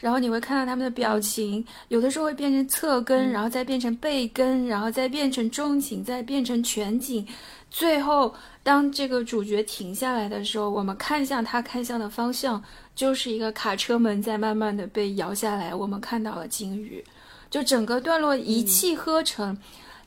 [0.00, 7.26] 然后你会看到他们的表情，有的时候会变成侧跟，然后再变成背跟，然后再变成中景，再变成全景，
[7.70, 12.62] 最后当这个主角停下来的时候，我们看向他看向的方向，
[12.94, 17.02] 就是一个卡车门在慢慢的被摇下来，我们看到了鲸鱼，
[17.48, 19.56] 就整个段落一气呵成，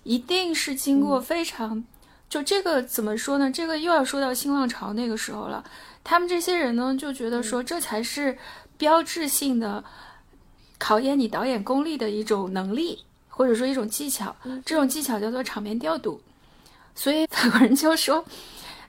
[0.03, 1.83] 一定是经过非常，
[2.29, 3.49] 就这个怎么说呢？
[3.51, 5.65] 这个又要说到新浪潮那个时候了。
[6.05, 8.37] 他们这些人呢，就觉得说这才是
[8.77, 9.83] 标志性的
[10.77, 14.33] 考验你导演功力的一种能力，或者说一种技巧。
[14.63, 16.21] 这种技巧叫做场面调度。
[16.93, 18.23] 所以法国人就说，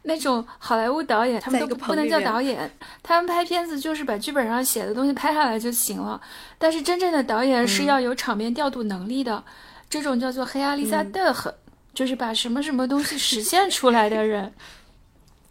[0.02, 2.70] 那种好莱坞导演他们都不能叫导演，
[3.02, 6.20] 他们拍片子就是把剧本上写的东西拍下来就行了。
[6.59, 9.43] 但是真正的导演是要有场面调度能力的，
[9.88, 11.52] 这种叫做黑阿丽萨德赫，
[11.94, 14.52] 就是把什么什么东西实现出来的人。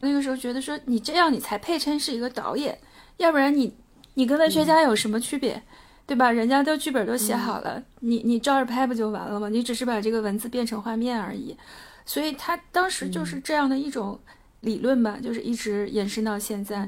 [0.06, 2.78] 那个时候觉得说你这样你才配称是一个导演，
[3.18, 3.76] 要不然你
[4.14, 5.62] 你跟文学家有什么区别，
[6.06, 6.32] 对吧？
[6.32, 9.50] 人家都剧本都写好了，你你照着拍不就完了吗？
[9.50, 11.58] 你只是把这个文字变成画面而已。
[12.06, 14.20] 所以他当时就是这样的一种
[14.62, 16.88] 理论吧，就是一直延伸到现在。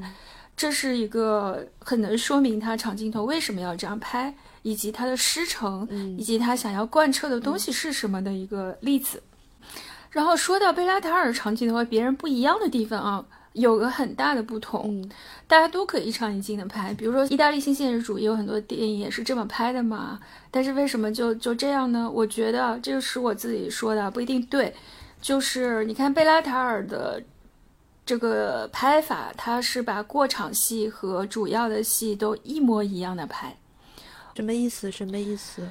[0.56, 5.86] 这是一个很能说明他长镜头为什么要这样拍，以及他的师承，
[6.18, 9.22] 以及他想要贯彻的东西是什么的一个例子。
[10.10, 15.08] 然后说到贝拉塔尔场景的话，别人不一样的地方啊，有个很大的不同，
[15.46, 16.94] 大家都可以一场一镜的拍。
[16.94, 20.18] 比如说意大利新现实主义有很多电影也是这么拍的嘛，
[20.50, 22.10] 但是为什么就就这样呢？
[22.10, 24.74] 我觉得这个是我自己说的，不一定对。
[25.20, 27.22] 就是你看贝拉塔尔的
[28.06, 33.56] 这个拍法，他是把过场戏和主要的戏都一模一样的拍，
[34.36, 34.90] 什么意思？
[34.90, 35.68] 什么意思？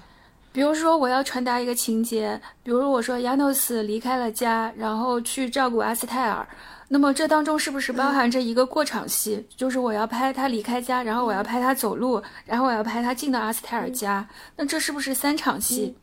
[0.57, 6.47] 比如说，我要传达一个情节，比如我说亚诺斯离开了家，然后去照顾阿斯泰尔，
[6.87, 9.47] 那么这当中是不是包含着一个过场戏？
[9.55, 15.95] 就是我要拍他离开家，然后我要拍他走路，然后我要拍他进到阿斯泰尔家，那这是不是三场戏？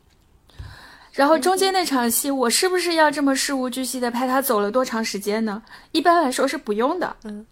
[1.10, 5.60] 然后中间那场戏，我是不是要这么事无巨细的拍他走了多长时间呢？
[5.90, 7.44] 一般来说是不用的，嗯，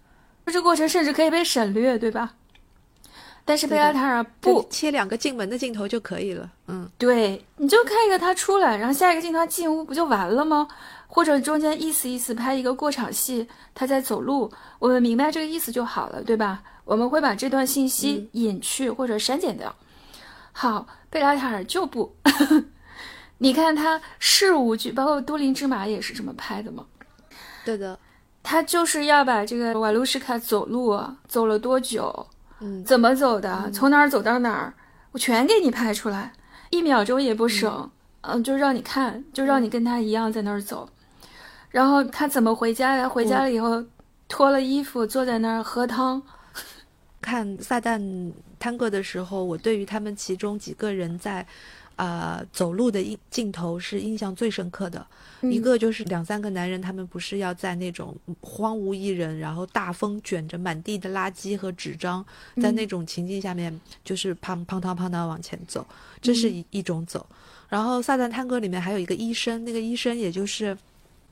[0.45, 2.35] 这过程甚至可以被省略，对吧？
[3.45, 10.67] 但是贝拉塔尔不切两个进门的镜头就可以了，嗯，对，你就看一个他出来，然后下一个镜头他进屋不就完了吗？
[11.07, 16.63] 或者中间意思意思拍一个过场戏，他在走路，我们明白这个意思就好了，对吧？
[16.85, 19.75] 我们会把这段信息隐去或者删减掉。
[20.51, 22.15] 好，贝拉塔尔就不，
[23.39, 26.85] 你看他事无巨，包括都灵之马也是这么拍的嘛？
[27.65, 27.99] 对的，
[28.41, 30.97] 他就是要把这个瓦卢什卡走路
[31.27, 32.25] 走了多久。
[32.85, 33.69] 怎么走的？
[33.71, 34.73] 从哪儿走到哪儿？
[35.11, 36.33] 我全给你拍出来，
[36.69, 37.89] 一秒钟也不省。
[38.21, 40.89] 嗯，就让你看，就让你跟他一样在那儿走。
[41.69, 43.09] 然后他怎么回家的？
[43.09, 43.83] 回家了以后
[44.27, 46.21] 脱了衣服，坐在那儿喝汤。
[47.21, 51.45] 看撒旦探戈的时候，我对于他们其中几个人在。
[51.95, 55.05] 啊，走路的印镜头是印象最深刻的，
[55.41, 62.25] 一个就是两三个男人，他们不是要在那种荒无一人，然后大风卷着满地的垃圾和纸张，
[62.61, 65.85] 在那种情境下面，就是砰砰当砰当往前走，
[66.21, 67.25] 这是一一种走。
[67.69, 70.77] 然后《撒旦探戈》里面还有一个医生，那个医生也就是。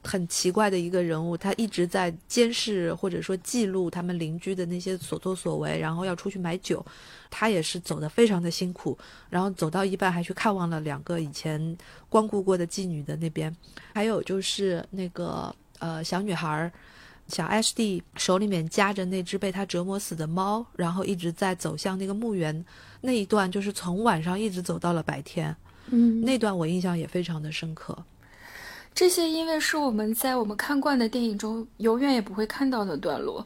[0.03, 6.83] 很奇怪的一个人物，他一直在监视或者说记录他们邻居的那些所作所为，然后要出去买酒，
[7.29, 8.97] 他也是走得非常的辛苦，
[9.29, 11.77] 然后走到一半还去看望了两个以前
[12.09, 13.55] 光顾过的妓女的那边，
[13.93, 16.71] 还有就是那个呃小女孩，
[17.27, 22.65] 小 H D 手里面夹着那只被他折磨死的猫，然后一直在走向那个墓园。
[23.03, 25.55] 那一段，就是从晚上一直走到了白天，
[25.87, 27.97] 嗯，那段我印象也非常的深刻。
[28.93, 33.45] 这些因为是我们在我们看惯的电影中永远也不会看到的段落，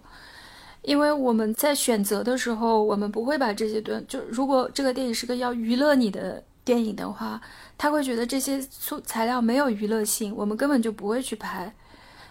[0.81, 7.39] 因为我们在选择的时候，我们不会把这些段就如果这个电影是个要娱乐你的电影的话，
[7.77, 11.73] 他会觉得这些素材料没有娱乐性，我们根本就不会去拍。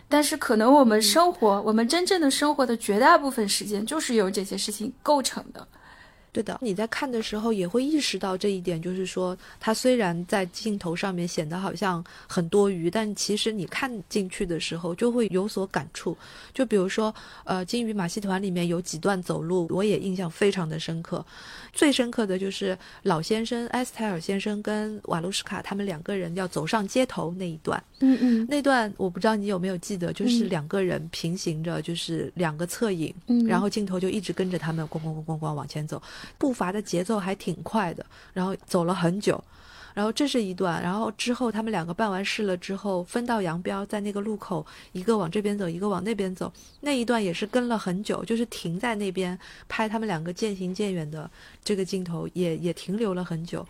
[0.09, 5.67] 但是可能我们生活，我们真正的生活的绝大部分时间就是由这些事情构成的。
[6.35, 16.19] 对的，你在看的时候也会意识到这一点，就是说，它虽然在镜头上面显得好像很多余，但其实你看进去的时候就会有所感触。
[16.53, 21.25] 就比如说，呃，《金鱼马戏团》里面有几段走路，我也印象非常的深刻。
[21.73, 27.81] 最深刻的就是老先生埃斯泰尔先生跟瓦卢什卡他们两个人要走上街头那一段。
[28.01, 33.15] 嗯嗯，那段我不知道你有没有记得，就是两个人平行着，就是两个侧影，
[33.47, 36.03] 然后镜头就一直跟着他们咣咣咣咣咣往前走。
[36.39, 39.43] 步伐的节奏还挺快的，然后走了很久，
[39.95, 49.39] 然后这是一段，然后之后他们两个办完事了之后分道扬镳，在那个路口，一个往这边走，一个往那边走，那一段也是跟了很久，就是停在那边
[49.69, 51.31] 拍他们两个渐行渐远的
[51.63, 53.67] 这个镜头，也也停留了很久，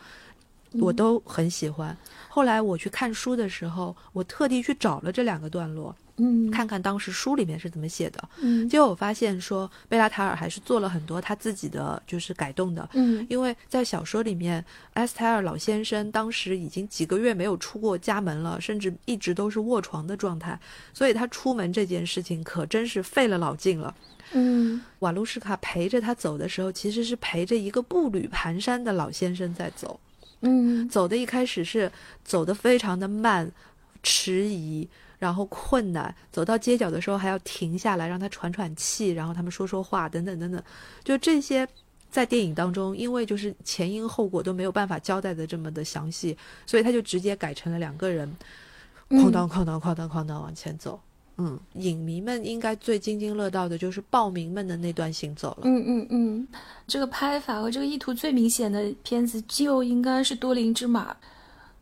[0.80, 1.96] 我都很喜欢。
[2.28, 5.94] 后来我去看书的时候，我特地去找了这两个段落。
[6.16, 8.28] 嗯，看看当时书里面是怎么写的。
[8.40, 12.88] 嗯，结果我发现说贝拉塔尔还是做了很多他自己的就是改动的。
[12.92, 20.56] 嗯，因为在小说里面，埃斯泰尔老先生当时已经几个月没有出过家门了，甚至一直都是卧床的状态，
[20.92, 23.92] 所以他出门这件事情可真是费了老劲了。
[24.32, 29.98] 嗯，瓦卢什卡陪着他走的时候，其实是陪着一个步履蹒跚的老先生在走。
[30.42, 31.90] 嗯，走的一开始是
[32.24, 33.50] 走的非常的慢，
[34.02, 34.88] 迟疑。
[35.18, 40.62] 然后困难，走到街角的时候还要停下来让他喘喘气，然后他们说说话，等等等等，
[41.02, 41.66] 就这些
[42.10, 46.36] 在电影当中，因为就是前因后果都没有办法交代的这么的详细，
[46.66, 48.30] 所以他就直接改成了两个人
[49.08, 51.00] 哐当哐当哐当哐当往前走。
[51.36, 55.62] 嗯，影迷们应该最津津乐道的就是暴民们的那段行走了。
[55.62, 56.48] 嗯嗯嗯，
[56.86, 61.12] 这个拍法和这个意图最明显的片子就应该是《多林之马》，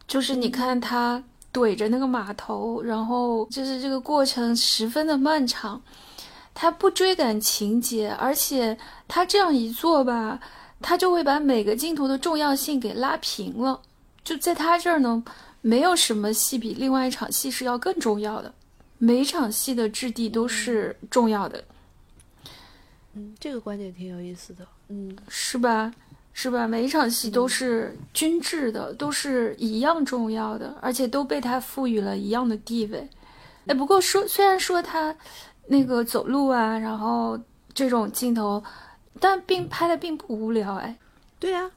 [0.06, 1.22] 就是你看他。
[1.53, 5.81] 怼着那个码头，然后就是这个过程十分的漫长。
[6.55, 8.77] 他不追赶情节，而且
[9.09, 10.39] 他这样一做吧，
[10.83, 13.81] 他就会把每个镜头的重要性给拉平了。
[14.23, 15.24] 就在他这儿呢，
[15.62, 18.53] 没有什么戏比另外一场戏是要更重要的，
[18.99, 21.65] 每场戏的质地都是重要的。
[23.15, 24.66] 嗯，这个观点挺有意思的。
[24.89, 25.91] 嗯，是吧？
[26.32, 26.66] 是吧？
[26.66, 33.09] 每一场戏都是均质的，都是一样重要的，而且都被他赋予了一样的地位。
[33.66, 35.14] 哎，不过说虽然说他
[35.66, 37.38] 那个走路啊，然后
[37.74, 38.62] 这种镜头，
[39.20, 40.74] 但并拍的并不无聊。
[40.76, 40.96] 哎，
[41.38, 41.70] 对呀。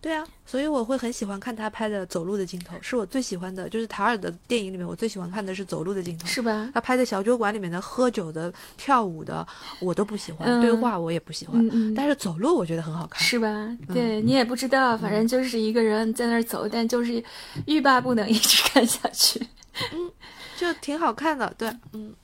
[0.00, 3.68] 对啊，所以我会很喜欢看他拍的走路的镜头，是我最喜欢的。
[3.68, 6.70] 就是塔尔的电影里面，我最喜欢看的是走路的镜头，是吧？
[6.72, 9.44] 他拍的小酒馆里面的喝酒的、跳舞的，
[9.80, 11.94] 我都不喜欢，对话我也不喜欢。
[11.96, 13.76] 但是走路我觉得很好看，是吧？
[13.92, 17.20] 对你也不知道，反正就是一个人在那儿走，但就是
[17.66, 19.44] 欲罢不能，一直看下去。
[19.92, 20.10] 嗯，
[20.56, 22.14] 就挺好看的，对，嗯。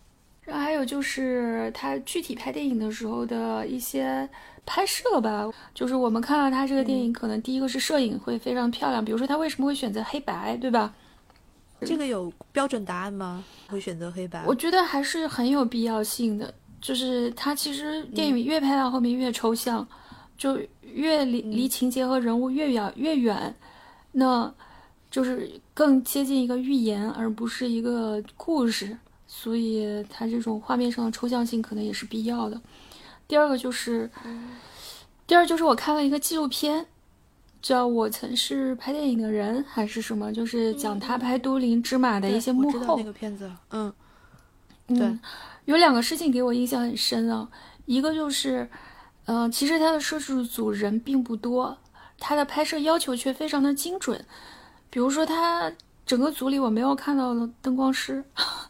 [0.42, 4.28] 然后还有就是他具体拍电影的时候的一些。
[4.66, 9.04] 拍摄吧，就是我们看到他这个电影，可能第一个是摄影会非常漂亮。
[9.04, 10.94] 比如说他为什么会选择黑白，对吧？
[11.80, 13.44] 这个有标准答案吗？
[13.68, 14.42] 会选择黑白？
[14.46, 16.52] 我觉得还是很有必要性的。
[16.80, 19.86] 就是他其实电影越拍到后面越抽象，
[20.36, 23.54] 就越离离情节和人物越远越远，
[24.12, 24.52] 那
[25.10, 28.96] 就是更接近一个寓言而不是一个故事。
[29.26, 32.60] 所以他这种画面上的抽象性可能也是必要的。
[33.34, 34.08] 第二个就是，
[35.26, 36.86] 第二就是我看了一个纪录片，
[37.60, 42.96] 叫《我曾是拍电影的人》还是什么，就是讲他拍《都灵之马》的一些幕后。
[42.96, 43.92] 那个片子，嗯，
[44.86, 45.18] 对，
[45.64, 47.48] 有两个事情给我印象很深啊。
[47.86, 48.70] 一个就是，
[49.24, 51.76] 嗯，其实他的摄制组人并不多，
[52.20, 54.24] 他的拍摄要求却非常的精准。
[54.90, 55.72] 比如说，他
[56.06, 58.22] 整个组里我没有看到灯光师，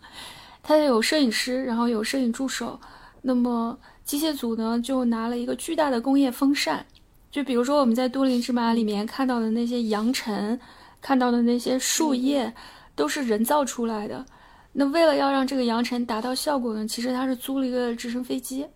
[0.64, 2.80] 他有摄影师，然后有摄影助手，
[3.20, 3.78] 那么。
[4.04, 6.84] 机械组呢，就拿了一个巨大的工业风扇，
[7.30, 10.60] 就比如说我们在《多林之马》里面看到的那些扬尘，
[11.00, 12.52] 看到的那些树叶，
[12.94, 14.24] 都是人造出来的。
[14.72, 18.66] 那为了要让这个扬尘达到效果呢，其实他是租了一个直升飞机，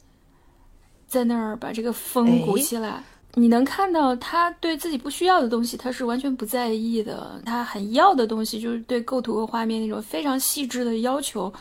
[1.06, 3.02] 在那儿把这个风鼓起来。
[3.34, 7.40] 你能看到他对自己不需要的东西，他是完全不在意的。
[7.44, 11.52] 他很要的东西，就是对构图和画面那种非常细致的要求，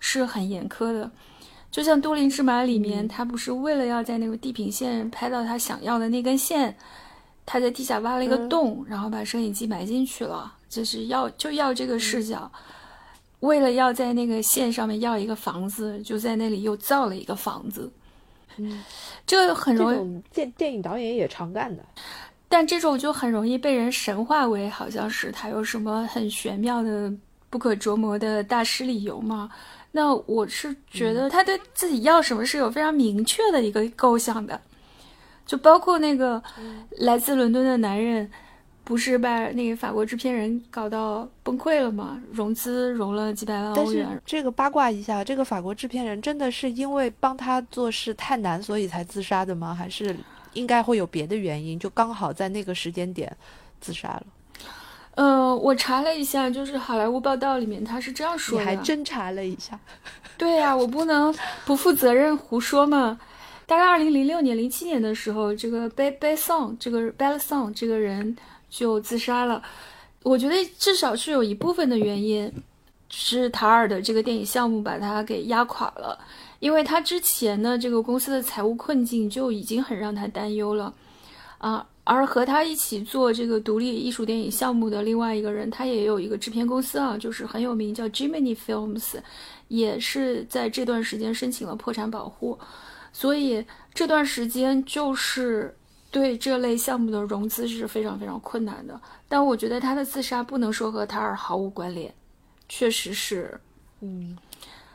[0.00, 1.10] 是很严苛的。
[1.72, 6.76] 就像《都灵之马》里面，他不是为了要在那个地平线拍到他想要的那根线，
[7.46, 12.52] 他在地下挖了一个洞，然后把摄影机埋进去了，就是要就要这个视角。
[13.40, 17.90] 为了要在那个线上面要一个房子，就在那里又造了一个房子。
[18.58, 18.84] 嗯，
[19.26, 21.82] 这个很容易，电电影导演也常干的。
[22.50, 27.10] 但这种就很容易被人神化为好像是他有什么很玄妙的、
[27.48, 29.50] 不可琢磨的大师理由嘛。
[29.92, 34.60] 那我是觉得他对自己要什么是有非常明确的一个构想的，
[35.44, 36.42] 就包括那个
[36.98, 38.30] 来自伦敦的男人，
[38.84, 42.20] 不是把那个法国制片人搞到崩溃了吗？
[42.32, 44.20] 融资融了几百万欧元。
[44.24, 49.74] 这个八卦一下，这个法国制片人真的是因为帮他做事太难，所以才自杀的吗？
[49.74, 50.16] 还是
[50.54, 51.78] 应该会有别的原因？
[51.78, 53.30] 就刚好在那个时间点
[53.80, 54.24] 自杀了。
[55.14, 58.64] 呃，我查了一下，就是好莱坞报道里面他是这样说的。
[58.64, 59.78] 你还真查了一下？
[60.38, 61.34] 对呀，我不能
[61.66, 63.20] 不负责任胡说嘛。
[63.66, 68.36] 大概二零零六年、零七年的时候，这个 Be Be Song 这个 Bella Song 这个人
[68.68, 69.62] 就自杀了。
[70.22, 72.52] 我觉得至少是有一部分的原因
[73.08, 76.18] 是塔尔的这个电影项目把他给压垮了，
[76.58, 80.92] 因为他之前呢这个公司的财务困境就已经很让他担忧了
[81.58, 81.86] 啊。
[82.04, 89.14] 而和他一起做这个独立艺术电影项目的另外一个人，他也有一个制片公司啊，就是很有名，叫 Jimmy Films，
[89.68, 92.58] 也是在这段时间申请了破产保护，
[93.12, 93.64] 所以
[93.94, 95.74] 这段时间就是
[96.10, 99.00] 对这类项目的融资是非常非常困难的。
[99.28, 102.12] 但我觉得他的自杀不能说和塔尔毫无关联，
[102.68, 103.60] 确实是，
[104.00, 104.36] 嗯。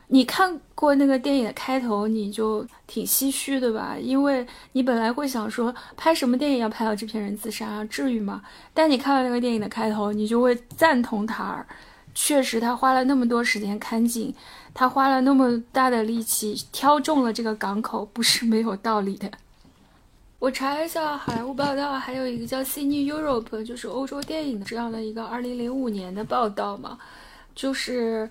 [0.10, 3.98] 你看过那个电影的开头，你就挺唏嘘的吧？
[4.00, 8.42] 因为你本来会想说，拍什么电影要拍到制片人自杀，至于吗？
[8.74, 11.68] 但你看到那个电影的开头，你就会赞同塔尔。
[12.16, 14.34] 确实，他花了那么多时间看景，
[14.74, 19.30] 他花了那么大的力气挑中了这个港口，不是没有道理的。
[20.40, 26.98] 我查了一下好莱坞报道，还有一个叫《Cine Europe》，就是欧洲电影的这样的一个2005年的报道嘛，
[27.54, 28.30] 就是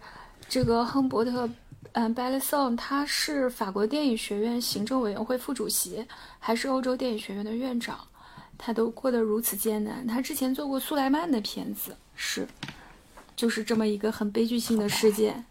[0.48, 1.46] 这个亨伯特。
[1.98, 6.06] 嗯 b e l l s o n 他是法国电影学院行政委员会副主席，
[6.39, 7.98] 还是欧洲电影学院的院长，
[8.59, 10.06] 他都过得如此艰难。
[10.06, 12.47] 他之前做过苏莱曼的片子，是，
[13.35, 15.43] 就是这么一个很悲剧性的事件。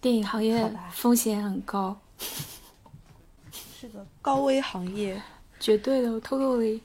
[0.00, 1.94] 电影行业风险很高，
[3.52, 5.20] 是的，高危行业，
[5.60, 6.80] 绝对的，totally。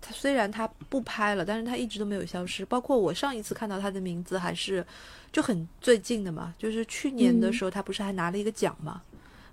[0.00, 2.64] 他虽然他不拍了，但是他一直都没有消失。
[2.64, 4.86] 包括我上一次看到他的名字还是。
[5.32, 9.00] 就很最近的嘛，就是去年的时候，他不是还拿了一个奖吗？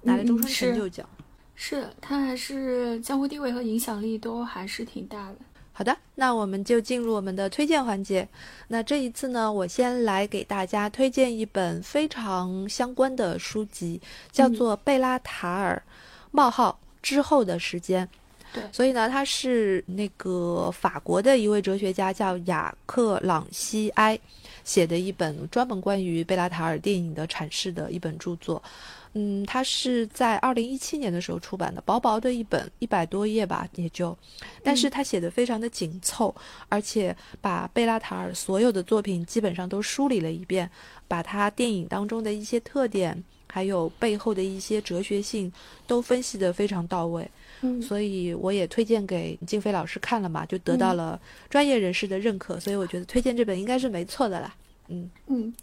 [0.01, 1.07] 拿了终身成就奖。
[1.55, 5.35] 是他还是江湖地位和影响力都还是挺大的。
[5.73, 8.27] 好的，那我们就进入我们的推荐环节。
[8.67, 14.01] 那这一次呢，我先来给大家推荐一本非常相关的书籍，
[14.31, 15.81] 叫做《贝拉塔尔：
[16.31, 18.07] 冒号之后的时间》。
[18.53, 24.19] 对，所以呢，他是那个法国的一位哲学家，叫雅克朗西埃。
[24.67, 28.61] 写的一本专门关于贝拉塔尔电影的阐释的一本著作，
[29.13, 34.15] 嗯，它是在二零一七年的时候出版的，薄薄的一本，一百多页吧，也就，
[34.61, 36.35] 但是他写的非常的紧凑，
[36.67, 40.69] 而且把贝拉塔尔所有的作品基本上都梳理了一遍，
[41.07, 45.49] 把他电影当中的一些特点，还有背后的一些哲学性
[45.87, 47.25] 都分析的非常到位。
[47.61, 51.19] 嗯，所以我也推荐给静飞老师看了嘛，就得到了
[51.49, 54.53] 专业人士的认可，所以我觉得推荐这本应该是没错的啦。
[54.89, 55.53] 嗯嗯，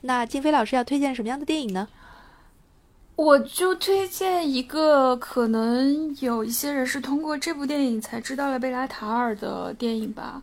[0.00, 1.86] 那静飞老师要推荐什么样的电影呢？
[3.14, 10.42] 我就推荐一个可能有一些人是通过这部电影才知道了贝拉塔尔的电影吧，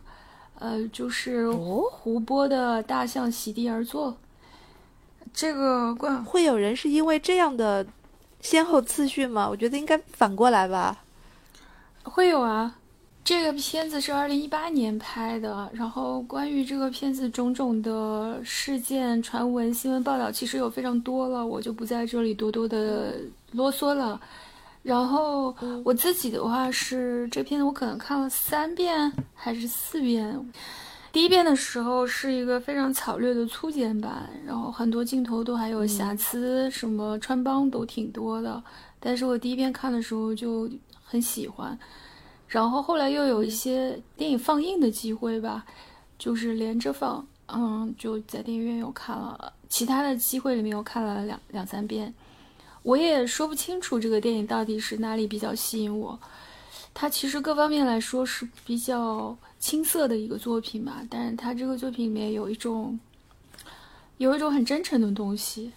[0.60, 4.12] 呃，就是胡波的《大象席地而坐》。
[5.34, 7.84] 这个关会有人是因为这样的。
[8.46, 9.48] 先后次序吗？
[9.50, 11.02] 我觉得应该反过来吧。
[12.04, 12.72] 会有啊，
[13.24, 23.16] 这个片子是二零一八年拍的，然后关于这个片子种种的事件、传闻、新闻报道，其实有非常多了，我就不在这里多多的
[23.50, 24.20] 啰嗦了。
[24.84, 25.52] 然后
[25.84, 30.52] 我自己的话是，这片子我可能看了三遍还是四遍。
[31.16, 38.62] 第一遍的时候是一个非常草略的粗剪版，然后很多镜头都还有瑕疵，什么穿帮都挺多的。
[39.00, 40.70] 但是我第一遍看的时候就
[41.02, 41.78] 很喜欢，
[42.46, 45.64] 然后后来又有一些电影放映的机会吧，
[46.18, 52.12] 就是连着放，嗯，就在电影院又看了，其他的机会里面又看了两两三遍。
[52.82, 56.20] 我也说不清楚这个电影到底是哪里比较吸引我，
[56.92, 59.34] 它其实各方面来说是比较。
[59.66, 62.96] 青涩的一个作品嘛，但是他这个作品里面有一种，
[64.18, 65.72] 有一种很真诚的东西。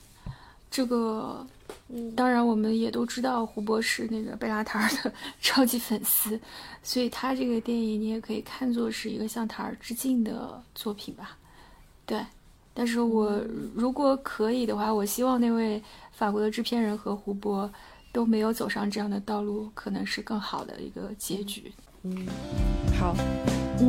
[0.69, 1.43] 这个，
[1.87, 5.11] 嗯，当然我们也都知道胡博是那个贝拉塔尔的
[5.41, 6.39] 超级粉丝，
[6.83, 11.35] 所以他这个电影你也可以看作是一个向塔尔致敬的作品吧。
[12.05, 12.23] 对，
[12.75, 13.43] 但是我
[13.73, 17.67] 如果可以的话，我希望那位法国的制片人和胡博
[18.11, 21.73] 都没有走上这样的道路，可能是更好的一个结局。
[22.03, 22.11] 嗯，
[22.99, 23.15] 好。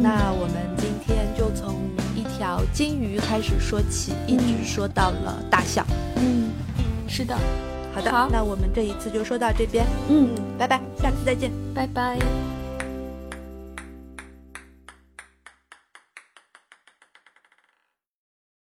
[0.02, 1.76] 那我们今天就从
[2.14, 5.84] 一条金鱼开始说起，一直说到了大象。
[6.16, 6.50] 嗯。
[7.08, 7.36] 是的，
[7.92, 11.50] 好的，好那我们这一次就说到这边，嗯，拜拜，下次再见。
[11.74, 12.16] 拜拜。